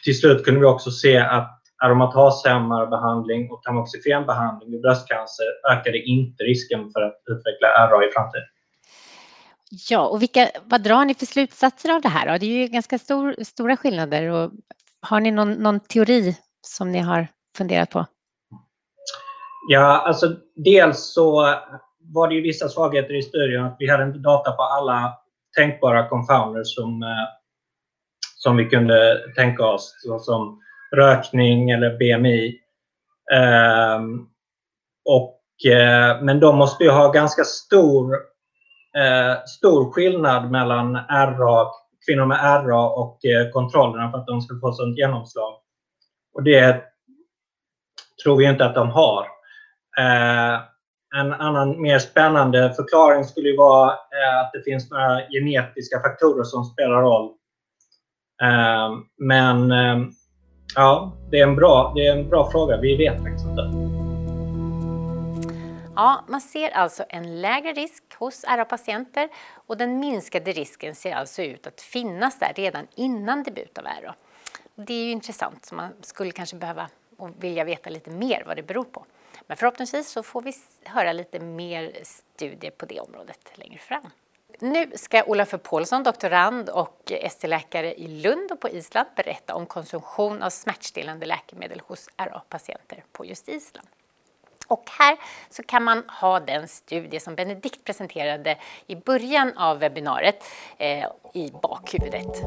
Till 0.04 0.20
slut 0.20 0.44
kunde 0.44 0.60
vi 0.60 0.66
också 0.66 0.90
se 0.90 1.18
att 1.18 1.54
aromatashämmarbehandling 1.82 3.50
och 3.50 3.62
tamoxifenbehandling 3.62 4.70
vid 4.70 4.80
bröstcancer 4.80 5.46
ökade 5.72 5.98
inte 5.98 6.44
risken 6.44 6.90
för 6.92 7.02
att 7.02 7.22
utveckla 7.30 7.68
RA 7.68 8.04
i 8.04 8.10
framtiden. 8.12 8.46
Ja, 9.90 10.06
och 10.06 10.22
vad 10.64 10.82
drar 10.82 11.04
ni 11.04 11.14
för 11.14 11.26
slutsatser 11.26 11.94
av 11.94 12.00
det 12.00 12.08
här 12.08 12.32
då? 12.32 12.38
Det 12.38 12.46
är 12.46 12.58
ju 12.60 12.66
ganska 12.66 12.98
stora 13.44 13.76
skillnader 13.76 14.30
och 14.30 14.50
har 15.00 15.20
ni 15.20 15.30
någon 15.30 15.80
teori 15.80 16.36
som 16.60 16.92
ni 16.92 16.98
har 16.98 17.28
funderat 17.56 17.90
på? 17.90 18.06
Ja, 19.68 20.02
alltså 20.06 20.36
dels 20.54 21.12
så 21.14 21.54
var 22.14 22.28
det 22.28 22.34
ju 22.34 22.42
vissa 22.42 22.68
svagheter 22.68 23.14
i 23.14 23.22
studien 23.22 23.64
att 23.64 23.76
vi 23.78 23.90
hade 23.90 24.04
inte 24.04 24.18
data 24.18 24.52
på 24.52 24.62
alla 24.62 25.18
tänkbara 25.56 26.08
confounders 26.08 26.74
eh, 27.02 27.28
som 28.34 28.56
vi 28.56 28.64
kunde 28.64 29.18
tänka 29.36 29.66
oss, 29.66 29.94
som 30.20 30.60
rökning 30.96 31.70
eller 31.70 31.98
BMI. 31.98 32.58
Ehm, 33.32 34.26
eh, 35.66 36.22
men 36.22 36.40
de 36.40 36.56
måste 36.56 36.84
ju 36.84 36.90
ha 36.90 37.12
ganska 37.12 37.44
stor 37.44 38.14
eh, 38.96 39.90
skillnad 39.92 40.50
mellan 40.50 40.98
kvinnor 42.06 42.26
med 42.26 42.66
RA 42.66 42.88
och 42.88 43.18
kontrollerna 43.52 44.10
för 44.10 44.18
att 44.18 44.26
de 44.26 44.40
ska 44.40 44.60
få 44.60 44.72
sådant 44.72 44.98
genomslag. 44.98 45.54
Och 46.34 46.42
Det 46.42 46.82
tror 48.24 48.36
vi 48.36 48.44
inte 48.44 48.64
att 48.64 48.74
de 48.74 48.90
har. 48.90 49.26
En 51.16 51.32
annan 51.32 51.82
mer 51.82 51.98
spännande 51.98 52.74
förklaring 52.76 53.24
skulle 53.24 53.48
ju 53.48 53.56
vara 53.56 53.90
eh, 53.90 54.40
att 54.40 54.50
det 54.52 54.62
finns 54.62 54.90
några 54.90 55.20
genetiska 55.30 56.00
faktorer 56.00 56.44
som 56.44 56.64
spelar 56.64 57.02
roll. 57.02 57.34
Ehm, 58.42 59.04
men 59.18 59.72
ehm, 59.72 60.10
ja, 60.74 61.12
det 61.30 61.38
är 61.38 61.46
en 62.12 62.28
bra 62.28 62.50
fråga. 62.50 62.76
Vi 62.76 62.96
vet 62.96 63.22
faktiskt 63.22 63.46
inte. 63.46 63.62
Ja, 65.96 66.24
man 66.28 66.40
ser 66.40 66.70
alltså 66.70 67.04
en 67.08 67.40
lägre 67.40 67.72
risk 67.72 68.02
hos 68.18 68.44
RA-patienter 68.44 69.28
och 69.66 69.76
den 69.76 69.98
minskade 69.98 70.52
risken 70.52 70.94
ser 70.94 71.14
alltså 71.14 71.42
ut 71.42 71.66
att 71.66 71.80
finnas 71.80 72.38
där 72.38 72.52
redan 72.56 72.86
innan 72.94 73.42
debut 73.42 73.78
av 73.78 73.84
RA. 73.84 74.14
Det 74.74 74.94
är 74.94 75.04
ju 75.04 75.10
intressant, 75.10 75.66
så 75.66 75.74
man 75.74 75.92
skulle 76.00 76.30
kanske 76.30 76.56
behöva 76.56 76.88
och 77.16 77.30
vilja 77.40 77.64
veta 77.64 77.90
lite 77.90 78.10
mer 78.10 78.44
vad 78.46 78.56
det 78.56 78.62
beror 78.62 78.84
på. 78.84 79.04
Men 79.46 79.56
förhoppningsvis 79.56 80.10
så 80.10 80.22
får 80.22 80.42
vi 80.42 80.52
höra 80.84 81.12
lite 81.12 81.40
mer 81.40 81.92
studier 82.02 82.70
på 82.70 82.86
det 82.86 83.00
området 83.00 83.52
längre 83.54 83.78
fram. 83.78 84.10
Nu 84.60 84.90
ska 84.94 85.24
Olafur 85.24 85.58
Paulsson, 85.58 86.02
doktorand 86.02 86.68
och 86.68 87.12
ST-läkare 87.12 87.94
i 87.94 88.08
Lund 88.08 88.52
och 88.52 88.60
på 88.60 88.68
Island, 88.68 89.08
berätta 89.16 89.54
om 89.54 89.66
konsumtion 89.66 90.42
av 90.42 90.50
smärtstillande 90.50 91.26
läkemedel 91.26 91.80
hos 91.86 92.08
RA-patienter 92.16 93.04
på 93.12 93.24
just 93.24 93.48
Island. 93.48 93.88
Och 94.68 94.90
Här 94.98 95.16
så 95.50 95.62
kan 95.62 95.84
man 95.84 96.02
ha 96.08 96.40
den 96.40 96.68
studie 96.68 97.20
som 97.20 97.34
Benedikt 97.34 97.84
presenterade 97.84 98.58
i 98.86 98.96
början 98.96 99.58
av 99.58 99.78
webbinariet 99.78 100.44
eh, 100.78 101.06
i 101.34 101.50
bakhuvudet. 101.62 102.42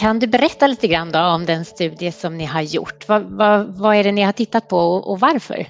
Kan 0.00 0.18
du 0.18 0.26
berätta 0.26 0.66
lite 0.66 0.88
grann 0.88 1.12
då 1.12 1.18
om 1.18 1.46
den 1.46 1.64
studie 1.64 2.12
som 2.12 2.38
ni 2.38 2.44
har 2.44 2.62
gjort? 2.62 3.08
Vad 3.08 3.96
är 3.96 4.04
det 4.04 4.12
ni 4.12 4.22
har 4.22 4.32
tittat 4.32 4.68
på 4.68 4.76
och 4.78 5.20
varför? 5.20 5.66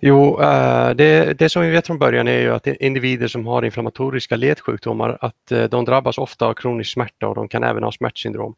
Jo, 0.00 0.40
eh, 0.40 0.90
det 1.38 1.52
som 1.52 1.62
vi 1.62 1.70
vet 1.70 1.86
från 1.86 1.98
början 1.98 2.28
är 2.28 2.40
ju 2.40 2.54
att 2.54 2.66
individer 2.66 3.28
som 3.28 3.46
har 3.46 3.64
inflammatoriska 3.64 4.36
ledsjukdomar, 4.36 5.18
att 5.20 5.52
eh, 5.52 5.64
de 5.64 5.84
drabbas 5.84 6.18
ofta 6.18 6.46
av 6.46 6.54
kronisk 6.54 6.92
smärta 6.92 7.28
och 7.28 7.34
de 7.34 7.48
kan 7.48 7.64
även 7.64 7.82
ha 7.82 7.92
smärtsyndrom. 7.92 8.54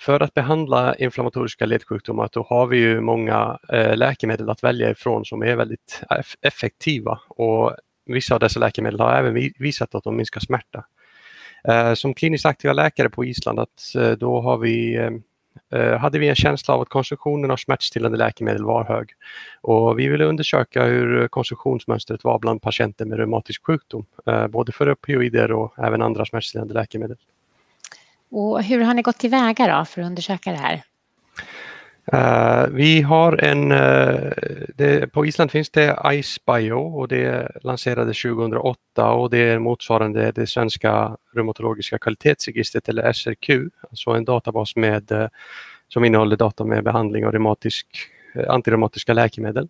För 0.00 0.20
att 0.20 0.34
behandla 0.34 0.94
inflammatoriska 0.94 1.66
ledsjukdomar 1.66 2.28
då 2.32 2.46
har 2.48 2.66
vi 2.66 2.78
ju 2.78 3.00
många 3.00 3.58
eh, 3.72 3.96
läkemedel 3.96 4.50
att 4.50 4.64
välja 4.64 4.90
ifrån 4.90 5.24
som 5.24 5.42
är 5.42 5.56
väldigt 5.56 6.02
effektiva 6.42 7.20
och 7.28 7.72
vissa 8.06 8.34
av 8.34 8.40
dessa 8.40 8.60
läkemedel 8.60 9.00
har 9.00 9.12
även 9.12 9.52
visat 9.58 9.94
att 9.94 10.04
de 10.04 10.16
minskar 10.16 10.40
smärta. 10.40 10.84
Eh, 11.64 11.94
som 11.94 12.14
kliniskt 12.14 12.46
aktiva 12.46 12.72
läkare 12.72 13.10
på 13.10 13.24
Island, 13.24 13.58
eh, 13.58 14.10
då 14.10 14.64
eh, 15.70 15.98
hade 15.98 16.18
vi 16.18 16.28
en 16.28 16.34
känsla 16.34 16.74
av 16.74 16.80
att 16.80 16.88
konsumtionen 16.88 17.50
av 17.50 17.56
smärtstillande 17.56 18.18
läkemedel 18.18 18.64
var 18.64 18.84
hög. 18.84 19.10
Vi 19.96 20.08
ville 20.08 20.24
undersöka 20.24 20.84
hur 20.84 21.28
konsumtionsmönstret 21.28 22.24
var 22.24 22.38
bland 22.38 22.62
patienter 22.62 23.04
med 23.04 23.18
reumatisk 23.18 23.66
sjukdom, 23.66 24.06
både 24.48 24.72
för 24.72 24.92
opioider 24.92 25.52
och 25.52 25.78
även 25.78 26.02
andra 26.02 26.24
smärtstillande 26.24 26.74
läkemedel. 26.74 27.16
Hur 28.64 28.80
har 28.80 28.94
ni 28.94 29.02
gått 29.02 29.18
tillväga 29.18 29.78
då 29.78 29.84
för 29.84 30.00
att 30.00 30.06
undersöka 30.06 30.50
det 30.50 30.58
här? 30.58 30.82
Vi 32.70 33.02
har 33.02 33.44
en, 33.44 33.68
på 35.10 35.26
Island 35.26 35.50
finns 35.50 35.70
det 35.70 35.96
IceBio 36.12 36.72
och 36.72 37.08
det 37.08 37.50
lanserades 37.62 38.22
2008 38.22 39.10
och 39.10 39.30
det 39.30 39.38
är 39.38 39.58
motsvarande 39.58 40.32
det 40.32 40.46
svenska 40.46 41.16
reumatologiska 41.34 41.98
kvalitetsregistret 41.98 42.88
eller 42.88 43.12
SRQ, 43.12 43.50
alltså 43.90 44.10
en 44.10 44.24
databas 44.24 44.76
som 45.88 46.04
innehåller 46.04 46.36
data 46.36 46.64
med 46.64 46.84
behandling 46.84 47.26
av 47.26 47.56
antireumatiska 48.48 49.12
läkemedel 49.12 49.68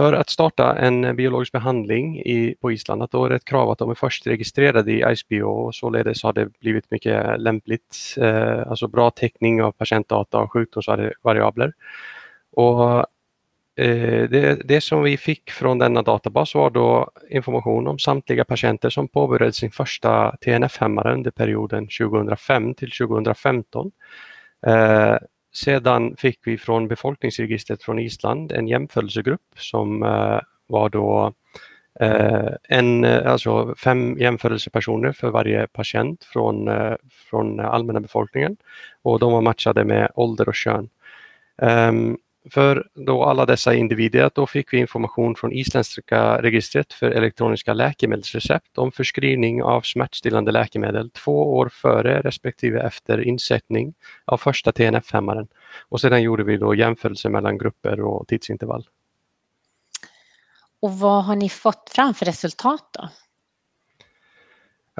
för 0.00 0.12
att 0.12 0.30
starta 0.30 0.76
en 0.76 1.16
biologisk 1.16 1.52
behandling 1.52 2.20
i, 2.20 2.54
på 2.60 2.72
Island, 2.72 3.02
att 3.02 3.10
då 3.10 3.24
är 3.24 3.28
det 3.28 3.36
ett 3.36 3.44
krav 3.44 3.70
att 3.70 3.78
de 3.78 3.90
är 3.90 3.94
först 3.94 4.26
registrerade 4.26 4.92
i 4.92 5.04
ISBO 5.12 5.46
och 5.46 5.74
således 5.74 6.22
har 6.22 6.32
det 6.32 6.58
blivit 6.60 6.90
mycket 6.90 7.40
lämpligt, 7.40 7.96
eh, 8.16 8.68
alltså 8.68 8.88
bra 8.88 9.10
täckning 9.10 9.62
av 9.62 9.72
patientdata 9.72 10.38
och 10.38 10.52
sjukdomsvariabler. 10.52 11.72
Och 12.52 12.98
eh, 13.76 14.28
det, 14.30 14.62
det, 14.64 14.80
som 14.80 15.02
vi 15.02 15.16
fick 15.16 15.50
från 15.50 15.78
denna 15.78 16.02
databas 16.02 16.54
var 16.54 16.70
då 16.70 17.10
information 17.30 17.86
om 17.86 17.98
samtliga 17.98 18.44
patienter 18.44 18.90
som 18.90 19.08
påbörjade 19.08 19.52
sin 19.52 19.70
första 19.70 20.36
TNF-hämmare 20.36 21.12
under 21.12 21.30
perioden 21.30 21.88
2005 22.00 22.74
till 22.74 22.90
2015. 22.90 23.90
Eh, 24.66 25.16
sedan 25.52 26.16
fick 26.16 26.38
vi 26.44 26.58
från 26.58 26.88
befolkningsregistret 26.88 27.82
från 27.82 27.98
Island 27.98 28.52
en 28.52 28.68
jämförelsegrupp 28.68 29.40
som 29.56 30.02
eh, 30.02 30.40
var 30.66 30.88
då 30.88 31.32
eh, 32.00 32.48
en, 32.68 33.04
eh, 33.04 33.32
alltså 33.32 33.74
fem 33.74 34.18
jämförelsepersoner 34.18 35.12
för 35.12 35.30
varje 35.30 35.66
patient 35.66 36.24
från, 36.24 36.68
eh, 36.68 36.94
från 37.30 37.60
allmänna 37.60 38.00
befolkningen 38.00 38.56
och 39.02 39.18
de 39.18 39.32
var 39.32 39.40
matchade 39.40 39.84
med 39.84 40.10
ålder 40.14 40.48
och 40.48 40.54
kön. 40.54 40.88
Um, 41.62 42.18
för 42.50 42.88
då 42.94 43.24
alla 43.24 43.46
dessa 43.46 43.74
individer, 43.74 44.30
då 44.34 44.46
fick 44.46 44.72
vi 44.72 44.78
information 44.78 45.34
från 45.34 45.52
isländska 45.52 46.42
registret 46.42 46.92
för 46.92 47.10
elektroniska 47.10 47.72
läkemedelsrecept 47.72 48.78
om 48.78 48.92
förskrivning 48.92 49.62
av 49.62 49.80
smärtstillande 49.80 50.52
läkemedel 50.52 51.10
två 51.10 51.56
år 51.56 51.68
före 51.68 52.20
respektive 52.20 52.80
efter 52.80 53.20
insättning 53.20 53.94
av 54.24 54.36
första 54.36 54.72
TNF-hämmaren. 54.72 55.48
Och 55.88 56.00
sedan 56.00 56.22
gjorde 56.22 56.44
vi 56.44 56.56
då 56.56 56.74
jämförelse 56.74 57.28
mellan 57.28 57.58
grupper 57.58 58.00
och 58.00 58.28
tidsintervall. 58.28 58.88
Och 60.80 60.98
vad 60.98 61.24
har 61.24 61.36
ni 61.36 61.48
fått 61.48 61.90
fram 61.94 62.14
för 62.14 62.26
resultat 62.26 62.84
då? 62.92 63.08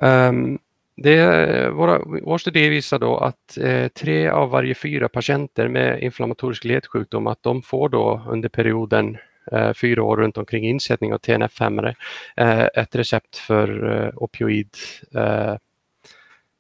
Um, 0.07 0.59
det, 1.03 1.70
våra, 1.70 1.98
vår 2.22 2.38
studie 2.38 2.68
visar 2.68 2.98
då 2.98 3.16
att 3.16 3.59
eh, 3.59 3.88
tre 3.88 4.28
av 4.28 4.51
varje 4.51 4.74
fyra 4.74 5.09
patienter 5.09 5.68
med 5.68 6.03
inflammatorisk 6.03 6.64
ledsjukdom 6.64 7.26
att 7.26 7.42
de 7.42 7.62
får 7.62 7.88
då 7.88 8.22
under 8.28 8.48
perioden 8.48 9.18
eh, 9.53 9.72
fyra 9.72 10.03
år 10.03 10.16
runt 10.16 10.38
omkring 10.38 10.64
insättning 10.64 11.14
av 11.14 11.18
TNF-hämmare 11.18 11.94
eh, 12.36 12.61
ett 12.74 12.96
recept 12.96 13.36
för 13.36 13.96
eh, 14.05 14.12
opioid, 14.16 14.68
eh, 15.14 15.57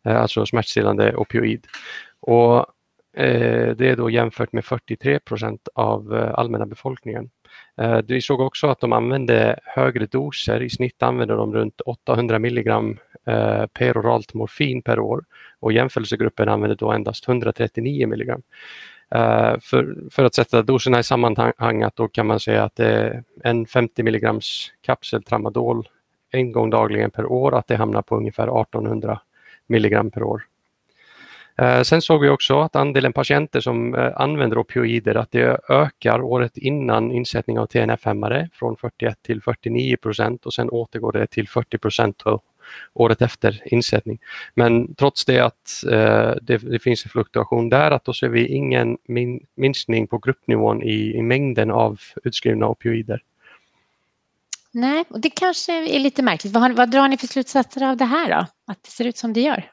eh 0.06 0.20
alltså 0.20 0.46
smärtstillande 0.46 1.16
opioid. 1.16 1.66
Och 2.20 2.58
eh, 3.16 3.76
det 3.76 3.88
är 3.88 3.96
då 3.96 4.10
jämfört 4.10 4.52
med 4.52 4.64
43 4.64 5.18
procent 5.18 5.68
av 5.74 6.16
eh, 6.16 6.34
allmänna 6.34 6.66
befolkningen. 6.66 7.30
Vi 8.04 8.20
såg 8.20 8.40
också 8.40 8.66
att 8.66 8.80
de 8.80 8.92
använde 8.92 9.58
högre 9.64 10.06
doser, 10.06 10.62
i 10.62 10.70
snitt 10.70 11.02
använde 11.02 11.34
de 11.34 11.54
runt 11.54 11.80
800 11.80 12.38
milligram 12.38 12.98
Eh, 13.26 13.66
peroralt 13.66 14.34
morfin 14.34 14.82
per 14.82 14.98
år 14.98 15.24
och 15.60 15.72
jämförelsegruppen 15.72 16.48
använder 16.48 16.76
då 16.76 16.92
endast 16.92 17.28
139 17.28 18.08
milligram. 18.08 18.42
Eh, 19.14 19.58
för, 19.60 19.96
för, 20.10 20.24
att 20.24 20.34
sätta 20.34 20.62
doserna 20.62 20.98
i 20.98 21.02
sammanhanget 21.02 21.96
då 21.96 22.08
kan 22.08 22.26
man 22.26 22.40
säga 22.40 22.64
att 22.64 22.80
en 23.44 23.66
50 23.66 24.02
milligrams 24.02 24.72
kapsel 24.80 25.22
tramadol 25.22 25.88
en 26.30 26.52
gång 26.52 26.70
dagligen 26.70 27.10
per 27.10 27.26
år, 27.26 27.58
att 27.58 27.66
det 27.66 27.76
hamnar 27.76 28.02
på 28.02 28.16
ungefär 28.16 28.60
1800 28.60 29.20
milligram 29.66 30.10
per 30.10 30.22
år. 30.22 30.42
Eh, 31.58 31.82
sen 31.82 32.02
såg 32.02 32.20
vi 32.20 32.28
också 32.28 32.60
att 32.60 32.76
andelen 32.76 33.12
patienter 33.12 33.60
som 33.60 34.10
använder 34.16 34.58
opioider, 34.58 35.14
att 35.14 35.30
det 35.30 35.60
ökar 35.68 36.22
året 36.22 36.56
innan 36.56 37.12
insättning 37.12 37.58
av 37.58 37.66
TNF-hämmare 37.66 38.48
från 38.52 38.76
41 38.76 39.22
till 39.22 39.42
49 39.42 39.96
procent 39.96 40.46
och 40.46 40.54
sen 40.54 40.70
återgår 40.70 41.12
det 41.12 41.26
till 41.26 41.48
40 41.48 41.78
procent 41.78 42.22
året 42.94 43.22
efter 43.22 43.62
insättning. 43.64 44.18
Men 44.54 44.94
trots 44.94 45.24
det 45.24 45.40
att 45.40 45.84
eh, 45.84 46.34
det, 46.42 46.58
det, 46.58 46.78
finns 46.78 47.04
en 47.04 47.10
fluktuation 47.10 47.68
där, 47.68 47.90
att 47.90 48.04
då 48.04 48.12
ser 48.12 48.28
vi 48.28 48.46
ingen 48.46 48.98
min, 49.08 49.46
minskning 49.54 50.06
på 50.06 50.18
gruppnivån 50.18 50.82
i, 50.82 51.16
i 51.16 51.22
mängden 51.22 51.70
av 51.70 52.00
utskrivna 52.24 52.68
opioider. 52.68 53.22
Nej, 54.72 55.04
och 55.08 55.20
det 55.20 55.30
kanske 55.30 55.72
är 55.72 55.98
lite 55.98 56.22
märkligt. 56.22 56.52
Vad, 56.52 56.72
vad 56.72 56.90
drar 56.90 57.08
ni 57.08 57.16
för 57.16 57.26
slutsatser 57.26 57.90
av 57.90 57.96
det 57.96 58.04
här 58.04 58.30
då? 58.30 58.46
Att 58.72 58.82
det 58.82 58.90
ser 58.90 59.04
ut 59.04 59.16
som 59.16 59.32
det 59.32 59.40
gör? 59.40 59.70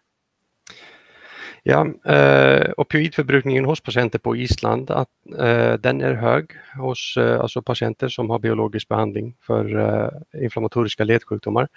Ja, 1.69 1.87
eh, 2.05 2.71
opioidförbrukningen 2.77 3.65
hos 3.65 3.81
patienter 3.81 4.19
på 4.19 4.35
Island, 4.35 4.91
att, 4.91 5.09
eh, 5.39 5.73
den 5.73 6.01
är 6.01 6.13
hög 6.13 6.51
hos 6.77 7.17
eh, 7.17 7.39
alltså 7.39 7.61
patienter 7.61 8.09
som 8.09 8.29
har 8.29 8.39
biologisk 8.39 8.87
behandling 8.87 9.35
för 9.41 9.77
eh, 9.79 10.43
inflammatoriska 10.43 11.03
ledsjukdomar. 11.03 11.67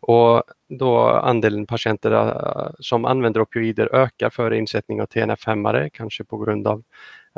Och 0.00 0.42
då 0.68 0.98
andelen 1.08 1.66
patienter 1.66 2.12
eh, 2.12 2.70
som 2.78 3.04
använder 3.04 3.40
opioider 3.40 3.94
ökar 3.94 4.30
före 4.30 4.58
insättning 4.58 5.02
av 5.02 5.06
TNF-hämmare, 5.06 5.90
kanske 5.92 6.24
på 6.24 6.38
grund 6.38 6.66
av 6.66 6.82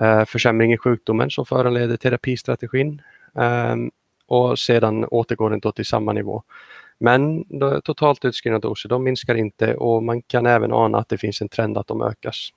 eh, 0.02 0.24
försämring 0.24 0.72
i 0.72 0.78
sjukdomen 0.78 1.30
som 1.30 1.46
föranleder 1.46 1.96
terapistrategin. 1.96 3.02
Ehm, 3.38 3.90
och 4.26 4.58
sedan 4.58 5.04
återgår 5.04 5.50
den 5.50 5.60
då 5.60 5.72
till 5.72 5.86
samma 5.86 6.12
nivå. 6.12 6.42
Men 7.00 7.44
totalt 7.84 8.24
utskrivna 8.24 8.58
doser 8.58 8.88
de 8.88 9.04
minskar 9.04 9.34
inte 9.34 9.74
och 9.74 10.02
man 10.02 10.22
kan 10.22 10.46
även 10.46 10.72
ana 10.72 10.98
att 10.98 11.08
det 11.08 11.18
finns 11.18 11.40
en 11.40 11.48
trend 11.48 11.78
att 11.78 11.86
de 11.86 12.02
ökas. 12.02 12.50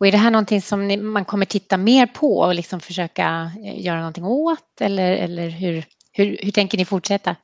Och 0.00 0.06
är 0.06 0.12
det 0.12 0.18
här 0.18 0.30
någonting 0.30 0.62
som 0.62 1.12
man 1.12 1.24
kommer 1.24 1.44
titta 1.46 1.76
mer 1.76 2.06
på 2.06 2.38
och 2.38 2.54
liksom 2.54 2.80
försöka 2.80 3.50
eh, 3.64 3.84
göra 3.84 3.98
någonting 3.98 4.24
åt 4.24 4.80
eller, 4.80 5.12
eller 5.12 5.48
hur, 5.48 5.84
hur, 6.12 6.38
hur 6.42 6.50
tänker 6.50 6.78
ni 6.78 6.84
fortsätta? 6.84 7.36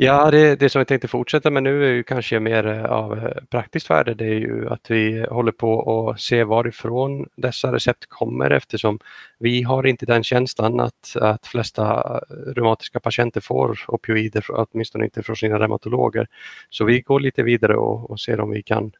Ja, 0.00 0.30
det, 0.30 0.56
det 0.56 0.68
som 0.68 0.78
vi 0.78 0.84
tänkte 0.84 1.08
fortsätta 1.08 1.50
med 1.50 1.62
nu 1.62 1.84
är 1.84 1.92
ju 1.92 2.02
kanske 2.02 2.40
mer 2.40 2.66
eh, 2.66 2.84
av 2.84 3.18
eh, 3.18 3.44
praktiskt 3.50 3.90
värde. 3.90 4.14
Det 4.14 4.24
är 4.24 4.38
ju 4.38 4.68
att 4.68 4.90
vi 4.90 5.26
håller 5.30 5.52
på 5.52 6.10
att 6.10 6.20
se 6.20 6.44
varifrån 6.44 7.28
dessa 7.36 7.72
recept 7.72 8.06
kommer 8.08 8.50
eftersom 8.50 8.98
vi 9.38 9.62
har 9.62 9.86
inte 9.86 10.06
den 10.06 10.24
känslan 10.24 10.80
att, 10.80 11.16
att 11.16 11.46
flesta 11.46 11.84
eh, 11.94 12.34
reumatiska 12.54 13.00
patienter 13.00 13.40
får 13.40 13.78
opioider, 13.88 14.44
åtminstone 14.48 15.04
inte 15.04 15.22
från 15.22 15.36
sina 15.36 15.58
reumatologer. 15.58 16.26
Så 16.70 16.84
vi 16.84 17.00
går 17.00 17.20
lite 17.20 17.42
vidare 17.42 17.76
och, 17.76 18.10
och 18.10 18.20
ser 18.20 18.40
om 18.40 18.50
vi 18.50 18.62
kan 18.62 18.92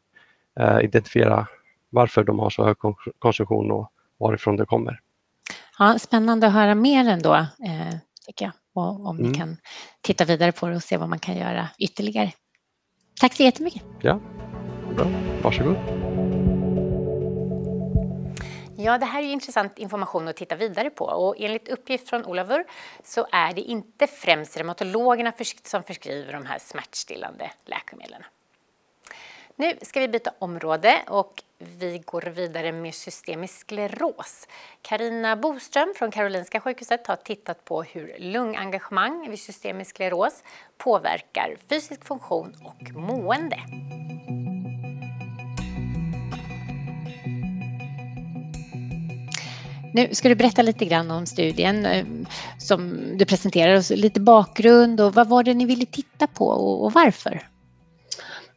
uh, 0.59 0.83
identifiera 0.83 1.47
varför 1.89 2.23
de 2.23 2.39
har 2.39 2.49
så 2.49 2.65
hög 2.65 2.77
konsumtion 3.19 3.71
och 3.71 3.91
varifrån 4.17 4.55
det 4.55 4.65
kommer. 4.65 4.99
Ja, 5.79 5.99
spännande 5.99 6.47
att 6.47 6.53
höra 6.53 6.75
mer 6.75 7.09
ändå, 7.09 7.33
eh, 7.35 7.95
tycker 8.25 8.45
jag 8.45 8.53
och 8.75 9.05
om 9.05 9.17
mm. 9.17 9.31
ni 9.31 9.37
kan 9.37 9.57
titta 10.01 10.25
vidare 10.25 10.51
på 10.51 10.67
det 10.67 10.75
och 10.75 10.83
se 10.83 10.97
vad 10.97 11.09
man 11.09 11.19
kan 11.19 11.37
göra 11.37 11.67
ytterligare. 11.79 12.31
Tack 13.19 13.33
så 13.33 13.43
jättemycket. 13.43 13.83
Ja, 14.01 14.19
bra. 14.95 15.07
Varsågod. 15.43 15.75
Ja, 18.77 18.97
det 18.97 19.05
här 19.05 19.23
är 19.23 19.27
intressant 19.27 19.79
information 19.79 20.27
att 20.27 20.35
titta 20.35 20.55
vidare 20.55 20.89
på 20.89 21.05
och 21.05 21.35
enligt 21.39 21.69
uppgift 21.69 22.09
från 22.09 22.25
Olavur 22.25 22.63
så 23.03 23.27
är 23.31 23.53
det 23.53 23.61
inte 23.61 24.07
främst 24.07 24.57
reumatologerna 24.57 25.33
som 25.63 25.83
förskriver 25.83 26.33
de 26.33 26.45
här 26.45 26.59
smärtstillande 26.59 27.51
läkemedlen. 27.65 28.23
Nu 29.59 29.73
ska 29.81 29.99
vi 29.99 30.07
byta 30.07 30.31
område 30.39 31.01
och 31.07 31.43
vi 31.79 32.01
går 32.05 32.21
vidare 32.21 32.71
med 32.71 32.95
systemisk 32.95 33.59
skleros. 33.59 34.47
Karina 34.81 35.35
Boström 35.35 35.93
från 35.95 36.11
Karolinska 36.11 36.59
sjukhuset 36.59 37.07
har 37.07 37.15
tittat 37.15 37.65
på 37.65 37.83
hur 37.83 38.15
lungengagemang 38.19 39.29
vid 39.29 39.39
systemisk 39.39 39.95
skleros 39.95 40.43
påverkar 40.77 41.55
fysisk 41.69 42.05
funktion 42.05 42.55
och 42.63 42.91
mående. 42.95 43.57
Nu 49.93 50.15
ska 50.15 50.29
du 50.29 50.35
berätta 50.35 50.61
lite 50.61 50.85
grann 50.85 51.11
om 51.11 51.25
studien 51.25 51.85
eh, 51.85 52.05
som 52.57 52.99
du 53.17 53.25
presenterar, 53.25 53.95
lite 53.95 54.19
bakgrund 54.19 55.01
och 55.01 55.13
vad 55.13 55.29
var 55.29 55.43
det 55.43 55.53
ni 55.53 55.65
ville 55.65 55.85
titta 55.85 56.27
på 56.27 56.47
och 56.83 56.93
varför? 56.93 57.49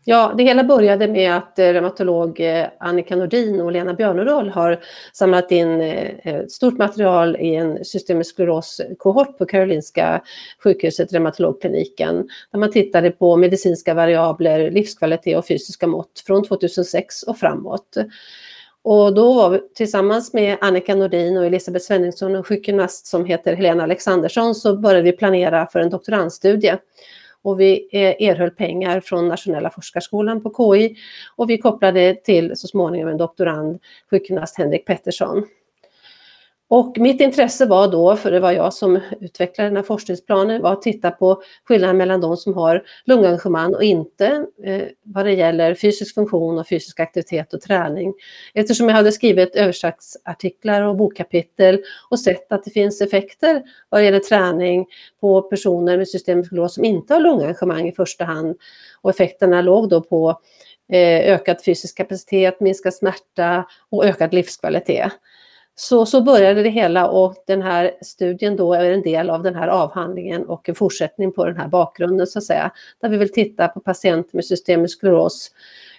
Ja, 0.05 0.35
det 0.37 0.43
hela 0.43 0.65
började 0.65 1.09
med 1.09 1.37
att 1.37 1.59
eh, 1.59 1.65
reumatolog 1.65 2.41
eh, 2.41 2.67
Annika 2.81 3.17
Nordin 3.17 3.61
och 3.61 3.73
Lena 3.73 3.95
Björneroll 3.95 4.49
har 4.49 4.81
samlat 5.13 5.51
in 5.53 5.81
ett 5.81 6.53
stort 6.53 6.79
material 6.79 7.37
i 7.37 7.55
en 7.55 7.85
systemisk 7.85 8.31
skleros-kohort 8.31 9.39
på 9.39 9.47
Karolinska 9.47 10.23
sjukhuset, 10.65 11.13
reumatologkliniken, 11.13 12.29
där 12.53 12.59
man 12.59 12.71
tittade 12.71 13.11
på 13.11 13.37
medicinska 13.37 13.95
variabler, 13.95 14.71
livskvalitet 14.71 15.39
och 15.39 15.47
fysiska 15.47 15.87
mått 15.87 16.23
från 16.27 16.45
2006 16.45 17.23
och 17.23 17.39
framåt. 17.39 17.97
Och 18.85 19.15
då 19.15 19.33
var 19.33 19.51
vi 19.51 19.61
tillsammans 19.75 20.33
med 20.33 20.59
Annika 20.61 20.95
Nordin 20.95 21.37
och 21.37 21.45
Elisabeth 21.45 21.85
Svenningsson 21.85 22.31
och 22.31 22.37
en 22.37 22.45
sjukgymnast 22.45 23.07
som 23.07 23.25
heter 23.25 23.55
Helena 23.55 23.83
Alexandersson 23.83 24.55
så 24.55 24.77
började 24.77 25.03
vi 25.03 25.13
planera 25.13 25.67
för 25.67 25.81
en 25.81 25.91
doktorandstudie 25.91 26.79
och 27.43 27.61
vi 27.61 27.89
eh, 27.93 28.29
erhöll 28.29 28.51
pengar 28.51 29.01
från 29.01 29.29
Nationella 29.29 29.71
forskarskolan 29.71 30.43
på 30.43 30.75
KI 30.75 30.97
och 31.37 31.51
vi 31.51 31.59
kopplade 31.59 32.15
till 32.15 32.57
så 32.57 32.67
småningom 32.67 33.09
en 33.09 33.17
doktorand, 33.17 33.79
sjukgymnast 34.11 34.59
Henrik 34.59 34.87
Pettersson. 34.87 35.45
Och 36.75 36.99
mitt 36.99 37.21
intresse 37.21 37.67
var 37.67 37.89
då, 37.89 38.17
för 38.17 38.31
det 38.31 38.41
var 38.41 38.53
jag 38.53 38.75
som 38.75 39.01
utvecklade 39.21 39.71
den 39.71 39.77
här 39.77 39.83
forskningsplanen, 39.83 40.63
var 40.63 40.73
att 40.73 40.83
titta 40.83 41.11
på 41.11 41.43
skillnaden 41.65 41.97
mellan 41.97 42.21
de 42.21 42.37
som 42.37 42.55
har 42.55 42.83
lungengagemang 43.05 43.75
och 43.75 43.85
inte 43.85 44.47
eh, 44.65 44.83
vad 45.03 45.27
det 45.27 45.33
gäller 45.33 45.75
fysisk 45.75 46.15
funktion 46.15 46.59
och 46.59 46.69
fysisk 46.69 47.01
aktivitet 47.01 47.55
och 47.55 47.61
träning. 47.61 48.15
Eftersom 48.55 48.89
jag 48.89 48.97
hade 48.97 49.13
skrivit 49.13 49.57
översiktsartiklar 49.57 50.83
och 50.83 50.97
bokkapitel 50.97 51.81
och 52.11 52.21
sett 52.21 52.53
att 52.53 52.65
det 52.65 52.71
finns 52.71 53.01
effekter 53.01 53.63
vad 53.89 54.01
det 54.01 54.05
gäller 54.05 54.19
träning 54.19 54.87
på 55.21 55.43
personer 55.43 55.99
med 55.99 56.09
systemisk 56.09 56.51
glos 56.51 56.75
som 56.75 56.85
inte 56.85 57.15
har 57.15 57.21
lungengagemang 57.21 57.89
i 57.89 57.93
första 57.93 58.25
hand. 58.25 58.57
Och 59.01 59.11
effekterna 59.11 59.63
låg 59.63 59.89
då 59.89 60.01
på 60.01 60.41
eh, 60.93 61.33
ökad 61.35 61.65
fysisk 61.65 61.97
kapacitet, 61.97 62.61
minskad 62.61 62.95
smärta 62.95 63.65
och 63.91 64.05
ökad 64.07 64.35
livskvalitet. 64.35 65.13
Så, 65.75 66.07
så 66.07 66.21
började 66.21 66.63
det 66.63 66.69
hela 66.69 67.09
och 67.09 67.35
den 67.47 67.63
här 67.63 67.93
studien 68.03 68.57
då 68.57 68.75
är 68.75 68.91
en 68.91 69.03
del 69.03 69.31
av 69.31 69.43
den 69.43 69.55
här 69.55 69.69
avhandlingen 69.69 70.47
och 70.47 70.69
en 70.69 70.75
fortsättning 70.75 71.33
på 71.33 71.45
den 71.45 71.57
här 71.57 71.69
bakgrunden 71.69 72.27
så 72.27 72.39
att 72.39 72.45
säga. 72.45 72.73
Där 73.01 73.09
vi 73.09 73.17
vill 73.17 73.33
titta 73.33 73.69
på 73.69 73.81
patienter 73.81 74.37
med 74.37 74.45
systemisk 74.45 74.99
skleros 74.99 75.51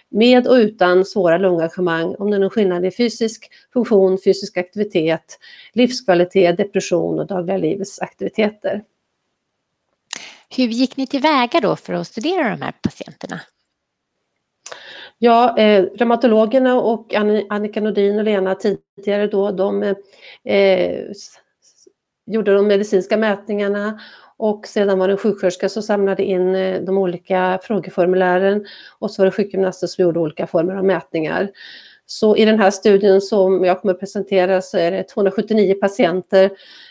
med 0.08 0.46
och 0.46 0.54
utan 0.54 1.04
svåra 1.04 1.38
lungengagemang, 1.38 2.14
om 2.18 2.30
det 2.30 2.36
är 2.36 2.40
någon 2.40 2.50
skillnad 2.50 2.84
i 2.84 2.90
fysisk 2.90 3.50
funktion, 3.72 4.18
fysisk 4.24 4.56
aktivitet, 4.56 5.38
livskvalitet, 5.72 6.56
depression 6.56 7.18
och 7.18 7.26
dagliga 7.26 7.56
livets 7.56 8.00
aktiviteter. 8.00 8.82
Hur 10.56 10.66
gick 10.66 10.96
ni 10.96 11.06
tillväga 11.06 11.60
då 11.60 11.76
för 11.76 11.92
att 11.92 12.06
studera 12.06 12.50
de 12.50 12.62
här 12.62 12.72
patienterna? 12.82 13.40
Ja, 15.18 15.58
eh, 15.58 15.84
reumatologerna 15.84 16.80
och 16.80 17.14
Annika 17.48 17.80
Nordin 17.80 18.18
och 18.18 18.24
Lena 18.24 18.54
tidigare 18.54 19.26
då, 19.26 19.50
de 19.50 19.82
eh, 20.44 21.00
gjorde 22.26 22.54
de 22.54 22.66
medicinska 22.66 23.16
mätningarna 23.16 24.00
och 24.36 24.66
sedan 24.66 24.98
var 24.98 25.08
det 25.08 25.14
en 25.14 25.18
sjuksköterska 25.18 25.68
som 25.68 25.82
samlade 25.82 26.24
in 26.24 26.54
eh, 26.54 26.80
de 26.80 26.98
olika 26.98 27.58
frågeformulären 27.62 28.66
och 28.98 29.10
så 29.10 29.22
var 29.22 29.26
det 29.26 29.32
sjukgymnaster 29.32 29.86
som 29.86 30.02
gjorde 30.02 30.20
olika 30.20 30.46
former 30.46 30.74
av 30.74 30.84
mätningar. 30.84 31.50
Så 32.06 32.36
i 32.36 32.44
den 32.44 32.58
här 32.58 32.70
studien 32.70 33.20
som 33.20 33.64
jag 33.64 33.80
kommer 33.80 33.94
att 33.94 34.00
presentera 34.00 34.62
så 34.62 34.78
är 34.78 34.90
det 34.90 35.02
279 35.02 35.74
patienter 35.80 36.50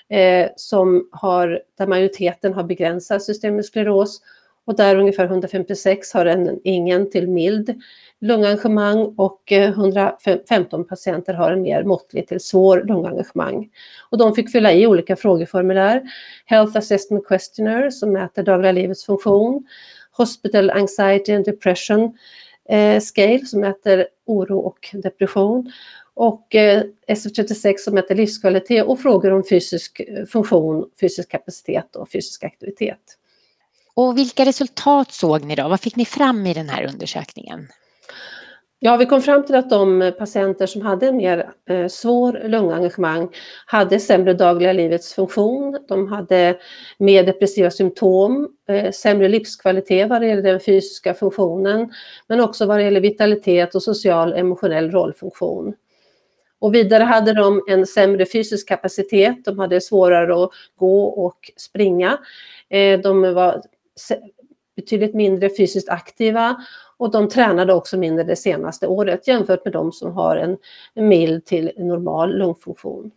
eh, 0.09 0.47
som 0.55 1.09
har, 1.11 1.61
där 1.77 1.87
majoriteten 1.87 2.53
har 2.53 2.63
begränsad 2.63 3.23
systemisk 3.23 3.69
skleros 3.69 4.21
och 4.65 4.75
där 4.75 4.95
ungefär 4.95 5.25
156 5.25 6.13
har 6.13 6.25
en 6.25 6.59
ingen 6.63 7.09
till 7.09 7.27
mild 7.27 7.81
lungengagemang 8.21 9.13
och 9.17 9.51
eh, 9.51 9.69
115 9.69 10.87
patienter 10.87 11.33
har 11.33 11.51
en 11.51 11.61
mer 11.61 11.83
måttlig 11.83 12.27
till 12.27 12.39
svår 12.39 12.83
lungengagemang. 12.87 13.69
Och 14.09 14.17
de 14.17 14.35
fick 14.35 14.51
fylla 14.51 14.73
i 14.73 14.87
olika 14.87 15.15
frågeformulär. 15.15 16.01
Health 16.45 16.77
Assessment 16.77 17.27
Questionnaire 17.27 17.91
som 17.91 18.13
mäter 18.13 18.43
dagliga 18.43 18.71
livets 18.71 19.05
funktion. 19.05 19.67
Hospital 20.11 20.69
Anxiety 20.69 21.33
and 21.33 21.45
Depression 21.45 22.17
eh, 22.69 22.99
Scale 22.99 23.45
som 23.45 23.59
mäter 23.59 24.07
oro 24.25 24.59
och 24.59 24.89
depression. 24.93 25.71
Och 26.13 26.55
eh, 26.55 26.83
SF36 27.07 27.77
som 27.77 27.93
mäter 27.93 28.15
livskvalitet 28.15 28.85
och 28.85 28.99
frågor 28.99 29.31
om 29.31 29.43
fysisk 29.43 29.99
eh, 29.99 30.25
funktion, 30.25 30.89
fysisk 30.99 31.31
kapacitet 31.31 31.95
och 31.95 32.09
fysisk 32.09 32.43
aktivitet. 32.43 33.17
Och 33.95 34.17
vilka 34.17 34.45
resultat 34.45 35.11
såg 35.11 35.43
ni 35.43 35.55
då? 35.55 35.67
Vad 35.67 35.79
fick 35.79 35.95
ni 35.95 36.05
fram 36.05 36.45
i 36.45 36.53
den 36.53 36.69
här 36.69 36.87
undersökningen? 36.93 37.67
Ja, 38.85 38.97
vi 38.97 39.05
kom 39.05 39.21
fram 39.21 39.45
till 39.45 39.55
att 39.55 39.69
de 39.69 40.01
eh, 40.01 40.11
patienter 40.11 40.65
som 40.65 40.81
hade 40.81 41.07
en 41.07 41.17
mer 41.17 41.49
eh, 41.69 41.87
svår 41.87 42.41
lungengagemang 42.43 43.29
hade 43.65 43.99
sämre 43.99 44.33
dagliga 44.33 44.73
livets 44.73 45.13
funktion, 45.13 45.77
de 45.87 46.07
hade 46.07 46.57
mer 46.97 47.23
depressiva 47.23 47.71
symptom, 47.71 48.49
eh, 48.67 48.91
sämre 48.91 49.27
livskvalitet 49.27 50.09
vad 50.09 50.21
det 50.21 50.27
gäller 50.27 50.41
den 50.41 50.59
fysiska 50.59 51.13
funktionen, 51.13 51.91
men 52.27 52.39
också 52.39 52.65
vad 52.65 52.77
det 52.77 52.83
gäller 52.83 53.01
vitalitet 53.01 53.75
och 53.75 53.83
social 53.83 54.33
emotionell 54.33 54.91
rollfunktion. 54.91 55.73
Och 56.59 56.75
vidare 56.75 57.03
hade 57.03 57.33
de 57.33 57.61
en 57.67 57.85
sämre 57.85 58.25
fysisk 58.25 58.67
kapacitet, 58.67 59.45
de 59.45 59.59
hade 59.59 59.81
svårare 59.81 60.43
att 60.43 60.49
gå 60.75 61.03
och 61.05 61.51
springa, 61.57 62.17
eh, 62.69 62.99
de 62.99 63.33
var 63.33 63.61
betydligt 64.75 65.15
mindre 65.15 65.49
fysiskt 65.57 65.89
aktiva 65.89 66.55
och 66.97 67.11
de 67.11 67.29
tränade 67.29 67.73
också 67.73 67.97
mindre 67.97 68.23
det 68.23 68.35
senaste 68.35 68.87
året 68.87 69.27
jämfört 69.27 69.65
med 69.65 69.73
de 69.73 69.91
som 69.91 70.11
har 70.11 70.37
en, 70.37 70.57
mild 71.07 71.45
till 71.45 71.71
normal 71.77 72.37
lungfunktion. 72.37 73.11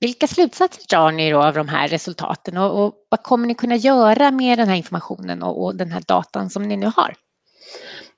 Vilka 0.00 0.26
slutsatser 0.26 0.84
drar 0.88 1.12
ni 1.12 1.30
då 1.30 1.42
av 1.42 1.54
de 1.54 1.68
här 1.68 1.88
resultaten 1.88 2.56
och, 2.56 2.84
och 2.84 2.94
vad 3.08 3.22
kommer 3.22 3.46
ni 3.46 3.54
kunna 3.54 3.76
göra 3.76 4.30
med 4.30 4.58
den 4.58 4.68
här 4.68 4.76
informationen 4.76 5.42
och, 5.42 5.64
och 5.64 5.76
den 5.76 5.90
här 5.90 6.02
datan 6.06 6.50
som 6.50 6.62
ni 6.62 6.76
nu 6.76 6.90
har? 6.96 7.14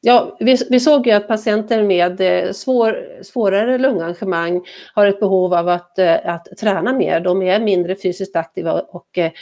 Ja, 0.09 0.37
vi, 0.41 0.57
vi, 0.71 0.81
såg 0.81 1.07
ju 1.07 1.13
att 1.13 1.29
patienter 1.29 1.83
med 1.83 2.21
eh, 2.21 2.53
svår, 2.53 3.23
svårare 3.23 3.79
lungengagemang 3.79 4.65
har 4.95 5.07
ett 5.07 5.21
behov 5.21 5.55
av 5.55 5.69
att, 5.69 5.99
eh, 5.99 6.35
att 6.35 6.47
träna 6.61 6.93
mer. 6.93 7.21
De 7.21 7.43
är 7.43 7.61
mindre 7.61 7.97
fysiskt 7.97 8.37
aktiva 8.37 8.73
och, 8.73 9.19
eh, 9.19 9.33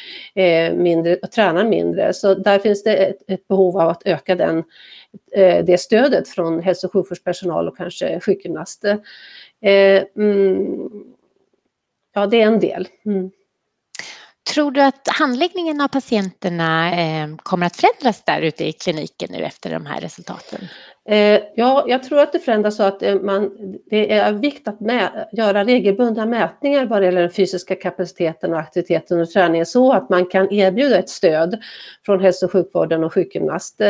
eh, 0.44 0.74
mindre, 0.74 1.16
och 1.16 1.30
tränar 1.30 1.64
mindre. 1.64 2.12
Så 2.12 2.34
där 2.34 2.58
finns 2.58 2.82
det 2.82 2.96
ett, 2.96 3.18
ett 3.26 3.48
behov 3.48 3.78
av 3.78 3.88
att 3.88 4.02
öka 4.06 4.34
den, 4.34 4.64
eh, 5.32 5.64
det 5.64 5.80
stödet 5.80 6.28
från 6.28 6.60
hälso 6.60 6.86
och 6.86 6.92
sjukvårdspersonal 6.92 7.68
och 7.68 7.76
kanske 7.76 8.20
sjukgymnaster. 8.20 8.98
Eh, 9.62 10.02
mm, 10.16 10.90
ja, 12.14 12.26
det 12.26 12.42
är 12.42 12.46
en 12.46 12.60
del. 12.60 12.88
Mm. 13.06 13.30
Tror 14.50 14.70
du 14.70 14.82
att 14.82 15.08
handläggningen 15.08 15.80
av 15.80 15.88
patienterna 15.88 16.92
eh, 17.00 17.36
kommer 17.36 17.66
att 17.66 17.76
förändras 17.76 18.22
där 18.24 18.40
ute 18.42 18.64
i 18.64 18.72
kliniken 18.72 19.28
nu 19.32 19.44
efter 19.44 19.70
de 19.70 19.86
här 19.86 20.00
resultaten? 20.00 20.68
Eh, 21.08 21.40
ja, 21.54 21.84
jag 21.86 22.02
tror 22.02 22.20
att 22.20 22.32
det 22.32 22.38
förändras 22.38 22.76
så 22.76 22.82
att 22.82 23.02
eh, 23.02 23.14
man, 23.14 23.50
det 23.90 24.12
är 24.12 24.32
viktigt 24.32 24.68
att 24.68 24.80
mä, 24.80 25.26
göra 25.32 25.64
regelbundna 25.64 26.26
mätningar 26.26 26.86
vad 26.86 27.02
det 27.02 27.04
gäller 27.04 27.20
den 27.20 27.30
fysiska 27.30 27.74
kapaciteten 27.74 28.52
och 28.52 28.58
aktiviteten 28.58 29.20
och 29.20 29.30
träningen 29.30 29.66
så 29.66 29.92
att 29.92 30.08
man 30.08 30.26
kan 30.26 30.52
erbjuda 30.52 30.98
ett 30.98 31.08
stöd 31.08 31.62
från 32.06 32.20
hälso 32.20 32.46
och 32.46 32.52
sjukvården 32.52 33.04
och 33.04 33.14
sjukgymnast. 33.14 33.80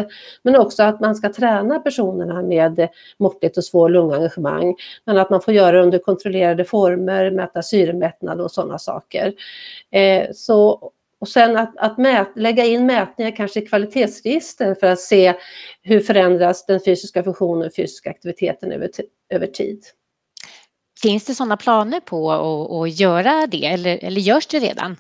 Men 0.43 0.57
också 0.57 0.83
att 0.83 1.01
man 1.01 1.15
ska 1.15 1.33
träna 1.33 1.79
personerna 1.79 2.43
med 2.43 2.89
måttligt 3.19 3.57
och 3.57 3.65
svår 3.65 3.89
lungengagemang. 3.89 4.77
Men 5.05 5.19
att 5.19 5.31
man 5.31 5.41
får 5.41 5.55
göra 5.55 5.77
det 5.77 5.83
under 5.83 5.99
kontrollerade 5.99 6.65
former, 6.65 7.31
mäta 7.31 7.63
syremättnad 7.63 8.41
och 8.41 8.51
sådana 8.51 8.79
saker. 8.79 9.33
Eh, 9.91 10.27
så 10.33 10.91
och 11.25 11.29
sen 11.29 11.57
att, 11.57 11.77
att 11.77 11.99
mät, 11.99 12.29
lägga 12.37 12.65
in 12.65 12.87
mätningar 12.87 13.37
kanske 13.37 13.61
i 13.61 13.67
kvalitetsregister 13.67 14.75
för 14.75 14.87
att 14.87 15.01
se 15.01 15.35
hur 15.83 16.01
förändras 16.01 16.67
den 16.67 16.81
fysiska 16.85 17.23
funktionen 17.23 17.67
och 17.67 17.75
fysiska 17.75 18.11
aktiviteten 18.11 18.73
över, 18.73 18.91
över 19.31 19.47
tid. 19.47 19.85
Finns 21.03 21.25
det 21.25 21.35
sådana 21.35 21.57
planer 21.57 22.01
på 22.01 22.33
att, 22.33 22.71
att 22.71 23.01
göra 23.01 23.47
det 23.47 23.67
eller, 23.67 24.05
eller 24.05 24.21
görs 24.21 24.47
det 24.47 24.59
redan? 24.59 24.97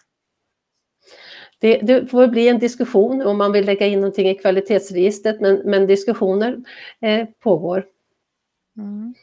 Det, 1.61 1.79
det, 1.79 2.07
får 2.07 2.27
bli 2.27 2.49
en 2.49 2.59
diskussion 2.59 3.23
om 3.23 3.39
man 3.39 3.53
vill 3.53 3.65
lägga 3.67 3.87
in 3.87 4.01
någonting 4.01 4.29
i 4.29 4.35
kvalitetsregistret 4.35 5.41
men, 5.41 5.63
men 5.65 5.87
diskussioner 5.87 6.57
eh, 7.01 7.27
pågår. 7.43 7.85
Mm. 8.79 9.15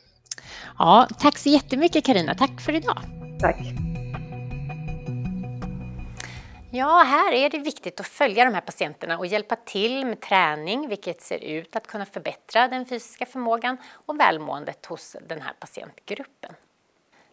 Ja, 0.78 1.08
tack 1.20 1.38
så 1.38 1.50
jättemycket 1.50 2.06
Karina. 2.06 2.36
Tack 2.36 2.62
för 2.62 2.76
idag. 2.76 2.98
Tack. 3.40 3.91
Ja, 6.74 7.04
här 7.06 7.34
är 7.34 7.50
det 7.50 7.58
viktigt 7.58 8.00
att 8.00 8.08
följa 8.08 8.46
de 8.46 8.54
här 8.54 8.62
patienterna 8.62 9.18
och 9.18 9.26
hjälpa 9.26 9.56
till 9.56 10.06
med 10.06 10.22
träning, 10.22 10.90
vilket 10.90 11.22
ser 11.22 11.44
ut 11.44 11.76
att 11.76 11.88
kunna 11.88 12.06
förbättra 12.06 12.68
den 12.68 12.86
fysiska 12.86 13.26
förmågan 13.26 13.78
och 14.06 14.20
välmåendet 14.20 14.86
hos 14.86 15.16
den 15.28 15.42
här 15.42 15.54
patientgruppen. 15.60 16.56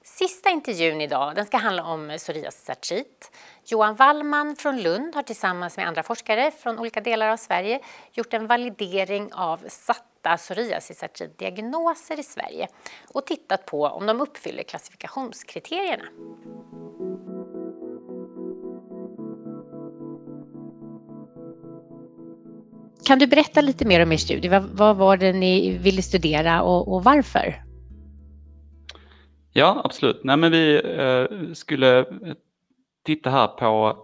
Sista 0.03 0.51
intervjun 0.51 1.01
idag 1.01 1.35
den 1.35 1.47
ska 1.47 1.57
handla 1.57 1.85
om 1.85 2.15
psoriasisartrit. 2.19 3.31
Johan 3.65 3.95
Wallman 3.95 4.57
från 4.57 4.83
Lund 4.83 5.15
har 5.15 5.23
tillsammans 5.23 5.77
med 5.77 5.89
andra 5.89 6.03
forskare 6.03 6.51
från 6.51 6.79
olika 6.79 7.01
delar 7.01 7.29
av 7.29 7.37
Sverige 7.37 7.81
gjort 8.13 8.35
en 8.35 8.47
validering 8.47 9.33
av 9.33 9.65
satta 9.69 10.37
psoriasisartritdiagnoser 10.37 12.21
i 12.21 12.23
Sverige 12.23 12.69
och 13.15 13.27
tittat 13.27 13.67
på 13.67 13.85
om 13.85 14.07
de 14.07 14.21
uppfyller 14.21 14.63
klassifikationskriterierna. 14.63 16.05
Kan 23.09 23.19
du 23.19 23.27
berätta 23.27 23.61
lite 23.61 23.85
mer 23.85 24.03
om 24.03 24.13
er 24.13 24.17
studie? 24.17 24.49
Vad, 24.49 24.63
vad 24.63 24.97
var 24.97 25.17
det 25.17 25.33
ni 25.33 25.79
ville 25.79 26.03
studera 26.03 26.63
och, 26.63 26.95
och 26.95 27.05
varför? 27.05 27.63
Ja, 29.53 29.81
absolut. 29.85 30.21
Nej, 30.25 30.37
men 30.37 30.53
vi 30.53 30.81
eh, 30.85 31.53
skulle 31.55 32.05
titta 33.07 33.31
här 33.31 33.47
på 33.47 33.97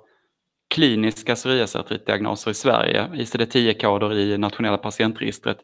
kliniska 0.74 1.34
psoriasisartritdiagnoser 1.34 2.50
i 2.50 2.54
Sverige, 2.54 3.08
ICD-10-koder 3.14 4.12
i 4.12 4.38
nationella 4.38 4.78
patientregistret. 4.78 5.58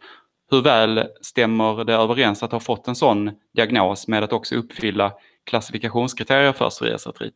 Hur 0.51 0.63
väl 0.63 1.05
stämmer 1.23 1.85
det 1.85 1.95
överens 1.95 2.43
att 2.43 2.53
ha 2.53 2.61
fått 2.61 2.89
en 2.89 2.95
sån 2.95 3.31
diagnos 3.55 4.09
med 4.09 4.25
att 4.25 4.33
också 4.33 4.55
uppfylla 4.55 5.13
klassifikationskriterier 5.47 6.53
för 6.53 6.71
psoriasartrit. 6.71 7.35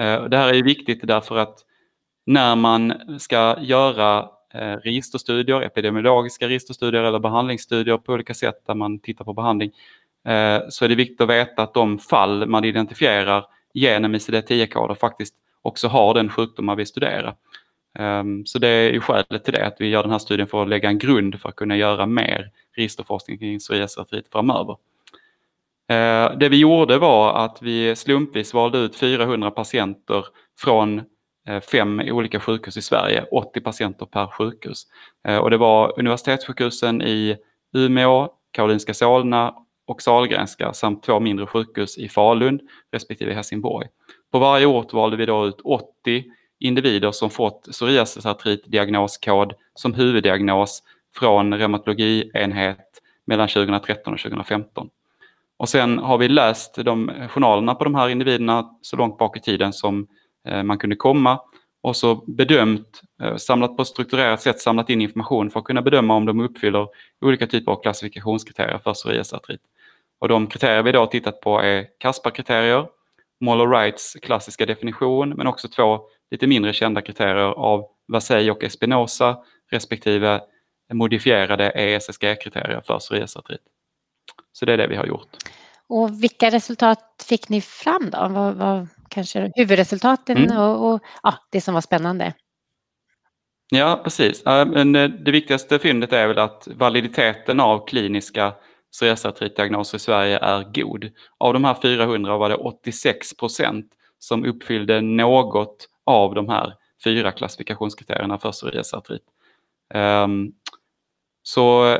Eh, 0.00 0.24
det 0.24 0.36
här 0.36 0.54
är 0.54 0.62
viktigt 0.62 1.00
därför 1.02 1.36
att 1.36 1.58
när 2.26 2.56
man 2.56 2.94
ska 3.18 3.56
göra 3.60 4.37
Eh, 4.54 4.76
registerstudier, 4.76 5.62
epidemiologiska 5.62 6.48
registerstudier 6.48 7.02
eller 7.02 7.18
behandlingsstudier 7.18 7.96
på 7.98 8.12
olika 8.12 8.34
sätt 8.34 8.66
där 8.66 8.74
man 8.74 8.98
tittar 8.98 9.24
på 9.24 9.32
behandling, 9.32 9.70
eh, 10.24 10.60
så 10.68 10.84
är 10.84 10.88
det 10.88 10.94
viktigt 10.94 11.20
att 11.20 11.28
veta 11.28 11.62
att 11.62 11.74
de 11.74 11.98
fall 11.98 12.46
man 12.46 12.64
identifierar 12.64 13.46
genom 13.74 14.14
ICD-10-koder 14.14 14.94
faktiskt 14.94 15.34
också 15.62 15.88
har 15.88 16.14
den 16.14 16.30
sjukdom 16.30 16.66
man 16.66 16.76
vill 16.76 16.86
studera. 16.86 17.34
Ehm, 17.98 18.46
så 18.46 18.58
det 18.58 18.68
är 18.68 18.92
ju 18.92 19.00
skälet 19.00 19.44
till 19.44 19.54
det, 19.54 19.66
att 19.66 19.76
vi 19.78 19.88
gör 19.88 20.02
den 20.02 20.12
här 20.12 20.18
studien 20.18 20.48
för 20.48 20.62
att 20.62 20.68
lägga 20.68 20.88
en 20.88 20.98
grund 20.98 21.40
för 21.40 21.48
att 21.48 21.56
kunna 21.56 21.76
göra 21.76 22.06
mer 22.06 22.50
registerforskning 22.76 23.38
kring 23.38 23.58
psoriasisartrit 23.58 24.28
framöver. 24.32 24.76
Eh, 25.88 26.38
det 26.38 26.48
vi 26.48 26.56
gjorde 26.56 26.98
var 26.98 27.44
att 27.44 27.62
vi 27.62 27.96
slumpvis 27.96 28.54
valde 28.54 28.78
ut 28.78 28.96
400 28.96 29.50
patienter 29.50 30.26
från 30.58 31.02
Eh, 31.48 31.60
fem 31.60 32.00
olika 32.00 32.40
sjukhus 32.40 32.76
i 32.76 32.82
Sverige, 32.82 33.24
80 33.30 33.60
patienter 33.60 34.06
per 34.06 34.26
sjukhus. 34.26 34.86
Eh, 35.28 35.36
och 35.36 35.50
det 35.50 35.56
var 35.56 35.98
universitetssjukhusen 35.98 37.02
i 37.02 37.36
Umeå, 37.74 38.28
Karolinska 38.52 38.94
Solna 38.94 39.54
och 39.86 40.02
Sahlgrenska 40.02 40.72
samt 40.72 41.02
två 41.02 41.20
mindre 41.20 41.46
sjukhus 41.46 41.98
i 41.98 42.08
Falun 42.08 42.60
respektive 42.92 43.34
Helsingborg. 43.34 43.88
På 44.32 44.38
varje 44.38 44.66
ort 44.66 44.92
valde 44.92 45.16
vi 45.16 45.26
då 45.26 45.46
ut 45.46 45.60
80 45.64 46.24
individer 46.60 47.12
som 47.12 47.30
fått 47.30 47.68
psoriasisartrit-diagnoskod 47.70 49.52
som 49.74 49.94
huvuddiagnos 49.94 50.82
från 51.16 51.54
reumatologienhet 51.54 53.02
mellan 53.26 53.48
2013 53.48 54.12
och 54.12 54.20
2015. 54.20 54.88
Och 55.56 55.68
sen 55.68 55.98
har 55.98 56.18
vi 56.18 56.28
läst 56.28 56.74
de 56.74 57.12
journalerna 57.28 57.74
på 57.74 57.84
de 57.84 57.94
här 57.94 58.08
individerna 58.08 58.70
så 58.82 58.96
långt 58.96 59.18
bak 59.18 59.36
i 59.36 59.40
tiden 59.40 59.72
som 59.72 60.06
Eh, 60.48 60.62
man 60.62 60.78
kunde 60.78 60.96
komma 60.96 61.40
och 61.80 61.96
så 61.96 62.14
bedömt, 62.14 63.00
eh, 63.22 63.36
samlat 63.36 63.76
på 63.76 63.82
ett 63.82 63.88
strukturerat 63.88 64.42
sätt, 64.42 64.60
samlat 64.60 64.90
in 64.90 65.00
information 65.02 65.50
för 65.50 65.60
att 65.60 65.66
kunna 65.66 65.82
bedöma 65.82 66.14
om 66.14 66.26
de 66.26 66.40
uppfyller 66.40 66.88
olika 67.20 67.46
typer 67.46 67.72
av 67.72 67.82
klassifikationskriterier 67.82 68.78
för 68.78 68.92
psoriasisartrit. 68.92 69.60
Och 70.18 70.28
de 70.28 70.46
kriterier 70.46 70.82
vi 70.82 70.92
då 70.92 71.06
tittat 71.06 71.40
på 71.40 71.60
är 71.60 71.86
Caspar-kriterier, 71.98 72.86
Moller-Wrights 73.40 74.20
klassiska 74.22 74.66
definition, 74.66 75.28
men 75.28 75.46
också 75.46 75.68
två 75.68 76.00
lite 76.30 76.46
mindre 76.46 76.72
kända 76.72 77.00
kriterier 77.00 77.52
av 77.52 77.86
Vasey 78.08 78.50
och 78.50 78.64
Espinosa 78.64 79.38
respektive 79.70 80.40
modifierade 80.92 81.70
ESSG-kriterier 81.70 82.80
för 82.86 82.98
psoriasisartrit. 82.98 83.60
Så 84.52 84.64
det 84.64 84.72
är 84.72 84.76
det 84.76 84.86
vi 84.86 84.96
har 84.96 85.06
gjort. 85.06 85.28
Och 85.86 86.22
vilka 86.22 86.50
resultat 86.50 87.24
fick 87.28 87.48
ni 87.48 87.60
fram 87.60 88.10
då? 88.10 88.28
Vad 88.28 88.54
vad, 88.54 88.88
kanske 89.08 89.52
huvudresultaten 89.54 90.36
mm. 90.36 90.56
och, 90.56 90.88
och 90.88 91.00
ja, 91.22 91.34
det 91.50 91.60
som 91.60 91.74
var 91.74 91.80
spännande? 91.80 92.34
Ja, 93.70 94.00
precis. 94.04 94.42
Men 94.44 94.92
det 94.92 95.30
viktigaste 95.30 95.78
fyndet 95.78 96.12
är 96.12 96.28
väl 96.28 96.38
att 96.38 96.68
validiteten 96.76 97.60
av 97.60 97.86
kliniska 97.86 98.54
psoriasisartritdiagnoser 98.92 99.96
i 99.96 100.00
Sverige 100.00 100.38
är 100.38 100.72
god. 100.72 101.10
Av 101.38 101.52
de 101.52 101.64
här 101.64 101.76
400 101.82 102.36
var 102.38 102.48
det 102.48 102.56
86 102.56 103.36
procent 103.36 103.86
som 104.18 104.44
uppfyllde 104.44 105.00
något 105.00 105.88
av 106.06 106.34
de 106.34 106.48
här 106.48 106.74
fyra 107.04 107.32
klassifikationskriterierna 107.32 108.38
för 108.38 108.52
psoriasisartrit. 108.52 109.22
Um, 109.94 110.52
så 111.42 111.94
eh, 111.94 111.98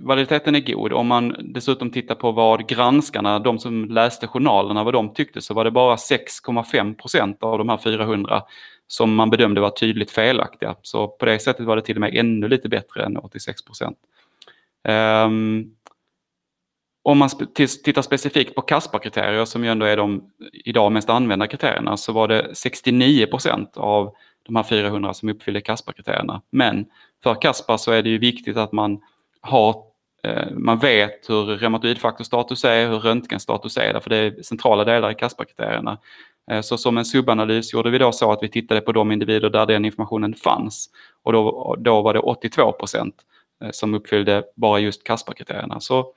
validiteten 0.00 0.54
är 0.54 0.60
god. 0.60 0.92
Om 0.92 1.06
man 1.06 1.36
dessutom 1.38 1.90
tittar 1.90 2.14
på 2.14 2.32
vad 2.32 2.68
granskarna, 2.68 3.38
de 3.38 3.58
som 3.58 3.84
läste 3.84 4.26
journalerna, 4.26 4.84
vad 4.84 4.94
de 4.94 5.14
tyckte 5.14 5.40
så 5.40 5.54
var 5.54 5.64
det 5.64 5.70
bara 5.70 5.96
6,5 5.96 6.94
procent 6.94 7.42
av 7.42 7.58
de 7.58 7.68
här 7.68 7.76
400 7.76 8.42
som 8.86 9.14
man 9.14 9.30
bedömde 9.30 9.60
var 9.60 9.70
tydligt 9.70 10.10
felaktiga. 10.10 10.76
Så 10.82 11.08
på 11.08 11.24
det 11.24 11.38
sättet 11.38 11.66
var 11.66 11.76
det 11.76 11.82
till 11.82 11.96
och 11.96 12.00
med 12.00 12.14
ännu 12.14 12.48
lite 12.48 12.68
bättre 12.68 13.04
än 13.04 13.16
86 13.16 13.64
procent. 13.64 13.98
Um, 14.88 15.74
om 17.02 17.18
man 17.18 17.28
tittar 17.54 18.02
specifikt 18.02 18.54
på 18.54 18.62
Caspar-kriterier 18.62 19.44
som 19.44 19.64
ju 19.64 19.70
ändå 19.70 19.86
är 19.86 19.96
de 19.96 20.30
idag 20.52 20.92
mest 20.92 21.10
använda 21.10 21.46
kriterierna 21.46 21.96
så 21.96 22.12
var 22.12 22.28
det 22.28 22.54
69 22.54 23.26
procent 23.26 23.76
av 23.76 24.14
de 24.42 24.56
här 24.56 24.62
400 24.62 25.14
som 25.14 25.28
uppfyllde 25.28 25.60
Caspar-kriterierna. 25.60 26.42
Men 26.50 26.86
för 27.24 27.34
Caspar 27.34 27.76
så 27.76 27.92
är 27.92 28.02
det 28.02 28.08
ju 28.08 28.18
viktigt 28.18 28.56
att 28.56 28.72
man, 28.72 29.00
har, 29.40 29.82
eh, 30.24 30.50
man 30.52 30.78
vet 30.78 31.30
hur 31.30 31.44
reumatoidfaktorstatus 31.44 32.64
är, 32.64 32.88
hur 32.88 32.98
röntgenstatus 32.98 33.76
är, 33.76 34.00
för 34.00 34.10
det 34.10 34.16
är 34.16 34.42
centrala 34.42 34.84
delar 34.84 35.10
i 35.10 35.14
Caspar-kriterierna. 35.14 35.98
Eh, 36.50 36.60
så 36.60 36.78
som 36.78 36.98
en 36.98 37.04
subanalys 37.04 37.72
gjorde 37.72 37.90
vi 37.90 37.98
då 37.98 38.12
så 38.12 38.32
att 38.32 38.42
vi 38.42 38.48
tittade 38.48 38.80
på 38.80 38.92
de 38.92 39.12
individer 39.12 39.50
där 39.50 39.66
den 39.66 39.84
informationen 39.84 40.34
fanns 40.34 40.90
och 41.22 41.32
då, 41.32 41.76
då 41.78 42.02
var 42.02 42.14
det 42.14 42.20
82 42.20 42.72
procent 42.72 43.14
eh, 43.64 43.70
som 43.70 43.94
uppfyllde 43.94 44.44
bara 44.56 44.78
just 44.78 45.04
Caspar-kriterierna. 45.04 45.80
Så 45.80 46.12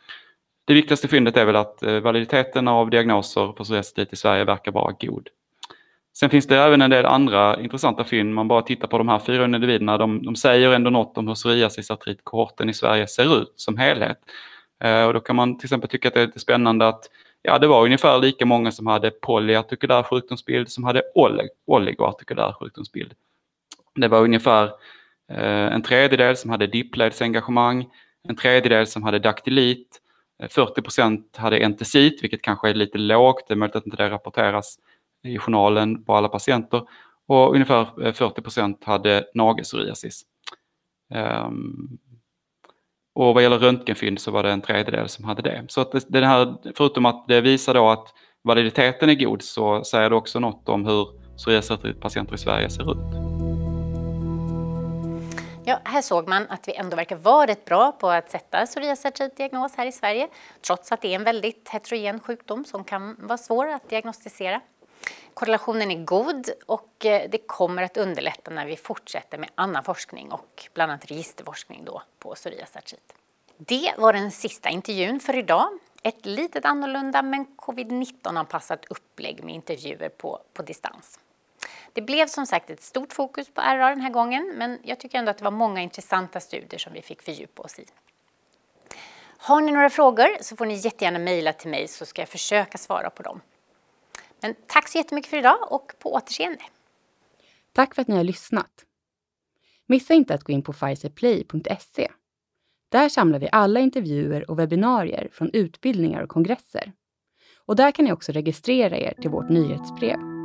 det 0.65 0.73
viktigaste 0.73 1.07
fyndet 1.07 1.37
är 1.37 1.45
väl 1.45 1.55
att 1.55 1.83
validiteten 2.03 2.67
av 2.67 2.89
diagnoser 2.89 3.47
på 3.47 3.63
psoriasis 3.63 4.13
i 4.13 4.15
Sverige 4.15 4.43
verkar 4.43 4.71
vara 4.71 4.95
god. 4.99 5.29
Sen 6.20 6.30
finns 6.30 6.47
det 6.47 6.57
även 6.57 6.82
en 6.82 6.89
del 6.89 7.05
andra 7.05 7.61
intressanta 7.61 8.03
fynd. 8.03 8.34
Man 8.34 8.47
bara 8.47 8.61
tittar 8.61 8.88
på 8.88 8.97
de 8.97 9.09
här 9.09 9.20
fyra 9.20 9.45
individerna. 9.45 9.97
De, 9.97 10.24
de 10.24 10.36
säger 10.36 10.72
ändå 10.72 10.89
något 10.89 11.18
om 11.18 11.28
hur 11.28 11.36
psoriasisartritkohorten 11.36 12.70
i 12.70 12.74
Sverige 12.74 13.07
ser 13.07 13.41
ut 13.41 13.53
som 13.55 13.78
helhet. 13.78 14.18
Eh, 14.84 15.05
och 15.05 15.13
då 15.13 15.20
kan 15.20 15.36
man 15.36 15.57
till 15.57 15.65
exempel 15.65 15.89
tycka 15.89 16.07
att 16.07 16.13
det 16.13 16.22
är 16.22 16.26
lite 16.26 16.39
spännande 16.39 16.88
att 16.88 17.03
ja, 17.41 17.59
det 17.59 17.68
var 17.68 17.86
ungefär 17.86 18.20
lika 18.20 18.45
många 18.45 18.72
som 18.72 18.88
hade 18.88 19.11
polyartikulär 19.11 20.03
sjukdomsbild 20.03 20.70
som 20.70 20.84
hade 20.84 21.01
oligoartikulär 21.65 22.53
sjukdomsbild. 22.59 23.13
Det 23.95 24.07
var 24.07 24.22
ungefär 24.22 24.63
eh, 25.32 25.74
en 25.74 25.82
tredjedel 25.82 26.38
som 26.38 26.51
hade 26.51 26.68
dipledsengagemang, 26.68 27.89
en 28.28 28.36
tredjedel 28.36 28.88
som 28.88 29.03
hade 29.03 29.20
daktylit, 29.20 30.01
40 30.49 30.80
eh, 30.80 30.84
procent 30.84 31.38
hade 31.38 31.59
entesit, 31.59 32.24
vilket 32.24 32.41
kanske 32.41 32.70
är 32.70 32.74
lite 32.74 32.97
lågt, 32.97 33.47
det 33.47 33.53
är 33.53 33.55
möjligt 33.55 33.76
att 33.76 33.86
inte 33.86 33.97
det 33.97 34.09
rapporteras 34.09 34.78
i 35.24 35.38
journalen 35.38 36.03
på 36.03 36.15
alla 36.15 36.30
patienter. 36.30 36.82
Och 37.28 37.53
ungefär 37.53 38.05
eh, 38.05 38.13
40 38.13 38.41
procent 38.41 38.84
hade 38.84 39.26
nagelpsoriasis. 39.34 40.22
Um, 41.15 41.97
och 43.15 43.34
vad 43.34 43.43
gäller 43.43 43.59
röntgenfynd 43.59 44.22
så 44.22 44.32
var 44.32 44.43
det 44.43 44.51
en 44.51 44.61
tredjedel 44.61 45.09
som 45.09 45.26
hade 45.26 45.41
det. 45.41 45.65
Så 45.68 45.82
att 45.82 45.91
det, 45.91 46.05
det 46.07 46.26
här, 46.26 46.55
förutom 46.76 47.05
att 47.05 47.28
det 47.28 47.41
visar 47.41 47.74
då 47.74 47.89
att 47.89 48.13
validiteten 48.43 49.09
är 49.09 49.15
god 49.15 49.41
så 49.41 49.84
säger 49.84 50.09
det 50.09 50.15
också 50.15 50.39
något 50.39 50.70
om 50.70 50.86
hur 50.86 51.07
psoriasispatienter 51.38 52.36
i 52.36 52.38
Sverige 52.38 52.70
ser 52.70 52.91
ut. 52.91 53.28
Ja, 55.65 55.80
här 55.84 56.01
såg 56.01 56.28
man 56.28 56.45
att 56.49 56.68
vi 56.68 56.76
ändå 56.76 56.95
verkar 56.95 57.15
vara 57.15 57.47
rätt 57.47 57.65
bra 57.65 57.91
på 57.91 58.09
att 58.09 58.32
sätta 58.32 58.65
psoriasisartritdiagnos 58.65 59.76
här 59.78 59.86
i 59.86 59.91
Sverige, 59.91 60.28
trots 60.68 60.91
att 60.91 61.01
det 61.01 61.07
är 61.07 61.15
en 61.15 61.24
väldigt 61.24 61.70
heterogen 61.70 62.20
sjukdom 62.20 62.65
som 62.65 62.84
kan 62.84 63.15
vara 63.20 63.38
svår 63.38 63.68
att 63.68 63.89
diagnostisera. 63.89 64.61
Korrelationen 65.33 65.91
är 65.91 66.03
god 66.03 66.49
och 66.65 67.05
eh, 67.05 67.29
det 67.29 67.37
kommer 67.37 67.83
att 67.83 67.97
underlätta 67.97 68.51
när 68.51 68.65
vi 68.65 68.75
fortsätter 68.75 69.37
med 69.37 69.49
annan 69.55 69.83
forskning 69.83 70.31
och 70.31 70.69
bland 70.73 70.91
annat 70.91 71.11
registerforskning 71.11 71.85
då 71.85 72.01
på 72.19 72.35
psoriasisartrit. 72.35 73.13
Det 73.57 73.93
var 73.97 74.13
den 74.13 74.31
sista 74.31 74.69
intervjun 74.69 75.19
för 75.19 75.35
idag. 75.35 75.67
Ett 76.03 76.25
litet 76.25 76.65
annorlunda 76.65 77.21
men 77.21 77.45
covid-19-anpassat 77.45 78.85
upplägg 78.89 79.43
med 79.43 79.55
intervjuer 79.55 80.09
på, 80.09 80.39
på 80.53 80.63
distans. 80.63 81.19
Det 81.93 82.01
blev 82.01 82.27
som 82.27 82.45
sagt 82.45 82.69
ett 82.69 82.81
stort 82.81 83.13
fokus 83.13 83.49
på 83.49 83.61
RA 83.61 83.89
den 83.89 84.01
här 84.01 84.09
gången, 84.09 84.53
men 84.55 84.79
jag 84.83 84.99
tycker 84.99 85.19
ändå 85.19 85.31
att 85.31 85.37
det 85.37 85.43
var 85.43 85.51
många 85.51 85.81
intressanta 85.81 86.39
studier 86.39 86.79
som 86.79 86.93
vi 86.93 87.01
fick 87.01 87.21
fördjupa 87.21 87.63
oss 87.63 87.79
i. 87.79 87.85
Har 89.37 89.61
ni 89.61 89.71
några 89.71 89.89
frågor 89.89 90.27
så 90.41 90.55
får 90.55 90.65
ni 90.65 90.73
jättegärna 90.73 91.19
mejla 91.19 91.53
till 91.53 91.69
mig 91.69 91.87
så 91.87 92.05
ska 92.05 92.21
jag 92.21 92.29
försöka 92.29 92.77
svara 92.77 93.09
på 93.09 93.23
dem. 93.23 93.41
Men 94.41 94.55
tack 94.67 94.88
så 94.88 94.97
jättemycket 94.97 95.29
för 95.29 95.38
idag 95.38 95.71
och 95.71 95.91
på 95.99 96.13
återseende. 96.13 96.63
Tack 97.71 97.95
för 97.95 98.01
att 98.01 98.07
ni 98.07 98.15
har 98.15 98.23
lyssnat. 98.23 98.85
Missa 99.85 100.13
inte 100.13 100.33
att 100.33 100.43
gå 100.43 100.53
in 100.53 100.63
på 100.63 100.73
pfizerplay.se. 100.73 102.11
Där 102.89 103.09
samlar 103.09 103.39
vi 103.39 103.49
alla 103.51 103.79
intervjuer 103.79 104.51
och 104.51 104.59
webbinarier 104.59 105.29
från 105.31 105.49
utbildningar 105.53 106.21
och 106.21 106.29
kongresser. 106.29 106.93
Och 107.65 107.75
där 107.75 107.91
kan 107.91 108.05
ni 108.05 108.11
också 108.11 108.31
registrera 108.31 108.97
er 108.97 109.13
till 109.21 109.29
vårt 109.29 109.49
nyhetsbrev. 109.49 110.36